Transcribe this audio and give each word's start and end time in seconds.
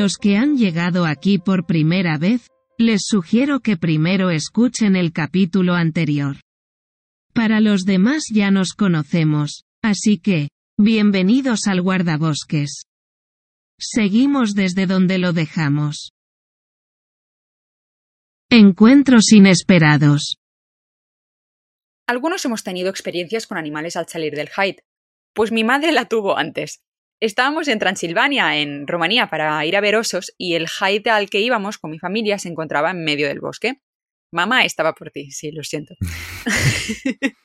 los 0.00 0.16
que 0.16 0.38
han 0.38 0.56
llegado 0.56 1.04
aquí 1.04 1.36
por 1.36 1.66
primera 1.66 2.16
vez, 2.16 2.46
les 2.78 3.02
sugiero 3.04 3.60
que 3.60 3.76
primero 3.76 4.30
escuchen 4.30 4.96
el 4.96 5.12
capítulo 5.12 5.74
anterior. 5.74 6.36
Para 7.34 7.60
los 7.60 7.82
demás 7.84 8.22
ya 8.32 8.50
nos 8.50 8.72
conocemos, 8.72 9.64
así 9.82 10.16
que, 10.16 10.48
bienvenidos 10.78 11.66
al 11.66 11.82
guardabosques. 11.82 12.84
Seguimos 13.78 14.54
desde 14.54 14.86
donde 14.86 15.18
lo 15.18 15.34
dejamos. 15.34 16.12
Encuentros 18.48 19.32
inesperados. 19.32 20.38
Algunos 22.06 22.42
hemos 22.46 22.62
tenido 22.62 22.88
experiencias 22.88 23.46
con 23.46 23.58
animales 23.58 23.96
al 23.96 24.08
salir 24.08 24.34
del 24.34 24.48
Hyde. 24.48 24.82
Pues 25.34 25.52
mi 25.52 25.62
madre 25.62 25.92
la 25.92 26.06
tuvo 26.06 26.38
antes. 26.38 26.80
Estábamos 27.22 27.68
en 27.68 27.78
Transilvania, 27.78 28.56
en 28.56 28.86
Rumanía, 28.86 29.28
para 29.28 29.64
ir 29.66 29.76
a 29.76 29.82
ver 29.82 29.94
osos 29.94 30.32
y 30.38 30.54
el 30.54 30.68
Hyde 30.68 31.10
al 31.10 31.28
que 31.28 31.40
íbamos 31.40 31.76
con 31.76 31.90
mi 31.90 31.98
familia 31.98 32.38
se 32.38 32.48
encontraba 32.48 32.92
en 32.92 33.04
medio 33.04 33.28
del 33.28 33.40
bosque. 33.40 33.82
Mamá 34.32 34.64
estaba 34.64 34.94
por 34.94 35.10
ti, 35.10 35.30
sí, 35.30 35.52
lo 35.52 35.62
siento. 35.62 35.94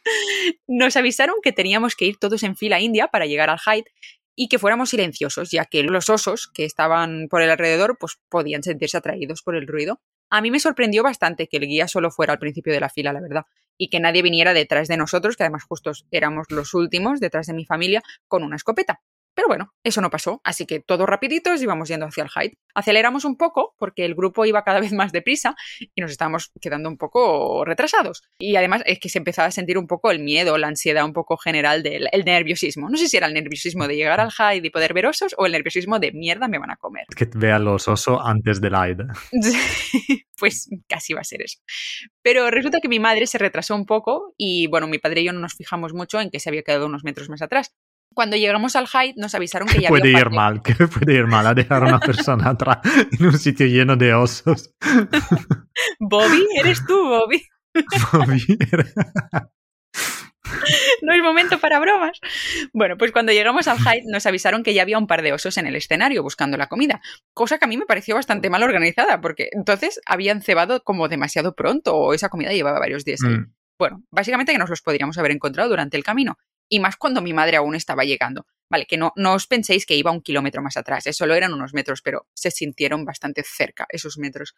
Nos 0.68 0.96
avisaron 0.96 1.36
que 1.44 1.52
teníamos 1.52 1.96
que 1.98 2.06
ir 2.06 2.18
todos 2.18 2.44
en 2.44 2.56
fila 2.56 2.80
india 2.80 3.10
para 3.10 3.26
llegar 3.26 3.50
al 3.50 3.60
Hyde 3.60 3.92
y 4.34 4.48
que 4.48 4.60
fuéramos 4.60 4.92
silenciosos, 4.92 5.52
ya 5.52 5.66
que 5.66 5.84
los 5.84 6.10
osos 6.10 6.48
que 6.54 6.64
estaban 6.64 7.28
por 7.30 7.42
el 7.42 7.50
alrededor 7.50 7.98
pues 8.00 8.18
podían 8.30 8.64
sentirse 8.64 8.96
atraídos 8.96 9.42
por 9.42 9.58
el 9.58 9.68
ruido. 9.68 10.00
A 10.30 10.40
mí 10.40 10.52
me 10.52 10.62
sorprendió 10.62 11.04
bastante 11.04 11.48
que 11.48 11.58
el 11.58 11.68
guía 11.68 11.90
solo 11.90 12.12
fuera 12.12 12.32
al 12.32 12.40
principio 12.40 12.72
de 12.72 12.80
la 12.80 12.90
fila, 12.90 13.12
la 13.12 13.22
verdad, 13.22 13.44
y 13.78 13.90
que 13.90 14.00
nadie 14.00 14.22
viniera 14.22 14.54
detrás 14.54 14.88
de 14.88 14.96
nosotros, 14.96 15.36
que 15.36 15.44
además 15.44 15.66
justo 15.66 15.92
éramos 16.12 16.48
los 16.50 16.74
últimos 16.74 17.20
detrás 17.20 17.48
de 17.48 17.54
mi 17.54 17.66
familia, 17.66 18.02
con 18.30 18.44
una 18.44 18.56
escopeta. 18.56 19.02
Pero 19.36 19.48
bueno, 19.48 19.74
eso 19.84 20.02
no 20.02 20.10
pasó, 20.10 20.42
así 20.44 20.66
que 20.66 20.80
todos 20.80 21.08
rapiditos 21.08 21.62
íbamos 21.62 21.90
yendo 21.90 22.06
hacia 22.06 22.24
el 22.24 22.30
Hyde. 22.30 22.58
Aceleramos 22.74 23.26
un 23.26 23.38
poco 23.38 23.76
porque 23.78 24.06
el 24.06 24.16
grupo 24.16 24.46
iba 24.46 24.64
cada 24.64 24.80
vez 24.80 24.94
más 24.94 25.12
deprisa 25.12 25.56
y 25.80 26.02
nos 26.02 26.12
estábamos 26.12 26.52
quedando 26.62 26.90
un 26.90 26.98
poco 26.98 27.66
retrasados. 27.66 28.24
Y 28.40 28.56
además 28.56 28.82
es 28.86 29.00
que 29.00 29.10
se 29.10 29.18
empezaba 29.18 29.50
a 29.50 29.52
sentir 29.52 29.78
un 29.78 29.88
poco 29.88 30.10
el 30.10 30.20
miedo, 30.20 30.58
la 30.58 30.68
ansiedad 30.68 31.06
un 31.06 31.14
poco 31.14 31.38
general 31.38 31.84
del 31.84 32.08
el 32.12 32.24
nerviosismo. 32.24 32.90
No 32.90 32.98
sé 32.98 33.08
si 33.08 33.18
era 33.18 33.28
el 33.28 33.34
nerviosismo 33.34 33.88
de 33.88 33.96
llegar 33.96 34.20
al 34.22 34.32
Hyde 34.32 34.68
y 34.68 34.70
poder 34.70 34.94
ver 34.94 35.06
osos 35.08 35.36
o 35.38 35.46
el 35.46 35.52
nerviosismo 35.52 36.00
de 36.00 36.14
mierda 36.14 36.48
me 36.48 36.58
van 36.58 36.72
a 36.72 36.78
comer. 36.78 37.06
Que 37.16 37.30
vean 37.36 37.66
los 37.66 37.88
osos 37.88 38.20
antes 38.24 38.62
del 38.62 38.74
Hyde. 38.74 39.06
pues 40.38 40.70
casi 40.88 41.14
va 41.14 41.22
a 41.22 41.26
ser 41.26 41.42
eso. 41.42 41.60
Pero 42.22 42.50
resulta 42.52 42.80
que 42.80 42.88
mi 42.88 43.00
madre 43.00 43.28
se 43.28 43.38
retrasó 43.38 43.76
un 43.76 43.86
poco 43.86 44.34
y 44.38 44.68
bueno, 44.68 44.88
mi 44.88 44.98
padre 44.98 45.22
y 45.22 45.26
yo 45.26 45.34
no 45.34 45.40
nos 45.40 45.56
fijamos 45.56 45.94
mucho 45.94 46.20
en 46.20 46.30
que 46.30 46.40
se 46.40 46.50
había 46.50 46.64
quedado 46.64 46.86
unos 46.86 47.04
metros 47.04 47.30
más 47.30 47.42
atrás. 47.42 47.74
Cuando 48.16 48.38
llegamos 48.38 48.78
al 48.78 48.88
Hyde 48.88 49.16
nos 49.18 49.36
avisaron 49.36 49.68
que 49.68 49.82
ya 49.82 49.90
puede 49.90 50.04
había 50.04 50.22
ir 50.22 50.30
mal, 50.30 50.62
que 50.64 50.74
puede 50.88 51.14
ir 51.14 51.28
mal 51.28 51.46
a 51.46 51.54
dejar 51.54 51.84
a 51.84 51.88
una 51.88 52.00
persona 52.00 52.50
atrás 52.52 52.80
en 53.12 53.26
un 53.26 53.38
sitio 53.38 53.68
lleno 53.68 53.98
de 53.98 54.14
osos. 54.14 54.74
Bobby, 56.00 56.48
eres 56.58 56.84
tú, 56.88 56.98
Bobby. 56.98 57.44
Bobby. 58.14 58.58
no 61.02 61.14
es 61.14 61.22
momento 61.22 61.60
para 61.60 61.78
bromas. 61.80 62.22
Bueno, 62.72 62.98
pues 62.98 63.12
cuando 63.12 63.34
llegamos 63.34 63.68
al 63.68 63.80
Hyde 63.80 64.04
nos 64.06 64.26
avisaron 64.26 64.64
que 64.64 64.74
ya 64.74 64.84
había 64.84 64.98
un 64.98 65.08
par 65.08 65.22
de 65.22 65.34
osos 65.34 65.58
en 65.58 65.68
el 65.68 65.76
escenario 65.76 66.24
buscando 66.24 66.56
la 66.56 66.68
comida, 66.68 67.02
cosa 67.34 67.58
que 67.58 67.66
a 67.66 67.68
mí 67.68 67.76
me 67.76 67.86
pareció 67.86 68.16
bastante 68.16 68.50
mal 68.50 68.64
organizada, 68.64 69.20
porque 69.20 69.50
entonces 69.52 70.00
habían 70.06 70.42
cebado 70.42 70.82
como 70.84 71.10
demasiado 71.10 71.54
pronto 71.54 71.98
o 71.98 72.14
esa 72.14 72.30
comida 72.30 72.54
llevaba 72.54 72.80
varios 72.80 73.04
días 73.04 73.22
ahí. 73.24 73.36
Mm. 73.36 73.54
Bueno, 73.78 74.04
básicamente 74.10 74.54
que 74.54 74.58
nos 74.58 74.70
los 74.70 74.82
podríamos 74.82 75.18
haber 75.18 75.32
encontrado 75.32 75.70
durante 75.70 75.98
el 75.98 76.04
camino, 76.06 76.38
y 76.70 76.80
más 76.80 76.98
cuando 76.98 77.22
mi 77.22 77.34
madre 77.34 77.58
aún 77.58 77.76
estaba 77.76 78.04
llegando. 78.04 78.46
Vale, 78.70 78.86
que 78.86 78.98
no, 78.98 79.14
no 79.16 79.34
os 79.34 79.48
penséis 79.48 79.86
que 79.86 79.96
iba 79.96 80.12
un 80.12 80.22
kilómetro 80.22 80.62
más 80.62 80.76
atrás, 80.76 81.06
eso 81.06 81.20
solo 81.20 81.36
eran 81.36 81.54
unos 81.54 81.74
metros, 81.74 82.02
pero 82.02 82.28
se 82.34 82.50
sintieron 82.50 83.06
bastante 83.06 83.44
cerca 83.44 83.86
esos 83.90 84.18
metros. 84.18 84.56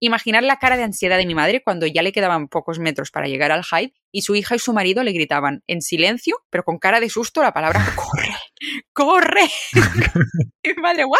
Imaginar 0.00 0.44
la 0.44 0.58
cara 0.58 0.76
de 0.76 0.84
ansiedad 0.84 1.18
de 1.18 1.26
mi 1.26 1.34
madre 1.34 1.60
cuando 1.60 1.84
ya 1.86 2.02
le 2.02 2.12
quedaban 2.12 2.46
pocos 2.46 2.78
metros 2.78 3.10
para 3.10 3.26
llegar 3.26 3.50
al 3.50 3.64
Hyde 3.64 3.94
y 4.12 4.22
su 4.22 4.36
hija 4.36 4.54
y 4.54 4.60
su 4.60 4.72
marido 4.72 5.02
le 5.02 5.10
gritaban 5.10 5.64
en 5.66 5.82
silencio, 5.82 6.36
pero 6.50 6.62
con 6.62 6.78
cara 6.78 7.00
de 7.00 7.10
susto, 7.10 7.42
la 7.42 7.52
palabra 7.52 7.80
¡corre! 7.96 8.36
¡corre! 8.92 9.50
y 10.62 10.68
mi 10.68 10.82
madre, 10.82 11.04
¿what? 11.04 11.18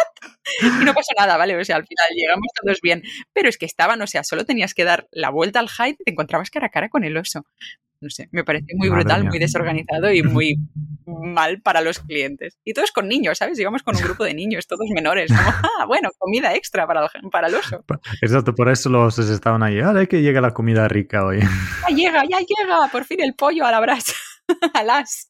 Y 0.63 0.85
no 0.85 0.95
pasó 0.95 1.13
nada, 1.19 1.37
¿vale? 1.37 1.57
O 1.57 1.65
sea, 1.65 1.77
al 1.77 1.87
final 1.87 2.07
llegamos 2.15 2.47
todos 2.55 2.79
bien. 2.81 3.03
Pero 3.33 3.49
es 3.49 3.59
que 3.59 3.67
estaban, 3.67 4.01
o 4.01 4.07
sea, 4.07 4.23
solo 4.23 4.45
tenías 4.45 4.75
que 4.75 4.85
dar 4.85 5.09
la 5.11 5.31
vuelta 5.31 5.59
al 5.59 5.69
Hyde 5.69 5.97
y 5.99 6.05
te 6.05 6.13
encontrabas 6.13 6.51
cara 6.51 6.67
a 6.67 6.71
cara 6.71 6.89
con 6.89 7.03
el 7.03 7.17
oso 7.17 7.47
no 8.01 8.11
sé, 8.11 8.29
me 8.31 8.45
parece 8.45 8.67
muy 8.77 8.89
Madre 8.89 9.03
brutal, 9.03 9.21
mía. 9.23 9.31
muy 9.31 9.39
desorganizado 9.39 10.13
y 10.13 10.23
muy 10.23 10.57
mal 11.07 11.61
para 11.61 11.81
los 11.81 11.99
clientes. 11.99 12.59
Y 12.65 12.73
todos 12.73 12.93
con 12.93 13.09
niños, 13.09 13.39
¿sabes? 13.39 13.59
Íbamos 13.59 13.83
con 13.83 13.97
un 13.97 14.03
grupo 14.03 14.25
de 14.25 14.35
niños, 14.35 14.67
todos 14.67 14.87
menores. 14.95 15.31
Como, 15.33 15.41
ah, 15.81 15.87
bueno, 15.87 16.11
comida 16.19 16.55
extra 16.55 16.87
para 16.87 17.03
el, 17.03 17.31
para 17.31 17.49
el 17.49 17.55
oso. 17.55 17.85
Exacto, 18.23 18.55
por 18.55 18.69
eso 18.69 18.89
los 18.89 19.19
osos 19.19 19.31
estaban 19.31 19.63
ahí. 19.63 19.81
Ahora 19.81 20.07
que 20.07 20.23
llega 20.23 20.41
la 20.41 20.55
comida 20.55 20.87
rica 20.89 21.25
hoy. 21.25 21.41
Ya 21.89 21.95
llega, 21.95 22.23
ya 22.29 22.39
llega, 22.39 22.89
por 22.93 23.05
fin 23.05 23.21
el 23.21 23.35
pollo 23.35 23.65
a 23.65 23.71
la 23.71 23.81
brasa. 23.81 24.13
Alas. 24.75 25.27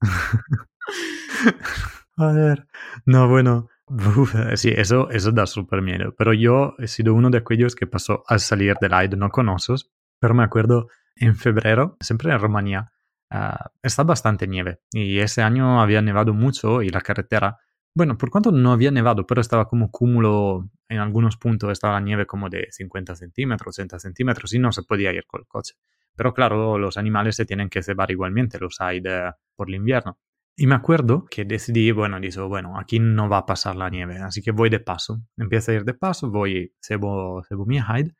A 2.16 2.32
ver, 2.32 2.66
no, 3.06 3.28
bueno, 3.28 3.68
uf, 3.86 4.34
sí, 4.56 4.72
eso, 4.76 5.08
eso 5.10 5.30
da 5.30 5.46
súper 5.46 5.82
miedo. 5.82 6.14
Pero 6.18 6.32
yo 6.32 6.74
he 6.78 6.88
sido 6.88 7.14
uno 7.14 7.30
de 7.30 7.38
aquellos 7.38 7.76
que 7.76 7.86
pasó 7.86 8.24
al 8.26 8.40
salir 8.40 8.74
del 8.80 8.92
Hyde, 8.92 9.16
no 9.16 9.30
con 9.30 9.48
osos, 9.48 9.90
pero 10.18 10.34
me 10.34 10.42
acuerdo 10.42 10.88
en 11.20 11.36
febrero, 11.36 11.96
siempre 12.00 12.32
en 12.32 12.38
Rumanía, 12.40 12.92
ah, 13.30 13.70
está 13.82 14.02
bastante 14.04 14.46
nieve 14.46 14.80
y 14.92 15.18
ese 15.20 15.42
año 15.42 15.80
había 15.82 16.02
nevado 16.02 16.34
mucho 16.34 16.82
y 16.82 16.88
la 16.90 17.00
carretera, 17.00 17.58
bueno, 17.94 18.16
por 18.18 18.30
cuanto 18.30 18.52
no 18.52 18.72
había 18.72 18.90
nevado, 18.90 19.26
pero 19.26 19.40
estaba 19.40 19.66
como 19.68 19.90
cúmulo, 19.90 20.68
en 20.88 20.98
algunos 20.98 21.36
puntos 21.36 21.70
estaba 21.72 21.94
la 21.94 22.00
nieve 22.00 22.26
como 22.26 22.48
de 22.48 22.68
50 22.70 23.16
centímetros, 23.16 23.76
80 23.78 23.98
centímetros 23.98 24.52
y 24.54 24.58
no 24.58 24.72
se 24.72 24.82
podía 24.82 25.12
ir 25.12 25.26
con 25.26 25.40
el 25.40 25.46
coche. 25.46 25.74
Pero 26.16 26.34
claro, 26.34 26.78
los 26.78 26.96
animales 26.96 27.36
se 27.36 27.44
tienen 27.46 27.68
que 27.68 27.82
cebar 27.82 28.10
igualmente, 28.10 28.58
los 28.58 28.80
hay 28.80 29.00
de- 29.00 29.32
por 29.56 29.68
el 29.68 29.76
invierno. 29.76 30.18
Y 30.56 30.66
me 30.66 30.74
acuerdo 30.74 31.24
que 31.30 31.44
decidí, 31.44 31.92
bueno, 31.92 32.18
dije, 32.20 32.40
bueno, 32.40 32.78
aquí 32.78 32.98
no 32.98 33.28
va 33.28 33.38
a 33.38 33.46
pasar 33.46 33.76
la 33.76 33.88
nieve, 33.90 34.18
así 34.18 34.42
que 34.42 34.50
voy 34.50 34.70
de 34.70 34.80
paso. 34.80 35.22
Empiezo 35.36 35.70
a 35.70 35.74
ir 35.74 35.84
de 35.84 35.94
paso, 35.94 36.30
voy, 36.30 36.74
cebo, 36.80 37.42
cebo 37.48 37.64
mi 37.66 37.76
hide 37.78 38.14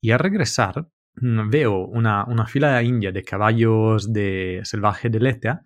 y 0.00 0.12
al 0.12 0.18
regresar 0.20 0.88
veo 1.20 1.78
una, 1.86 2.24
una 2.24 2.46
fila 2.46 2.82
india 2.82 3.10
de 3.12 3.22
caballos 3.22 4.12
de 4.12 4.60
salvaje 4.64 5.08
de 5.08 5.20
Letea 5.20 5.62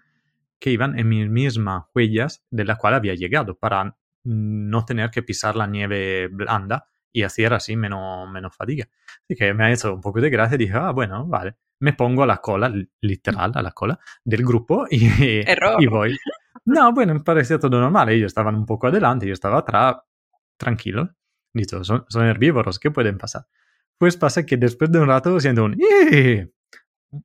que 0.59 0.71
iban 0.71 0.99
en 0.99 1.09
mis 1.09 1.29
mismas 1.29 1.85
huellas 1.95 2.45
de 2.51 2.65
la 2.65 2.77
cual 2.77 2.95
había 2.95 3.15
llegado 3.15 3.59
para 3.59 3.97
no 4.25 4.85
tener 4.85 5.11
que 5.11 5.23
pisar 5.23 5.57
la 5.57 5.67
nieve 5.67 6.29
blanda 6.29 6.87
y 7.13 7.23
hacer 7.23 7.53
así 7.55 7.77
menos, 7.77 8.31
menos 8.31 8.55
fatiga. 8.55 8.87
Así 9.25 9.35
que 9.35 9.53
me 9.55 9.65
ha 9.65 9.73
hecho 9.73 9.95
un 9.95 10.01
poco 10.01 10.21
de 10.21 10.31
gracia 10.31 10.55
y 10.55 10.59
dije, 10.59 10.75
ah, 10.75 10.91
bueno, 10.93 11.27
vale. 11.27 11.57
Me 11.81 11.95
pongo 11.95 12.23
a 12.23 12.27
la 12.27 12.37
cola, 12.37 12.69
li- 12.69 12.89
literal, 13.01 13.53
a 13.55 13.63
la 13.63 13.73
cola 13.73 13.99
del 14.23 14.45
grupo 14.45 14.87
y, 14.91 15.41
Error. 15.51 15.83
y 15.83 15.87
voy. 15.87 16.17
No, 16.67 16.93
bueno, 16.93 17.15
me 17.15 17.21
parecía 17.21 17.59
todo 17.59 17.81
normal. 17.81 18.11
Ellos 18.11 18.27
estaban 18.27 18.55
un 18.55 18.67
poco 18.67 18.87
adelante, 18.89 19.27
yo 19.27 19.33
estaba 19.33 19.59
atrás, 19.61 19.97
tranquilo. 20.59 21.09
Listo, 21.55 21.83
son, 21.83 22.05
son 22.09 22.27
herbívoros, 22.27 22.79
¿qué 22.79 22.91
pueden 22.91 23.17
pasar? 23.17 23.47
Pues 24.01 24.17
pasa 24.17 24.47
que 24.47 24.57
después 24.57 24.91
de 24.91 24.99
un 24.99 25.07
rato 25.09 25.39
siento 25.39 25.65
un... 25.65 25.77
"Ih". 25.79 26.47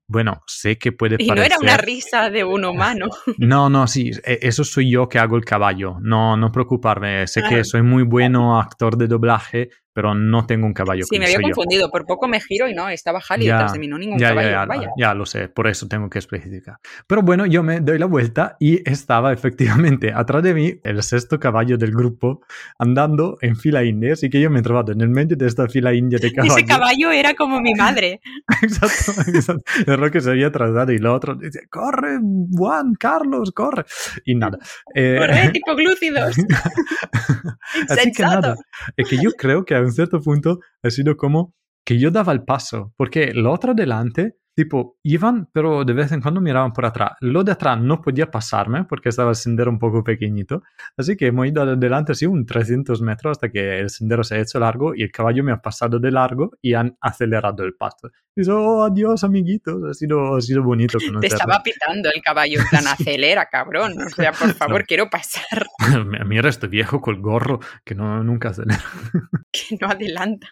Bueno, 0.09 0.41
sé 0.47 0.77
que 0.77 0.91
puede 0.91 1.15
Y 1.19 1.27
parecer... 1.27 1.51
no 1.51 1.55
era 1.55 1.57
una 1.59 1.77
risa 1.77 2.29
de 2.29 2.43
un 2.43 2.65
humano. 2.65 3.07
No, 3.37 3.69
no, 3.69 3.87
sí, 3.87 4.11
e- 4.25 4.39
eso 4.41 4.63
soy 4.65 4.91
yo 4.91 5.07
que 5.07 5.17
hago 5.19 5.37
el 5.37 5.45
caballo. 5.45 5.97
No, 6.01 6.35
no 6.35 6.51
preocuparme. 6.51 7.27
Sé 7.27 7.41
Ah. 7.45 7.49
que 7.49 7.63
soy 7.63 7.81
muy 7.81 8.03
bueno 8.03 8.59
actor 8.59 8.97
de 8.97 9.07
doblaje, 9.07 9.69
pero 9.95 10.13
no 10.13 10.45
tengo 10.45 10.67
un 10.67 10.73
caballo. 10.73 11.05
Sí, 11.05 11.11
que 11.15 11.19
me 11.19 11.25
había 11.25 11.37
soy 11.37 11.43
yo. 11.45 11.55
confundido. 11.55 11.89
Por 11.89 12.05
poco 12.05 12.27
me 12.27 12.41
giro 12.41 12.67
y 12.67 12.73
no, 12.73 12.89
estaba 12.89 13.21
Halley 13.27 13.47
detrás 13.47 13.71
de 13.71 13.79
mí, 13.79 13.87
no 13.87 13.97
ningún 13.97 14.19
Ya, 14.19 14.29
caballo. 14.29 14.49
ya, 14.49 14.65
Vaya. 14.65 14.89
ya 14.97 15.13
lo 15.13 15.25
sé, 15.25 15.47
por 15.47 15.67
eso 15.67 15.87
tengo 15.87 16.09
que 16.09 16.19
especificar. 16.19 16.75
Pero 17.07 17.21
bueno, 17.21 17.45
yo 17.45 17.63
me 17.63 17.79
doy 17.79 17.97
la 17.97 18.05
vuelta 18.07 18.57
y 18.59 18.87
estaba 18.89 19.31
efectivamente 19.31 20.11
atrás 20.13 20.43
de 20.43 20.53
mí 20.53 20.73
el 20.83 21.01
sexto 21.01 21.39
caballo 21.39 21.77
del 21.77 21.91
grupo 21.91 22.41
andando 22.77 23.37
en 23.41 23.55
fila 23.55 23.83
india, 23.85 24.13
así 24.13 24.29
que 24.29 24.41
yo 24.41 24.49
me 24.49 24.59
he 24.59 24.63
trabado 24.63 24.91
en 24.91 24.99
el 24.99 25.09
medio 25.09 25.37
de 25.37 25.47
esta 25.47 25.67
fila 25.69 25.93
india 25.93 26.19
de 26.19 26.31
caballos. 26.33 26.57
Ese 26.57 26.65
caballo 26.65 27.11
era 27.11 27.33
como 27.33 27.61
mi 27.61 27.73
madre. 27.73 28.19
exacto, 28.61 29.21
exacto. 29.31 29.63
Es 29.79 29.97
lo 29.97 30.11
que 30.11 30.19
se 30.19 30.29
había 30.31 30.51
tratado 30.51 30.91
y 30.91 30.97
el 30.97 31.05
otro 31.07 31.35
dice, 31.35 31.67
corre, 31.69 32.19
Juan, 32.51 32.95
Carlos, 32.99 33.51
corre. 33.53 33.85
Y 34.25 34.35
nada. 34.35 34.57
Eh, 34.93 35.15
Corre, 35.19 35.49
tipo 35.51 35.73
glúcidos. 35.75 36.35
Así 37.89 38.11
que 38.11 38.23
nada, 38.23 38.55
es 38.97 39.07
que 39.09 39.17
yo 39.17 39.31
creo 39.31 39.63
que 39.65 39.75
un 39.85 39.93
cierto 39.93 40.19
punto 40.21 40.59
ha 40.83 40.89
sido 40.89 41.15
como 41.15 41.53
que 41.85 41.99
yo 41.99 42.11
daba 42.11 42.33
el 42.33 42.43
paso, 42.43 42.93
porque 42.97 43.25
el 43.25 43.45
otro 43.45 43.73
delante 43.73 44.35
tipo, 44.55 44.97
iban, 45.03 45.49
pero 45.51 45.83
de 45.83 45.93
vez 45.93 46.11
en 46.11 46.21
cuando 46.21 46.41
miraban 46.41 46.73
por 46.73 46.85
atrás. 46.85 47.11
Lo 47.19 47.43
de 47.43 47.51
atrás 47.51 47.79
no 47.79 48.01
podía 48.01 48.31
pasarme 48.31 48.85
porque 48.85 49.09
estaba 49.09 49.31
el 49.31 49.35
sendero 49.35 49.69
un 49.69 49.79
poco 49.79 50.03
pequeñito, 50.03 50.63
así 50.97 51.15
que 51.17 51.27
hemos 51.27 51.47
ido 51.47 51.61
adelante 51.61 52.13
así 52.13 52.25
un 52.25 52.45
300 52.45 53.01
metros 53.01 53.31
hasta 53.31 53.51
que 53.51 53.79
el 53.79 53.89
sendero 53.89 54.23
se 54.23 54.35
ha 54.35 54.39
hecho 54.39 54.59
largo 54.59 54.95
y 54.95 55.03
el 55.03 55.11
caballo 55.11 55.43
me 55.43 55.51
ha 55.51 55.61
pasado 55.61 55.99
de 55.99 56.11
largo 56.11 56.51
y 56.61 56.73
han 56.73 56.97
acelerado 57.01 57.63
el 57.63 57.75
paso. 57.75 58.09
Yo, 58.37 58.61
oh, 58.61 58.83
adiós, 58.83 59.23
amiguitos, 59.23 59.81
ha 59.89 59.93
sido, 59.93 60.35
ha 60.35 60.41
sido 60.41 60.61
bonito 60.61 60.97
conocerlo. 60.99 61.21
Te 61.21 61.27
estaba 61.27 61.63
pitando 61.63 62.09
el 62.13 62.21
caballo, 62.21 62.59
tan 62.69 62.85
acelera, 62.87 63.45
cabrón. 63.45 63.93
O 64.01 64.09
sea, 64.09 64.33
por 64.33 64.53
favor, 64.53 64.81
no. 64.81 64.85
quiero 64.85 65.09
pasar. 65.09 65.65
Mira 66.25 66.49
este 66.49 66.67
viejo 66.67 66.99
con 66.99 67.15
el 67.15 67.21
gorro 67.21 67.61
que 67.85 67.95
no, 67.95 68.21
nunca 68.23 68.49
acelera. 68.49 68.83
que 69.53 69.77
no 69.79 69.87
adelanta. 69.87 70.49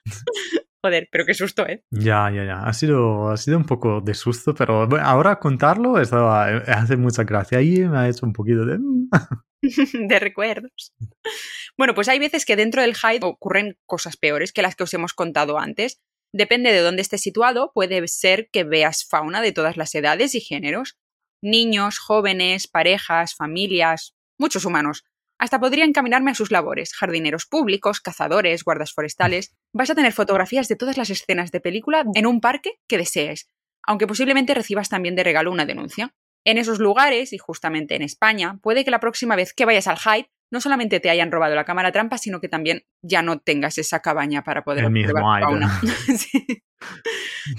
Joder, 0.84 1.08
pero 1.10 1.26
qué 1.26 1.34
susto, 1.34 1.66
¿eh? 1.66 1.82
Ya, 1.92 2.30
ya, 2.30 2.44
ya. 2.44 2.60
Ha 2.60 2.74
sido, 2.74 3.30
ha 3.30 3.38
sido 3.38 3.58
un 3.58 3.66
poco 3.66 4.02
de 4.02 4.14
susto, 4.14 4.54
pero 4.54 4.86
bueno, 4.86 5.06
ahora 5.06 5.40
contarlo 5.40 5.98
estaba, 5.98 6.48
hace 6.68 6.98
mucha 6.98 7.24
gracia. 7.24 7.60
Ahí 7.60 7.80
me 7.80 8.00
ha 8.00 8.10
hecho 8.10 8.26
un 8.26 8.34
poquito 8.34 8.66
de... 8.66 8.80
de 9.94 10.20
recuerdos. 10.20 10.94
Bueno, 11.78 11.96
pues 11.96 12.10
hay 12.10 12.20
veces 12.20 12.46
que 12.46 12.58
dentro 12.58 12.82
del 12.82 12.96
Hyde 12.96 13.26
ocurren 13.26 13.78
cosas 13.86 14.18
peores 14.18 14.52
que 14.52 14.62
las 14.62 14.76
que 14.76 14.84
os 14.84 14.94
hemos 14.94 15.14
contado 15.14 15.58
antes. 15.58 16.02
Depende 16.34 16.74
de 16.74 16.82
dónde 16.82 17.02
estés 17.02 17.22
situado, 17.22 17.72
puede 17.74 18.06
ser 18.10 18.50
que 18.52 18.66
veas 18.66 19.06
fauna 19.08 19.42
de 19.42 19.54
todas 19.54 19.78
las 19.78 19.96
edades 19.96 20.36
y 20.36 20.42
géneros. 20.42 20.98
Niños, 21.42 21.98
jóvenes, 21.98 22.68
parejas, 22.68 23.36
familias, 23.36 24.16
muchos 24.38 24.66
humanos. 24.66 25.06
Hasta 25.40 25.62
podría 25.62 25.86
encaminarme 25.86 26.32
a 26.32 26.36
sus 26.36 26.52
labores, 26.52 26.94
jardineros 26.94 27.46
públicos, 27.46 28.02
cazadores, 28.02 28.66
guardas 28.66 28.92
forestales. 28.92 29.56
Vas 29.74 29.90
a 29.90 29.96
tener 29.96 30.14
fotografías 30.14 30.68
de 30.68 30.76
todas 30.76 30.98
las 30.98 31.10
escenas 31.10 31.52
de 31.52 31.60
película 31.60 32.06
en 32.14 32.28
un 32.28 32.42
parque 32.42 32.80
que 32.88 32.98
desees, 32.98 33.50
aunque 33.82 34.08
posiblemente 34.08 34.54
recibas 34.54 34.88
también 34.88 35.16
de 35.16 35.24
regalo 35.24 35.52
una 35.52 35.66
denuncia. 35.66 36.14
En 36.46 36.58
esos 36.58 36.80
lugares, 36.80 37.34
y 37.34 37.38
justamente 37.38 37.96
en 37.96 38.04
España, 38.04 38.60
puede 38.62 38.86
que 38.86 38.92
la 38.92 39.00
próxima 39.00 39.36
vez 39.36 39.54
que 39.54 39.66
vayas 39.66 39.88
al 39.88 39.98
Hyde 39.98 40.30
no 40.52 40.62
solamente 40.62 41.00
te 41.00 41.10
hayan 41.10 41.32
robado 41.32 41.56
la 41.56 41.66
cámara 41.66 41.92
trampa, 41.92 42.20
sino 42.20 42.40
que 42.40 42.50
también 42.50 42.84
ya 43.02 43.24
no 43.24 43.40
tengas 43.40 43.80
esa 43.80 44.02
cabaña 44.02 44.44
para 44.44 44.64
poder 44.64 44.86
observar 44.86 45.42
fauna. 45.42 45.82
sí. 46.18 46.64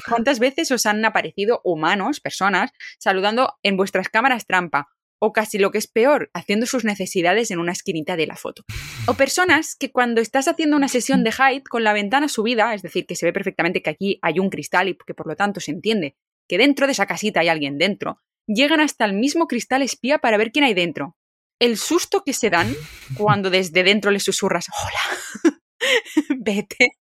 ¿Cuántas 0.09 0.39
veces 0.39 0.71
os 0.71 0.87
han 0.87 1.05
aparecido 1.05 1.61
humanos, 1.65 2.21
personas, 2.21 2.71
saludando 2.99 3.55
en 3.65 3.77
vuestras 3.77 4.09
cámaras 4.09 4.47
trampa 4.47 4.91
o 5.25 5.33
casi 5.33 5.57
lo 5.59 5.71
que 5.71 5.79
es 5.79 5.87
peor, 5.87 6.31
haciendo 6.35 6.67
sus 6.67 6.85
necesidades 6.85 7.51
en 7.51 7.59
una 7.59 7.73
esquinita 7.73 8.15
de 8.15 8.27
la 8.27 8.37
foto. 8.37 8.63
O 9.07 9.15
personas 9.15 9.75
que 9.75 9.91
cuando 9.91 10.21
estás 10.21 10.49
haciendo 10.49 10.77
una 10.77 10.89
sesión 10.89 11.25
de 11.25 11.31
hide 11.31 11.63
con 11.63 11.83
la 11.83 11.95
ventana 11.95 12.29
subida, 12.29 12.75
es 12.75 12.83
decir, 12.83 13.07
que 13.07 13.17
se 13.17 13.25
ve 13.25 13.33
perfectamente 13.33 13.81
que 13.81 13.89
aquí 13.89 14.19
hay 14.21 14.39
un 14.39 14.51
cristal 14.51 14.89
y 14.89 14.99
que 15.07 15.15
por 15.15 15.27
lo 15.27 15.35
tanto 15.35 15.61
se 15.61 15.71
entiende 15.71 16.15
que 16.47 16.59
dentro 16.59 16.85
de 16.87 16.93
esa 16.93 17.07
casita 17.07 17.41
hay 17.41 17.49
alguien 17.49 17.79
dentro, 17.79 18.21
llegan 18.47 18.81
hasta 18.81 19.07
el 19.07 19.15
mismo 19.15 19.47
cristal 19.47 19.81
espía 19.81 20.19
para 20.19 20.37
ver 20.37 20.53
quién 20.53 20.67
hay 20.67 20.75
dentro. 20.75 21.17
El 21.59 21.79
susto 21.79 22.23
que 22.23 22.35
se 22.35 22.51
dan 22.51 22.75
cuando 23.17 23.49
desde 23.49 23.83
dentro 23.83 24.11
les 24.11 24.25
susurras, 24.25 24.67
hola, 24.69 25.59
vete. 26.39 26.99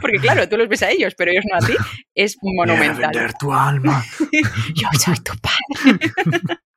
Porque 0.00 0.18
claro, 0.20 0.48
tú 0.48 0.56
los 0.56 0.68
ves 0.68 0.82
a 0.84 0.90
ellos, 0.90 1.14
pero 1.18 1.32
ellos 1.32 1.44
no 1.50 1.58
a 1.58 1.60
ti, 1.60 1.74
es 2.14 2.36
monumental. 2.40 3.10
Vender 3.12 3.34
tu 3.34 3.52
alma. 3.52 4.02
Yo 4.74 4.88
soy 4.98 5.16
tu 5.16 5.32
padre. 5.38 6.00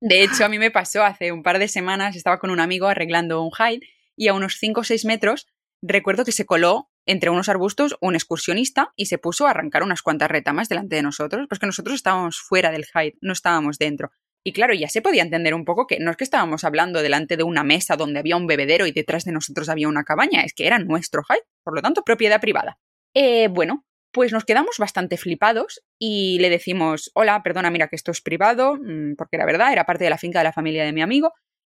De 0.00 0.22
hecho, 0.22 0.44
a 0.44 0.48
mí 0.48 0.58
me 0.58 0.70
pasó 0.70 1.04
hace 1.04 1.32
un 1.32 1.42
par 1.42 1.58
de 1.58 1.68
semanas, 1.68 2.16
estaba 2.16 2.38
con 2.38 2.50
un 2.50 2.60
amigo 2.60 2.88
arreglando 2.88 3.42
un 3.42 3.50
hide 3.58 3.86
y 4.16 4.28
a 4.28 4.34
unos 4.34 4.56
5 4.58 4.80
o 4.80 4.84
6 4.84 5.04
metros 5.04 5.46
recuerdo 5.82 6.24
que 6.24 6.32
se 6.32 6.46
coló 6.46 6.90
entre 7.06 7.30
unos 7.30 7.48
arbustos 7.48 7.96
un 8.00 8.14
excursionista 8.14 8.92
y 8.96 9.06
se 9.06 9.18
puso 9.18 9.46
a 9.46 9.50
arrancar 9.50 9.82
unas 9.82 10.02
cuantas 10.02 10.30
retamas 10.30 10.68
delante 10.68 10.96
de 10.96 11.02
nosotros, 11.02 11.46
pues 11.48 11.58
que 11.58 11.66
nosotros 11.66 11.94
estábamos 11.94 12.40
fuera 12.40 12.70
del 12.70 12.84
hide, 12.94 13.16
no 13.20 13.32
estábamos 13.32 13.78
dentro. 13.78 14.10
Y 14.44 14.52
claro, 14.52 14.74
ya 14.74 14.88
se 14.88 15.02
podía 15.02 15.22
entender 15.22 15.54
un 15.54 15.64
poco 15.64 15.86
que 15.86 15.98
no 15.98 16.10
es 16.10 16.16
que 16.16 16.24
estábamos 16.24 16.64
hablando 16.64 17.02
delante 17.02 17.36
de 17.36 17.42
una 17.42 17.64
mesa 17.64 17.96
donde 17.96 18.18
había 18.18 18.36
un 18.36 18.46
bebedero 18.46 18.86
y 18.86 18.92
detrás 18.92 19.24
de 19.24 19.32
nosotros 19.32 19.68
había 19.68 19.88
una 19.88 20.04
cabaña, 20.04 20.42
es 20.42 20.52
que 20.52 20.66
era 20.66 20.78
nuestro 20.78 21.22
hide, 21.28 21.44
por 21.64 21.74
lo 21.74 21.82
tanto, 21.82 22.02
propiedad 22.02 22.40
privada. 22.40 22.78
Eh, 23.14 23.48
bueno, 23.48 23.84
pues 24.12 24.32
nos 24.32 24.44
quedamos 24.44 24.78
bastante 24.78 25.16
flipados 25.16 25.82
y 25.98 26.38
le 26.40 26.50
decimos, 26.50 27.10
hola, 27.14 27.42
perdona, 27.42 27.70
mira 27.70 27.88
que 27.88 27.96
esto 27.96 28.10
es 28.10 28.20
privado, 28.20 28.76
mm, 28.76 29.14
porque 29.16 29.36
era 29.36 29.46
verdad, 29.46 29.72
era 29.72 29.86
parte 29.86 30.04
de 30.04 30.10
la 30.10 30.18
finca 30.18 30.40
de 30.40 30.44
la 30.44 30.52
familia 30.52 30.84
de 30.84 30.92
mi 30.92 31.02
amigo. 31.02 31.32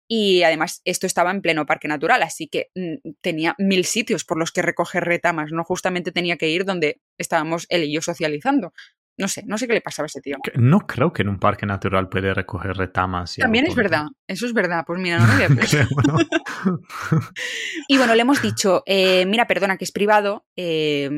Y 0.09 0.43
además 0.43 0.81
esto 0.83 1.07
estaba 1.07 1.31
en 1.31 1.41
pleno 1.41 1.65
parque 1.65 1.87
natural, 1.87 2.23
así 2.23 2.47
que 2.47 2.69
mm, 2.75 3.11
tenía 3.21 3.55
mil 3.57 3.85
sitios 3.85 4.25
por 4.25 4.37
los 4.37 4.51
que 4.51 4.61
recoger 4.61 5.05
retamas, 5.05 5.51
no 5.51 5.63
justamente 5.63 6.11
tenía 6.11 6.37
que 6.37 6.49
ir 6.49 6.65
donde 6.65 6.99
estábamos 7.17 7.65
él 7.69 7.83
y 7.85 7.93
yo 7.93 8.01
socializando. 8.01 8.73
No 9.15 9.27
sé, 9.27 9.43
no 9.45 9.59
sé 9.59 9.67
qué 9.67 9.73
le 9.73 9.81
pasaba 9.81 10.05
a 10.05 10.07
ese 10.07 10.21
tío. 10.21 10.37
No 10.55 10.87
creo 10.87 11.13
que 11.13 11.21
en 11.21 11.29
un 11.29 11.39
parque 11.39 11.67
natural 11.67 12.09
puede 12.09 12.33
recoger 12.33 12.75
retamas. 12.75 13.35
También 13.35 13.67
es 13.67 13.75
verdad, 13.75 14.07
eso 14.27 14.47
es 14.47 14.53
verdad. 14.53 14.83
Pues 14.87 14.99
mira, 14.99 15.19
no 15.19 15.27
lo 15.27 15.33
había 15.33 15.49
y 17.87 17.97
bueno, 17.97 18.15
le 18.15 18.21
hemos 18.21 18.41
dicho, 18.41 18.81
eh, 18.87 19.25
mira, 19.27 19.45
perdona 19.45 19.77
que 19.77 19.83
es 19.83 19.91
privado, 19.91 20.47
eh, 20.55 21.09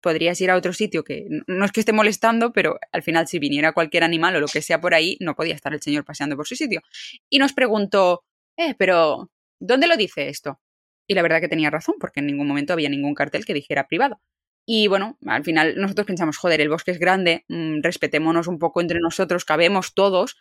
podrías 0.00 0.40
ir 0.40 0.50
a 0.50 0.56
otro 0.56 0.72
sitio 0.72 1.02
que 1.02 1.26
no 1.46 1.64
es 1.64 1.72
que 1.72 1.80
esté 1.80 1.92
molestando, 1.92 2.52
pero 2.52 2.78
al 2.92 3.02
final 3.02 3.26
si 3.26 3.40
viniera 3.40 3.72
cualquier 3.72 4.04
animal 4.04 4.36
o 4.36 4.40
lo 4.40 4.46
que 4.46 4.62
sea 4.62 4.80
por 4.80 4.94
ahí, 4.94 5.16
no 5.20 5.34
podía 5.34 5.54
estar 5.54 5.74
el 5.74 5.82
señor 5.82 6.04
paseando 6.04 6.36
por 6.36 6.46
su 6.46 6.54
sitio. 6.54 6.80
Y 7.28 7.38
nos 7.38 7.52
preguntó, 7.52 8.22
eh, 8.56 8.74
pero 8.78 9.30
¿dónde 9.58 9.88
lo 9.88 9.96
dice 9.96 10.28
esto? 10.28 10.60
Y 11.08 11.14
la 11.14 11.22
verdad 11.22 11.40
que 11.40 11.48
tenía 11.48 11.70
razón, 11.70 11.96
porque 11.98 12.20
en 12.20 12.26
ningún 12.26 12.46
momento 12.46 12.72
había 12.72 12.88
ningún 12.88 13.14
cartel 13.14 13.44
que 13.44 13.54
dijera 13.54 13.88
privado. 13.88 14.20
Y 14.66 14.86
bueno, 14.86 15.18
al 15.26 15.44
final 15.44 15.74
nosotros 15.76 16.06
pensamos, 16.06 16.36
joder, 16.36 16.60
el 16.60 16.68
bosque 16.68 16.90
es 16.92 16.98
grande, 16.98 17.44
mmm, 17.48 17.80
respetémonos 17.82 18.46
un 18.46 18.58
poco 18.58 18.80
entre 18.80 19.00
nosotros, 19.00 19.44
cabemos 19.44 19.94
todos, 19.94 20.36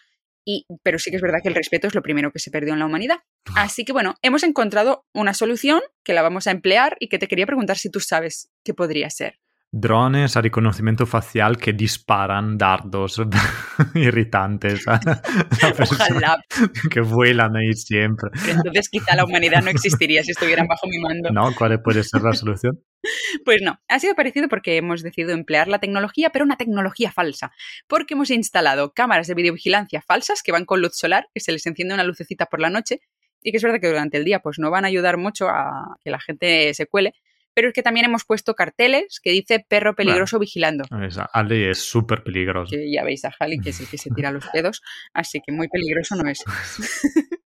y, 0.45 0.66
pero 0.83 1.00
sí 1.00 1.10
que 1.10 1.18
es 1.18 1.21
verdad 1.21 1.39
que 1.42 1.50
el 1.50 1.56
respeto 1.56 1.88
es 1.88 1.95
lo 1.95 2.01
primero 2.01 2.31
que 2.31 2.39
se 2.39 2.51
perdió 2.51 2.74
en 2.74 2.80
la 2.80 2.86
humanidad. 2.86 3.19
Así 3.56 3.86
que 3.86 3.94
bueno, 3.94 4.16
hemos 4.21 4.44
encontrado 4.44 5.06
una 5.13 5.33
solución 5.33 5.81
que 6.04 6.13
la 6.13 6.21
vamos 6.21 6.48
a 6.48 6.51
emplear 6.51 6.98
y 7.00 7.10
que 7.10 7.19
te 7.19 7.27
quería 7.27 7.45
preguntar 7.45 7.77
si 7.77 7.89
tú 7.89 8.00
sabes 8.00 8.51
qué 8.63 8.74
podría 8.74 9.10
ser 9.10 9.39
drones 9.71 10.36
a 10.36 10.42
riconoscimiento 10.42 11.06
facial 11.06 11.57
que 11.57 11.74
disparan 11.74 12.57
dardos 12.57 13.21
irritantes 13.95 14.88
a, 14.88 15.00
Ojalá. 15.80 16.44
que 16.89 17.01
vuelan 17.01 17.56
ahí 17.56 17.74
siempre. 17.74 18.31
Pero 18.33 18.57
entonces 18.57 18.89
quizá 18.89 19.16
la 19.16 19.25
humanidad 19.25 19.62
no 19.62 19.69
existiría 19.69 20.24
si 20.24 20.31
estuvieran 20.31 20.68
bajo 20.68 20.88
mi 20.88 20.98
mando. 21.00 21.30
No, 21.31 21.54
¿cuál 21.56 21.81
puede 21.81 22.04
ser 22.04 22.21
la 22.21 22.33
solución? 22.33 22.80
Pues 23.45 23.62
no, 23.62 23.80
ha 23.88 23.98
sido 24.00 24.13
parecido 24.13 24.50
porque 24.50 24.75
hemos 24.75 25.04
decidido 25.04 25.31
emplear 25.31 25.69
la 25.69 25.80
tecnología, 25.80 26.31
pero 26.31 26.44
una 26.44 26.57
tecnología 26.57 27.13
falsa, 27.13 27.54
porque 27.88 28.13
hemos 28.13 28.30
instalado 28.30 28.92
cámaras 28.94 29.27
de 29.27 29.36
videovigilancia 29.36 30.01
falsas 30.01 30.44
que 30.44 30.51
van 30.51 30.65
con 30.65 30.81
luz 30.81 30.98
solar, 30.98 31.27
que 31.33 31.39
se 31.39 31.54
les 31.54 31.65
enciende 31.65 31.94
una 31.94 32.04
lucecita 32.04 32.48
por 32.48 32.60
la 32.60 32.69
noche, 32.69 33.00
y 33.42 33.51
que 33.51 33.57
es 33.57 33.63
verdad 33.63 33.80
que 33.80 33.88
durante 33.88 34.18
el 34.18 34.25
día 34.25 34.39
pues 34.39 34.60
no 34.60 34.69
van 34.69 34.83
a 34.83 34.89
ayudar 34.89 35.15
mucho 35.15 35.48
a 35.48 35.95
que 36.04 36.12
la 36.12 36.19
gente 36.19 36.74
se 36.74 36.88
cuele, 36.88 37.13
pero 37.54 37.69
es 37.69 37.74
que 37.74 37.84
también 37.84 38.06
hemos 38.06 38.25
puesto 38.25 38.56
carteles 38.56 39.19
que 39.22 39.31
dice 39.31 39.66
perro 39.68 39.96
peligroso 39.96 40.40
vigilando. 40.40 40.86
Ali 41.34 41.65
es 41.65 41.79
súper 41.79 42.24
peligroso. 42.24 42.72
Que 42.72 42.91
ya 42.91 43.03
veis 43.03 43.25
a 43.25 43.34
Halley, 43.39 43.60
que 43.60 43.72
es 43.72 43.79
el 43.79 43.88
que 43.88 43.98
se 43.98 44.10
tira 44.12 44.32
los 44.32 44.46
dedos, 44.53 44.82
así 45.13 45.41
que 45.46 45.51
muy 45.51 45.68
peligroso 45.68 46.15
no 46.15 46.29
es. 46.29 46.44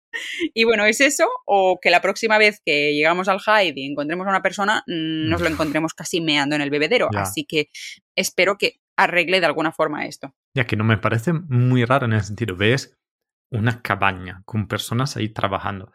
y 0.53 0.63
bueno, 0.63 0.86
es 0.86 1.01
eso, 1.01 1.27
o 1.46 1.79
que 1.81 1.89
la 1.89 2.01
próxima 2.01 2.38
vez 2.38 2.62
que 2.65 2.93
llegamos 2.93 3.27
al 3.27 3.39
Hyde 3.39 3.74
y 3.75 3.91
encontremos 3.91 4.27
a 4.27 4.31
una 4.31 4.41
persona, 4.41 4.84
mm, 4.88 5.29
nos 5.29 5.41
lo 5.41 5.48
encontremos 5.48 5.93
casi 5.93 6.22
meando 6.22 6.55
en 6.55 6.62
el 6.62 6.70
bebedero. 6.70 7.10
Así 7.15 7.46
que 7.46 7.70
espero 8.15 8.58
que 8.58 8.79
arregle 8.98 9.39
de 9.39 9.46
alguna 9.46 9.72
forma 9.72 10.05
esto. 10.05 10.34
Ya 10.55 10.65
que 10.65 10.75
no 10.75 10.84
me 10.84 10.98
parece 10.98 11.34
muy 11.34 11.86
raro 11.86 12.05
en 12.05 12.13
el 12.13 12.24
sentido, 12.24 12.55
ves 12.55 12.98
una 13.51 13.81
cabaña 13.81 14.43
con 14.46 14.67
personas 14.67 15.17
ahí 15.17 15.29
trabajando 15.29 15.91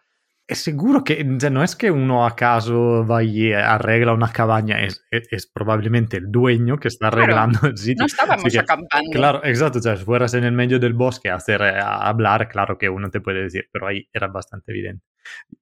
es 0.48 0.58
seguro 0.58 1.02
que 1.02 1.24
no 1.24 1.64
es 1.64 1.74
que 1.74 1.90
uno 1.90 2.24
acaso 2.24 3.04
va 3.04 3.22
y 3.24 3.52
arregla 3.52 4.12
una 4.12 4.30
cabaña, 4.30 4.80
es, 4.82 5.04
es, 5.10 5.46
probablemente 5.46 6.18
el 6.18 6.30
dueño 6.30 6.78
que 6.78 6.88
está 6.88 7.08
arreglando 7.08 7.58
claro, 7.58 7.72
el 7.72 7.78
sitio. 7.78 8.02
No 8.02 8.06
estábamos 8.06 8.52
que, 8.52 8.58
acampando. 8.58 9.10
Claro, 9.10 9.44
exacto. 9.44 9.80
O 9.80 9.82
sea, 9.82 9.96
si 9.96 10.04
fueras 10.04 10.34
en 10.34 10.44
el 10.44 10.52
medio 10.52 10.78
del 10.78 10.94
bosque 10.94 11.30
a, 11.30 11.34
hacer, 11.36 11.62
a 11.62 12.08
hablar, 12.08 12.48
claro 12.48 12.78
que 12.78 12.88
uno 12.88 13.10
te 13.10 13.20
puede 13.20 13.42
decir, 13.42 13.68
pero 13.72 13.88
ahí 13.88 14.08
era 14.12 14.28
bastante 14.28 14.70
evidente. 14.70 15.04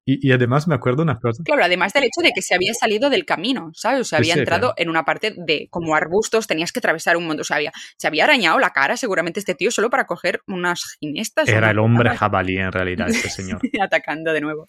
Y, 0.06 0.28
y, 0.28 0.32
además 0.32 0.68
me 0.68 0.74
acuerdo 0.74 1.02
una 1.02 1.18
cosa. 1.18 1.42
Claro, 1.44 1.64
además 1.64 1.92
del 1.92 2.04
hecho 2.04 2.20
de 2.22 2.32
que 2.34 2.42
se 2.42 2.54
había 2.54 2.74
salido 2.74 3.08
del 3.08 3.24
camino, 3.24 3.70
¿sabes? 3.74 4.00
O 4.02 4.04
sea, 4.04 4.18
había 4.18 4.34
Sí, 4.34 4.40
entrado 4.40 4.60
claro. 4.68 4.74
en 4.76 4.88
una 4.90 5.04
parte 5.04 5.34
de 5.36 5.68
como 5.70 5.94
arbustos, 5.94 6.46
tenías 6.46 6.72
que 6.72 6.80
atravesar 6.80 7.16
un 7.16 7.26
montón. 7.26 7.40
O 7.40 7.44
sea, 7.44 7.56
había, 7.56 7.72
se 7.96 8.06
había 8.06 8.24
arañado 8.24 8.58
la 8.58 8.70
cara 8.70 8.96
seguramente 8.96 9.40
este 9.40 9.54
tío 9.54 9.70
solo 9.70 9.88
para 9.90 10.04
coger 10.06 10.40
unas 10.46 10.96
ginestas. 11.00 11.48
Era 11.48 11.70
el 11.70 11.78
hombre 11.78 12.14
jabalí 12.16 12.58
en 12.58 12.72
realidad, 12.72 13.08
este 13.08 13.28
señor. 13.30 13.60
atacando 13.80 14.32
de 14.32 14.40
nuevo. 14.40 14.68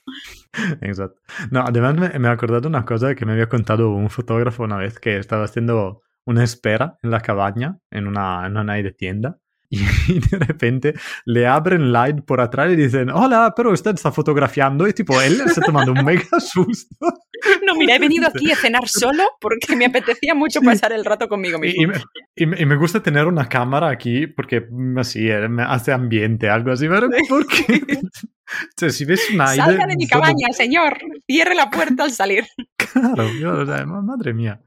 Exacto. 0.82 1.20
No, 1.52 1.62
además 1.62 1.96
me, 1.96 2.18
me 2.20 2.28
he 2.28 2.32
acordado 2.32 2.68
una 2.68 2.86
cosa 2.86 3.14
que 3.16 3.26
me 3.26 3.34
había 3.34 3.50
contado 3.50 3.90
un 3.92 4.10
fotógrafo 4.10 4.64
una 4.64 4.78
vez 4.78 5.00
que 5.00 5.18
estaba 5.18 5.46
haciendo 5.46 6.02
una 6.26 6.44
espera 6.44 6.98
en 7.04 7.12
la 7.12 7.22
cabaña, 7.22 7.78
en 7.92 8.08
una, 8.08 8.46
en 8.48 8.58
una 8.58 8.76
tienda, 8.98 9.38
y, 9.70 10.20
de 10.20 10.38
repente 10.38 10.94
le 11.26 11.48
abren 11.48 11.92
light 11.92 12.22
por 12.22 12.42
atrás 12.42 12.72
y 12.72 12.76
dicen, 12.76 13.10
hola, 13.10 13.54
pero 13.56 13.72
usted 13.72 13.96
está 13.96 14.12
fotografiando 14.12 14.88
y 14.88 14.94
tipo, 14.94 15.20
él 15.22 15.42
se 15.54 15.62
tomando 15.62 15.92
un 15.92 16.04
mega 16.06 16.40
susto. 16.40 16.96
No, 17.66 17.76
mira, 17.76 17.96
he 17.96 18.00
venido 18.00 18.28
aquí 18.28 18.52
a 18.52 18.56
cenar 18.56 18.88
solo 18.88 19.24
porque 19.40 19.76
me 19.76 19.86
apetecía 19.86 20.34
mucho 20.34 20.62
pasar 20.62 20.94
el 20.94 21.06
rato 21.06 21.28
conmigo 21.28 21.60
mismo. 21.60 21.94
Y, 22.36 22.46
me, 22.46 22.76
gusta 22.76 23.02
tener 23.02 23.26
una 23.28 23.48
cámara 23.48 23.90
aquí 23.90 24.28
porque 24.28 24.62
mm, 24.70 24.98
así 25.00 25.30
eh, 25.30 25.48
me 25.50 25.64
hace 25.64 25.92
ambiente, 25.92 26.50
algo 26.50 26.72
así, 26.72 26.88
pero 26.88 27.10
¿por 27.30 27.48
qué? 27.48 27.82
si 28.90 29.06
ves 29.06 29.30
una 29.34 29.48
Salga 29.48 29.88
de 29.88 29.96
mi 29.96 30.08
cabaña, 30.08 30.48
señor. 30.52 30.98
Cierre 31.26 31.56
la 31.56 31.70
puerta 31.70 32.04
al 32.04 32.12
salir. 32.12 32.46
Claro, 32.78 34.04
madre 34.04 34.34
mía. 34.34 34.62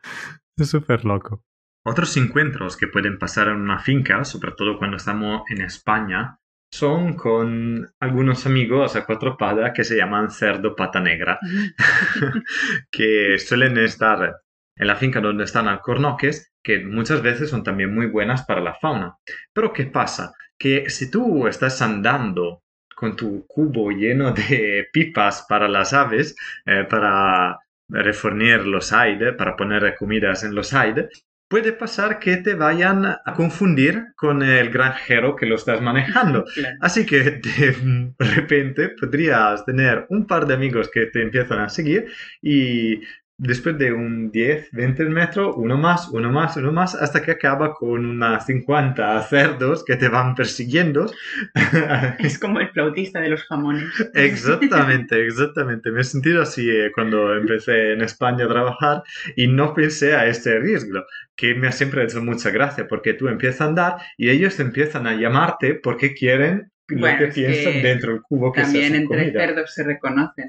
Es 0.57 0.71
súper 0.71 1.05
loco. 1.05 1.45
Otros 1.85 2.17
encuentros 2.17 2.77
que 2.77 2.89
pueden 2.89 3.19
pasar 3.19 3.49
en 3.49 3.57
una 3.57 3.79
finca, 3.79 4.25
sobre 4.25 4.53
todo 4.53 4.79
cuando 4.79 4.97
estamos 4.97 5.43
en 5.49 5.63
España, 5.63 6.39
son 6.71 7.15
con 7.15 7.89
algunos 8.01 8.45
amigos 8.47 8.95
a 8.95 9.07
cuatro 9.07 9.37
patas 9.37 9.73
que 9.75 9.85
se 9.85 9.97
llaman 9.97 10.31
cerdo 10.31 10.77
pata 10.77 11.01
negra, 11.01 11.39
que 12.91 13.39
suelen 13.39 13.79
estar 13.79 14.37
en 14.77 14.87
la 14.87 14.97
finca 14.97 15.21
donde 15.21 15.45
están 15.45 15.67
alcornoques, 15.69 16.53
que 16.63 16.85
muchas 16.85 17.23
veces 17.23 17.51
son 17.51 17.63
también 17.65 17.95
muy 17.95 18.07
buenas 18.07 18.43
para 18.45 18.61
la 18.61 18.75
fauna. 18.75 19.17
Pero 19.53 19.73
¿qué 19.73 19.87
pasa? 19.87 20.35
Que 20.59 20.91
si 20.91 21.11
tú 21.11 21.47
estás 21.47 21.81
andando 21.83 22.63
con 22.95 23.17
tu 23.17 23.47
cubo 23.47 23.91
lleno 23.91 24.33
de 24.33 24.89
pipas 24.93 25.47
para 25.49 25.69
las 25.69 25.93
aves, 25.93 26.37
eh, 26.67 26.85
para 26.89 27.59
refornir 27.89 28.67
los 28.67 28.93
aires, 28.93 29.35
para 29.37 29.57
poner 29.57 29.95
comidas 29.97 30.45
en 30.45 30.55
los 30.55 30.75
aires, 30.75 31.09
puede 31.49 31.73
pasar 31.73 32.19
que 32.19 32.37
te 32.37 32.55
vayan 32.55 33.07
a 33.07 33.35
confundir 33.35 34.09
con 34.17 34.43
el 34.43 34.71
granjero 34.71 35.35
que 35.35 35.47
lo 35.47 35.57
estás 35.57 35.81
manejando. 35.81 36.45
Así 36.81 37.07
que 37.07 37.41
de 37.41 38.15
repente 38.19 38.91
podrías 38.91 39.65
tener 39.65 40.07
un 40.11 40.27
par 40.27 40.47
de 40.47 40.55
amigos 40.55 40.91
que 40.93 41.07
te 41.07 41.23
empiezan 41.23 41.61
a 41.61 41.69
seguir 41.69 42.13
y 42.43 43.01
después 43.39 43.79
de 43.79 43.93
un 43.93 44.31
10, 44.33 44.71
20 44.73 45.05
metros, 45.05 45.55
uno 45.57 45.79
más, 45.79 46.09
uno 46.09 46.31
más, 46.31 46.57
uno 46.57 46.73
más, 46.73 46.97
hasta 46.97 47.23
que 47.23 47.31
acaba 47.31 47.73
con 47.73 48.05
unas 48.05 48.45
50 48.47 49.23
cerdos 49.23 49.85
que 49.85 49.97
te 49.97 50.09
van 50.09 50.35
persiguiendo. 50.35 51.11
Es 52.19 52.39
como 52.39 52.61
el 52.61 52.69
flautista 52.71 53.21
de 53.21 53.29
los 53.31 53.45
jamones. 53.45 53.85
Exactamente, 54.15 55.25
exactamente. 55.25 55.91
Me 55.93 56.01
he 56.01 56.05
sentido 56.05 56.43
así 56.43 56.69
eh, 56.69 56.91
cuando 56.93 57.35
empecé 57.37 57.93
en 57.93 58.03
España 58.03 58.45
a 58.45 58.49
trabajar 58.49 59.03
y 59.37 59.47
no 59.47 59.73
pensé 59.73 60.17
a 60.17 60.27
este 60.27 60.59
riesgo, 60.59 61.05
que 61.37 61.55
me 61.55 61.69
ha 61.69 61.73
siempre 61.73 62.03
hecho 62.03 62.23
mucha 62.23 62.51
gracia, 62.51 62.89
porque 62.89 63.15
tú 63.15 63.29
empiezas 63.29 63.61
a 63.61 63.65
andar 63.67 63.97
y 64.17 64.31
ellos 64.31 64.59
empiezan 64.59 65.07
a 65.07 65.15
llamarte 65.15 65.75
porque 65.75 66.13
quieren 66.13 66.73
lo 66.89 67.07
que 67.19 67.29
piensan 67.29 67.83
dentro 67.83 68.13
del 68.13 68.23
cubo 68.23 68.53
que 68.53 68.63
También 68.63 68.95
entre 68.95 69.31
cerdos 69.31 69.75
se 69.75 69.85
reconocen. 69.85 70.49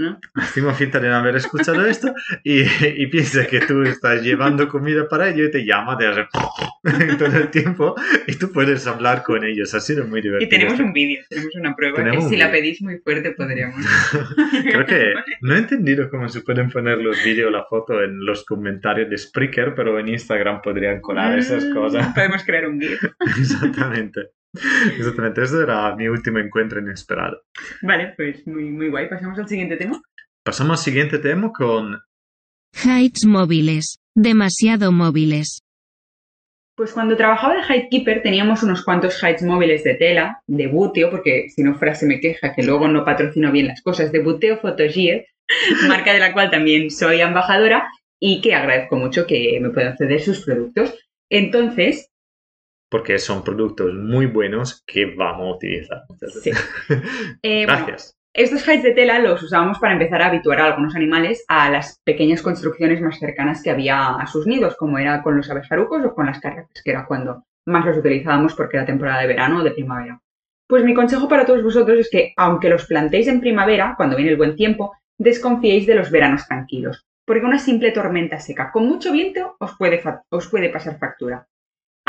¿No? 0.00 0.18
Estimo 0.42 0.72
finta 0.74 0.98
de 0.98 1.08
no 1.08 1.16
haber 1.16 1.36
escuchado 1.36 1.86
esto 1.86 2.12
y, 2.42 2.62
y, 2.62 3.06
piensa 3.08 3.46
que 3.46 3.60
tú 3.60 3.82
estás 3.82 4.22
llevando 4.22 4.68
comida 4.68 5.08
para 5.08 5.28
ellos 5.28 5.48
y 5.48 5.50
te 5.52 5.64
llama 5.64 5.96
de 5.96 6.08
hacer 6.08 6.28
todo 7.18 7.36
el 7.36 7.50
tiempo 7.50 7.94
y 8.26 8.34
tú 8.36 8.50
puedes 8.52 8.86
hablar 8.86 9.22
con 9.22 9.44
ellos. 9.44 9.74
Ha 9.74 9.80
sido 9.80 10.06
muy 10.06 10.20
divertido. 10.20 10.46
Y 10.46 10.48
tenemos 10.48 10.80
un 10.80 10.92
vídeo, 10.92 11.22
tenemos 11.28 11.54
una 11.54 11.76
prueba 11.76 12.10
que 12.10 12.22
si 12.22 12.36
la 12.36 12.50
pedís 12.50 12.82
muy 12.82 12.98
fuerte 12.98 13.32
podríamos. 13.32 13.84
Creo 14.62 14.86
que 14.86 15.14
no 15.42 15.54
he 15.54 15.58
entendido 15.58 16.10
cómo 16.10 16.28
se 16.28 16.40
pueden 16.40 16.70
poner 16.70 16.98
los 16.98 17.22
vídeos, 17.24 17.52
la 17.52 17.64
foto 17.64 18.02
en 18.02 18.24
los 18.24 18.44
comentarios 18.44 19.10
de 19.10 19.18
Spreaker, 19.18 19.74
pero 19.74 19.98
en 19.98 20.08
Instagram 20.08 20.62
podrían 20.62 21.00
colar 21.00 21.38
esas 21.38 21.64
mm, 21.64 21.74
cosas. 21.74 22.14
Podemos 22.14 22.44
crear 22.44 22.66
un 22.66 22.80
GIF. 22.80 23.00
Exactamente. 23.38 24.30
Exactamente, 24.52 25.42
ese 25.42 25.62
era 25.62 25.94
mi 25.94 26.08
último 26.08 26.38
encuentro 26.38 26.80
inesperado. 26.80 27.42
Vale, 27.82 28.14
pues 28.16 28.46
muy, 28.46 28.64
muy 28.64 28.88
guay. 28.88 29.08
Pasamos 29.08 29.38
al 29.38 29.48
siguiente 29.48 29.76
tema. 29.76 30.00
Pasamos 30.44 30.78
al 30.78 30.84
siguiente 30.84 31.18
tema 31.18 31.52
con... 31.52 31.98
Heights 32.84 33.26
móviles. 33.26 33.98
Demasiado 34.14 34.92
móviles. 34.92 35.60
Pues 36.76 36.92
cuando 36.92 37.16
trabajaba 37.16 37.54
de 37.54 37.62
Hidekeeper 37.62 38.22
teníamos 38.22 38.62
unos 38.62 38.84
cuantos 38.84 39.22
heights 39.22 39.42
móviles 39.42 39.84
de 39.84 39.94
tela, 39.94 40.40
de 40.46 40.66
buteo, 40.66 41.10
porque 41.10 41.48
si 41.50 41.62
no 41.62 41.74
frase 41.78 42.06
me 42.06 42.20
queja 42.20 42.54
que 42.54 42.62
luego 42.62 42.88
no 42.88 43.04
patrocino 43.04 43.52
bien 43.52 43.66
las 43.66 43.82
cosas, 43.82 44.12
de 44.12 44.22
buteo 44.22 44.58
Photogear, 44.58 45.24
marca 45.88 46.12
de 46.12 46.20
la 46.20 46.32
cual 46.32 46.50
también 46.50 46.90
soy 46.90 47.20
embajadora 47.20 47.86
y 48.18 48.40
que 48.40 48.54
agradezco 48.54 48.96
mucho 48.96 49.26
que 49.26 49.58
me 49.60 49.70
puedan 49.70 49.96
ceder 49.96 50.20
sus 50.20 50.44
productos. 50.44 50.94
Entonces, 51.28 52.09
porque 52.90 53.18
son 53.18 53.42
productos 53.44 53.94
muy 53.94 54.26
buenos 54.26 54.82
que 54.86 55.06
vamos 55.06 55.46
a 55.46 55.56
utilizar. 55.56 56.02
Sí. 56.42 56.50
Eh, 57.42 57.62
Gracias. 57.62 58.16
estos 58.34 58.66
hides 58.66 58.82
de 58.82 58.92
tela 58.92 59.18
los 59.20 59.42
usábamos 59.42 59.78
para 59.78 59.92
empezar 59.92 60.20
a 60.22 60.26
habituar 60.26 60.60
a 60.60 60.66
algunos 60.66 60.94
animales 60.96 61.44
a 61.48 61.70
las 61.70 62.00
pequeñas 62.04 62.42
construcciones 62.42 63.00
más 63.00 63.18
cercanas 63.18 63.62
que 63.62 63.70
había 63.70 64.16
a 64.16 64.26
sus 64.26 64.46
nidos, 64.46 64.76
como 64.76 64.98
era 64.98 65.22
con 65.22 65.36
los 65.36 65.48
abejarucos 65.50 66.04
o 66.04 66.14
con 66.14 66.26
las 66.26 66.40
carretas, 66.40 66.82
que 66.84 66.90
era 66.90 67.06
cuando 67.06 67.44
más 67.66 67.86
los 67.86 67.96
utilizábamos 67.96 68.54
porque 68.54 68.76
era 68.76 68.86
temporada 68.86 69.20
de 69.20 69.28
verano 69.28 69.60
o 69.60 69.62
de 69.62 69.70
primavera. 69.70 70.20
Pues 70.68 70.84
mi 70.84 70.94
consejo 70.94 71.28
para 71.28 71.46
todos 71.46 71.62
vosotros 71.62 71.98
es 71.98 72.10
que, 72.10 72.32
aunque 72.36 72.68
los 72.68 72.86
plantéis 72.86 73.26
en 73.28 73.40
primavera, 73.40 73.94
cuando 73.96 74.16
viene 74.16 74.32
el 74.32 74.36
buen 74.36 74.56
tiempo, 74.56 74.92
desconfiéis 75.18 75.86
de 75.86 75.94
los 75.94 76.10
veranos 76.10 76.46
tranquilos, 76.46 77.06
porque 77.26 77.44
una 77.44 77.58
simple 77.58 77.90
tormenta 77.90 78.38
seca 78.38 78.70
con 78.72 78.86
mucho 78.86 79.12
viento 79.12 79.56
os 79.58 79.76
puede, 79.76 80.02
os 80.30 80.48
puede 80.48 80.68
pasar 80.70 80.98
factura. 80.98 81.46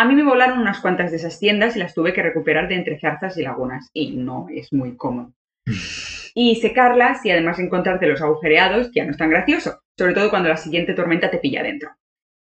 A 0.01 0.05
mí 0.05 0.15
me 0.15 0.23
volaron 0.23 0.57
unas 0.57 0.79
cuantas 0.79 1.11
de 1.11 1.17
esas 1.17 1.37
tiendas 1.37 1.75
y 1.75 1.79
las 1.79 1.93
tuve 1.93 2.11
que 2.11 2.23
recuperar 2.23 2.67
de 2.67 2.73
entre 2.73 2.99
zarzas 2.99 3.37
y 3.37 3.43
lagunas, 3.43 3.91
y 3.93 4.17
no 4.17 4.47
es 4.51 4.73
muy 4.73 4.97
cómodo. 4.97 5.31
Y 6.33 6.55
secarlas 6.55 7.23
y 7.23 7.29
además 7.29 7.59
encontrarte 7.59 8.07
los 8.07 8.19
agujereados 8.19 8.89
ya 8.95 9.05
no 9.05 9.11
es 9.11 9.17
tan 9.17 9.29
gracioso, 9.29 9.83
sobre 9.95 10.15
todo 10.15 10.31
cuando 10.31 10.49
la 10.49 10.57
siguiente 10.57 10.95
tormenta 10.95 11.29
te 11.29 11.37
pilla 11.37 11.61
dentro. 11.61 11.91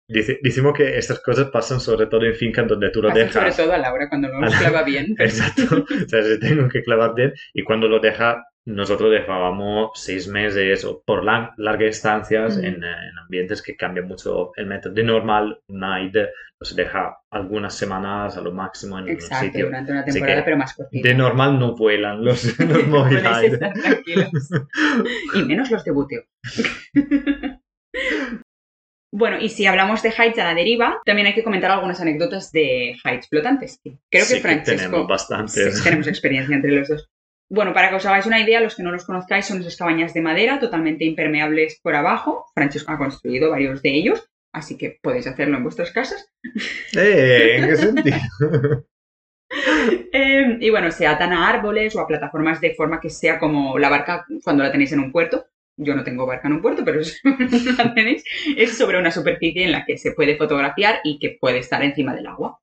decimos 0.06 0.74
que 0.76 0.98
estas 0.98 1.20
cosas 1.20 1.48
pasan 1.48 1.80
sobre 1.80 2.08
todo 2.08 2.26
en 2.26 2.34
fincas 2.34 2.68
donde 2.68 2.90
tú 2.90 3.00
lo 3.00 3.08
dejas. 3.08 3.32
Sobre 3.32 3.52
todo 3.52 3.72
a 3.72 3.78
Laura 3.78 4.10
cuando 4.10 4.28
no 4.28 4.38
lo 4.38 4.50
clava 4.52 4.82
bien. 4.82 5.14
Exacto. 5.18 5.82
o 5.82 6.08
sea, 6.08 6.22
se 6.22 6.36
tengo 6.36 6.68
que 6.68 6.82
clavar 6.82 7.14
bien 7.14 7.32
y 7.54 7.64
cuando 7.64 7.88
lo 7.88 8.00
deja 8.00 8.44
nosotros 8.66 9.12
dejábamos 9.12 9.92
seis 9.94 10.26
meses 10.26 10.84
o 10.84 11.00
por 11.06 11.24
largas 11.24 11.88
estancias 11.88 12.58
en, 12.58 12.82
ambientes 13.22 13.62
que 13.62 13.76
cambian 13.76 14.08
mucho 14.08 14.50
el 14.56 14.66
método. 14.66 14.92
De 14.92 15.04
normal, 15.04 15.60
night 15.68 16.16
pues, 16.58 16.74
deja 16.74 17.18
algunas 17.30 17.74
semanas 17.74 18.36
a 18.36 18.40
lo 18.40 18.52
máximo 18.52 18.98
en 18.98 19.08
Exacto, 19.08 19.46
un 19.46 19.52
sitio. 19.52 19.66
durante 19.66 19.92
una 19.92 20.04
temporada, 20.04 20.44
pero 20.44 20.56
más 20.56 20.74
cortita. 20.74 21.08
De 21.08 21.14
normal 21.14 21.58
no 21.58 21.76
vuelan 21.76 22.24
los, 22.24 22.58
los 22.58 23.12
y 25.34 25.44
menos 25.44 25.70
los 25.70 25.84
de 25.84 25.90
buteo. 25.90 26.22
Bueno, 29.12 29.38
y 29.40 29.48
si 29.48 29.64
hablamos 29.64 30.02
de 30.02 30.10
heights 30.10 30.38
a 30.40 30.44
la 30.44 30.54
deriva, 30.54 31.00
también 31.06 31.26
hay 31.26 31.34
que 31.34 31.44
comentar 31.44 31.70
algunas 31.70 31.98
anécdotas 32.02 32.52
de 32.52 32.96
heights 33.02 33.28
flotantes. 33.28 33.80
Creo 33.82 34.26
que 34.28 34.40
Francesco... 34.40 34.76
tenemos 34.76 35.08
bastantes. 35.08 35.82
tenemos 35.82 36.06
experiencia 36.06 36.54
entre 36.54 36.72
los 36.72 36.88
dos. 36.88 37.08
Bueno, 37.48 37.72
para 37.72 37.88
que 37.88 37.94
os 37.94 38.04
hagáis 38.04 38.26
una 38.26 38.40
idea, 38.40 38.60
los 38.60 38.74
que 38.74 38.82
no 38.82 38.90
los 38.90 39.06
conozcáis 39.06 39.46
son 39.46 39.60
esas 39.60 39.76
cabañas 39.76 40.12
de 40.12 40.20
madera 40.20 40.58
totalmente 40.58 41.06
impermeables 41.06 41.80
por 41.82 41.94
abajo. 41.94 42.46
Francesco 42.54 42.92
ha 42.92 42.98
construido 42.98 43.50
varios 43.50 43.80
de 43.80 43.94
ellos, 43.94 44.28
así 44.56 44.78
que 44.78 44.98
podéis 45.02 45.26
hacerlo 45.26 45.58
en 45.58 45.62
vuestras 45.62 45.92
casas. 45.92 46.32
¡Eh! 46.96 47.58
¿En 47.58 47.68
qué 47.68 47.76
sentido? 47.76 48.16
Em, 50.12 50.58
y 50.60 50.70
bueno, 50.70 50.90
se 50.90 51.06
atan 51.06 51.32
a 51.32 51.48
árboles 51.48 51.94
o 51.94 52.00
a 52.00 52.06
plataformas 52.06 52.60
de 52.60 52.74
forma 52.74 53.00
que 53.00 53.10
sea 53.10 53.38
como 53.38 53.78
la 53.78 53.90
barca 53.90 54.24
cuando 54.42 54.64
la 54.64 54.72
tenéis 54.72 54.92
en 54.92 55.00
un 55.00 55.12
puerto. 55.12 55.46
Yo 55.76 55.94
no 55.94 56.04
tengo 56.04 56.26
barca 56.26 56.48
en 56.48 56.54
un 56.54 56.62
puerto, 56.62 56.84
pero 56.84 57.00
la 57.78 57.94
tenéis. 57.94 58.24
Es 58.56 58.78
sobre 58.78 58.98
una 58.98 59.10
superficie 59.10 59.64
en 59.64 59.72
la 59.72 59.84
que 59.84 59.98
se 59.98 60.12
puede 60.12 60.36
fotografiar 60.38 61.00
y 61.04 61.18
que 61.18 61.36
puede 61.38 61.58
estar 61.58 61.82
encima 61.82 62.14
del 62.14 62.26
agua. 62.26 62.58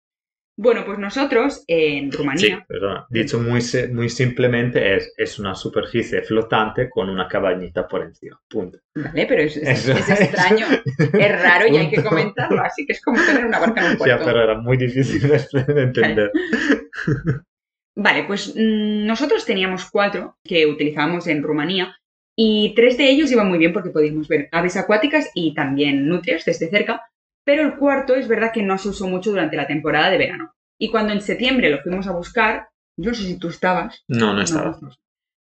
Bueno, 0.56 0.84
pues 0.86 1.00
nosotros 1.00 1.64
en 1.68 2.12
Rumanía. 2.12 2.66
Sí. 2.70 2.76
Dicho 3.10 3.40
muy, 3.40 3.62
muy 3.92 4.10
simplemente, 4.10 4.96
es, 4.96 5.12
es 5.18 5.40
una 5.40 5.56
superficie 5.56 6.22
flotante 6.22 6.90
con 6.90 7.10
una 7.10 7.28
cabañita 7.28 7.88
por 7.88 8.04
encima. 8.04 8.40
Punto. 8.48 8.78
Vale, 8.94 9.26
pero 9.26 9.42
es, 9.42 9.58
es, 9.58 9.90
extraño, 9.90 10.68
es 10.96 11.42
raro 11.42 11.68
y 11.68 11.78
hay 11.78 11.90
que 11.90 12.04
comentarlo. 12.04 12.62
Así 12.62 12.86
que 12.86 12.94
es 12.94 13.02
como 13.02 13.20
tener 13.26 13.46
una 13.46 13.60
barca 13.60 13.82
en 13.82 13.92
un 13.92 13.98
puerto. 13.98 14.18
Ya, 14.18 14.24
pero 14.24 14.44
era 14.44 14.56
muy 14.56 14.78
difícil 14.78 15.28
de 15.28 15.82
entender. 15.82 16.32
Vale, 17.96 18.24
pues 18.24 18.54
mm, 18.56 19.06
nosotros 19.06 19.46
teníamos 19.46 19.90
cuatro 19.90 20.38
que 20.44 20.68
utilizábamos 20.68 21.28
en 21.28 21.42
Rumanía 21.42 21.96
y 22.36 22.74
tres 22.76 22.98
de 22.98 23.10
ellos 23.10 23.32
iban 23.32 23.50
muy 23.50 23.60
bien 23.60 23.74
porque 23.74 23.92
podíamos 23.92 24.28
ver 24.28 24.50
aves 24.52 24.78
acuáticas 24.78 25.30
y 25.36 25.54
también 25.54 26.08
nutrias 26.08 26.46
desde 26.46 26.70
cerca 26.70 27.04
pero 27.44 27.64
el 27.64 27.76
cuarto 27.76 28.16
es 28.16 28.28
verdad 28.28 28.52
que 28.54 28.64
no 28.64 28.78
se 28.78 28.90
usó 28.90 29.08
mucho 29.08 29.32
durante 29.32 29.58
la 29.58 29.68
temporada 29.68 30.10
de 30.10 30.18
verano. 30.18 30.54
Y 30.80 30.90
cuando 30.90 31.14
en 31.14 31.22
septiembre 31.22 31.70
lo 31.70 31.82
fuimos 31.82 32.08
a 32.08 32.12
buscar, 32.12 32.68
yo 32.98 33.12
no 33.12 33.16
sé 33.16 33.24
si 33.24 33.40
tú 33.40 33.50
estabas. 33.50 34.04
No, 34.08 34.34
no 34.34 34.42
estaba. 34.42 34.78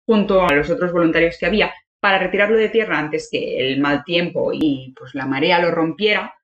junto 0.07 0.43
a 0.43 0.53
los 0.55 0.71
otros 0.71 0.93
voluntarios 0.93 1.37
que 1.39 1.47
había, 1.47 1.73
para 2.01 2.19
retirarlo 2.19 2.57
de 2.57 2.69
tierra 2.69 2.99
antes 2.99 3.29
que 3.31 3.59
el 3.59 3.81
mal 3.81 4.05
tiempo 4.05 4.51
y 4.53 4.93
pues 4.99 5.15
la 5.15 5.27
marea 5.27 5.61
lo 5.61 5.71
rompiera, 5.71 6.35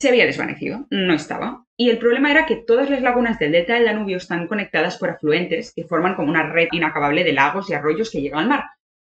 se 0.00 0.08
había 0.08 0.26
desvanecido, 0.26 0.86
no 0.90 1.14
estaba. 1.14 1.64
Y 1.76 1.90
el 1.90 1.98
problema 1.98 2.30
era 2.30 2.46
que 2.46 2.56
todas 2.56 2.88
las 2.90 3.02
lagunas 3.02 3.38
del 3.38 3.52
delta 3.52 3.74
del 3.74 3.86
Danubio 3.86 4.18
están 4.18 4.46
conectadas 4.46 4.98
por 4.98 5.10
afluentes 5.10 5.72
que 5.74 5.84
forman 5.84 6.14
como 6.14 6.28
una 6.28 6.44
red 6.44 6.68
inacabable 6.72 7.24
de 7.24 7.32
lagos 7.32 7.68
y 7.68 7.74
arroyos 7.74 8.10
que 8.10 8.20
llegan 8.20 8.40
al 8.40 8.48
mar. 8.48 8.64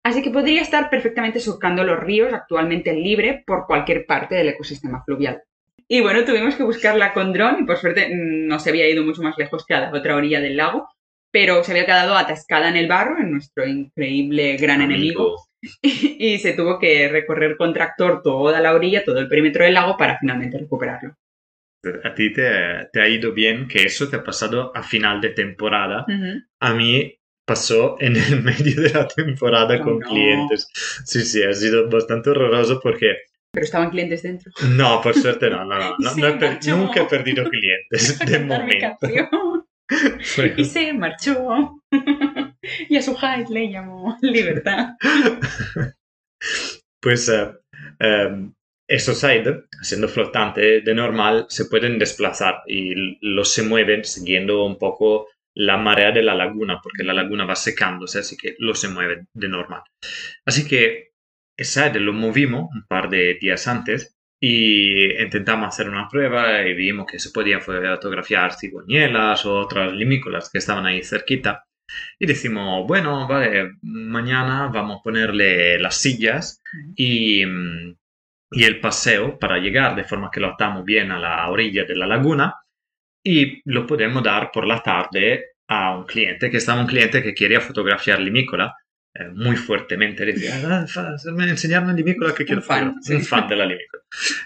Así 0.03 0.23
que 0.23 0.31
podría 0.31 0.61
estar 0.61 0.91
perfectamente 0.91 1.41
surcando 1.41 1.83
los 1.85 1.99
ríos 1.99 2.33
actualmente 2.33 2.93
libre 2.93 3.43
por 3.47 3.67
cualquier 3.67 4.05
parte 4.05 4.35
del 4.35 4.49
ecosistema 4.49 5.03
fluvial. 5.03 5.43
Y 5.89 6.01
bueno, 6.01 6.25
tuvimos 6.25 6.55
que 6.55 6.63
buscarla 6.63 7.13
con 7.13 7.33
dron 7.33 7.57
y 7.61 7.67
por 7.67 7.77
suerte 7.77 8.11
no 8.15 8.59
se 8.59 8.71
había 8.71 8.89
ido 8.89 9.05
mucho 9.05 9.23
más 9.23 9.37
lejos 9.37 9.65
que 9.67 9.75
a 9.75 9.81
la 9.81 9.93
otra 9.93 10.17
orilla 10.17 10.41
del 10.41 10.57
lago, 10.57 10.89
pero 11.31 11.63
se 11.65 11.73
había 11.73 11.85
quedado 11.85 12.17
atascada 12.17 12.69
en 12.69 12.77
el 12.77 12.89
barro, 12.89 13.19
en 13.19 13.33
nuestro 13.33 13.67
increíble 13.67 14.57
gran 14.57 14.81
enemigo, 14.81 15.37
y, 15.83 16.39
se 16.39 16.53
tuvo 16.53 16.79
que 16.79 17.09
recorrer 17.09 17.57
con 17.57 17.73
tractor 17.73 18.23
toda 18.23 18.61
la 18.61 18.75
orilla, 18.75 19.05
todo 19.05 19.19
el 19.19 19.29
perímetro 19.29 19.65
del 19.65 19.75
lago 19.75 19.97
para 19.97 20.19
finalmente 20.19 20.59
recuperarlo. 20.59 21.17
A 22.03 22.15
ti 22.15 22.33
te, 22.33 22.47
ha 22.47 23.09
ido 23.09 23.33
bien 23.33 23.69
que 23.69 23.83
eso 23.83 24.09
te 24.09 24.17
ha 24.17 24.25
pasado 24.25 24.73
a 24.75 24.83
final 24.83 25.21
de 25.21 25.31
temporada. 25.31 26.07
A 26.61 26.73
mí 26.73 27.19
pasó 27.45 27.97
en 28.01 28.17
el 28.17 28.43
medio 28.43 28.81
de 28.81 28.91
la 28.91 29.07
temporada 29.07 29.77
oh, 29.81 29.85
con 29.85 30.01
clientes. 30.01 30.69
Sí, 31.05 31.23
sí, 31.23 31.43
ha 31.43 31.53
sido 31.53 31.89
bastante 31.91 32.31
horroroso 32.31 32.81
porque... 32.83 33.17
Pero 33.55 33.65
estaban 33.65 33.91
clientes 33.91 34.23
dentro. 34.23 34.53
No, 34.71 35.01
por 35.01 35.15
suerte 35.15 35.49
no, 35.49 35.65
no, 35.65 35.97
no, 35.99 36.15
nunca 36.77 37.01
he 37.01 37.05
perdido 37.07 37.49
clientes 37.49 38.19
de 38.27 38.39
momento. 38.41 38.99
y 40.57 40.65
se 40.65 40.93
marchó. 40.93 41.81
y 42.89 42.97
a 42.97 43.03
su 43.03 43.13
hide 43.13 43.49
le 43.49 43.71
llamó 43.71 44.19
Libertad. 44.21 44.89
pues 47.01 47.29
uh, 47.29 47.55
um, 48.05 48.53
esos 48.89 49.23
hide, 49.23 49.65
siendo 49.83 50.09
flotante 50.09 50.81
de 50.81 50.95
normal, 50.95 51.47
se 51.49 51.67
pueden 51.67 51.99
desplazar 51.99 52.63
y 52.67 53.17
los 53.21 53.53
se 53.53 53.63
mueven 53.63 54.05
siguiendo 54.05 54.65
un 54.65 54.79
poco 54.79 55.29
la 55.57 55.77
marea 55.77 56.11
de 56.11 56.23
la 56.23 56.35
laguna, 56.35 56.81
porque 56.83 57.05
la 57.05 57.15
laguna 57.15 57.45
va 57.47 57.55
secándose, 57.55 58.19
así 58.19 58.37
que 58.37 58.57
los 58.59 58.81
se 58.81 58.89
mueven 58.89 59.29
de 59.33 59.49
normal. 59.49 59.83
Así 60.45 60.67
que 60.67 61.14
hide 61.57 62.01
lo 62.01 62.13
movimos 62.13 62.71
un 62.75 62.85
par 62.87 63.09
de 63.09 63.35
días 63.41 63.67
antes 63.69 64.17
y 64.41 65.23
intentamos 65.23 65.69
hacer 65.69 65.89
una 65.89 66.09
prueba 66.09 66.63
y 66.67 66.75
vimos 66.75 67.07
que 67.07 67.19
se 67.19 67.31
podía 67.31 67.61
fotografiar 67.61 68.53
cigüeñelas 68.55 69.47
o 69.47 69.59
otras 69.59 69.93
limícolas 69.93 70.51
que 70.51 70.59
estaban 70.59 70.87
ahí 70.87 71.03
cerquita. 71.03 71.65
Y 72.19 72.27
decimos, 72.27 72.87
bueno, 72.87 73.27
vale, 73.29 73.73
mañana 73.83 74.69
vamos 74.69 75.01
a 75.01 75.03
ponerle 75.03 75.79
las 75.79 75.97
sillas 75.97 76.61
y, 76.97 77.43
y 77.43 78.65
el 78.65 78.81
paseo 78.81 79.39
para 79.39 79.59
llegar 79.59 79.95
de 79.97 80.05
forma 80.05 80.31
que 80.31 80.41
lo 80.41 80.49
atamos 80.49 80.85
bien 80.85 81.11
a 81.13 81.19
la 81.19 81.49
orilla 81.49 81.85
de 81.85 81.97
la 81.97 82.07
laguna 82.07 82.55
y 83.25 83.63
lo 83.65 83.87
podemos 83.87 84.23
dar 84.23 84.51
por 84.53 84.67
la 84.67 84.83
tarde 84.83 85.55
a 85.69 85.97
un 85.97 86.05
cliente, 86.05 86.51
que 86.51 86.59
estaba 86.59 86.81
un 86.81 86.87
cliente 86.87 87.23
que 87.23 87.35
quería 87.35 87.61
fotografiar 87.61 88.21
limícola 88.21 88.77
eh, 89.15 89.29
muy 89.33 89.57
fuertemente. 89.57 90.25
Decía, 90.25 90.61
ah, 90.65 91.17
enseñarme 91.47 91.95
limícola 91.95 92.35
que 92.35 92.45
quiero 92.45 92.61
un 92.61 92.67
fan, 92.67 92.95
un 93.09 93.23
fan 93.23 93.49
de 93.49 93.57
la 93.57 93.67
limícola. 93.67 94.03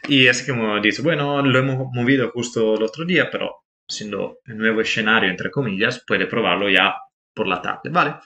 Y 0.09 0.27
es 0.27 0.47
como 0.47 0.79
dice, 0.81 1.03
bueno, 1.03 1.43
lo 1.43 1.59
hemos 1.59 1.93
movido 1.93 2.31
justo 2.31 2.77
el 2.77 2.83
otro 2.83 3.05
día, 3.05 3.31
pero 3.31 3.65
siendo 3.89 4.41
el 4.47 4.59
nuevo 4.59 4.83
escenario, 4.83 5.31
entre 5.31 5.51
comillas, 5.51 6.05
puede 6.07 6.27
probarlo 6.27 6.69
ya 6.69 6.95
por 7.35 7.47
la 7.47 7.63
tarde, 7.63 7.89
¿vale? 7.91 8.17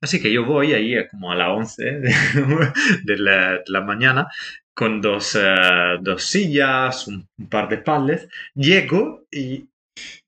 Así 0.00 0.22
que 0.22 0.32
yo 0.32 0.44
voy 0.44 0.72
ahí 0.72 1.08
como 1.08 1.32
a 1.32 1.34
las 1.34 1.48
11 1.48 1.84
de, 3.04 3.18
la, 3.18 3.80
mañana 3.80 4.28
con 4.72 5.00
dos, 5.00 5.34
eh, 5.34 5.98
dos 6.00 6.22
sillas, 6.22 7.06
un, 7.08 7.28
un, 7.36 7.48
par 7.48 7.68
de 7.68 7.78
pallets, 7.78 8.28
llego 8.54 9.26
y 9.30 9.69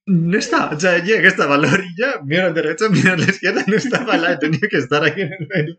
no 0.04 0.36
está, 0.36 0.70
o 0.70 0.80
sea, 0.80 0.98
llega, 0.98 1.28
estaba 1.28 1.54
a 1.54 1.58
la 1.58 1.72
orilla, 1.72 2.20
mira 2.24 2.44
a 2.44 2.46
la 2.48 2.52
derecha, 2.52 2.88
mira 2.90 3.12
a 3.12 3.16
la 3.16 3.24
izquierda, 3.24 3.62
no 3.68 3.76
estaba 3.76 4.16
la 4.16 4.36
tenía 4.36 4.60
que 4.68 4.78
estar 4.78 5.04
aquí 5.04 5.20
en 5.20 5.32
el 5.32 5.48
medio. 5.48 5.78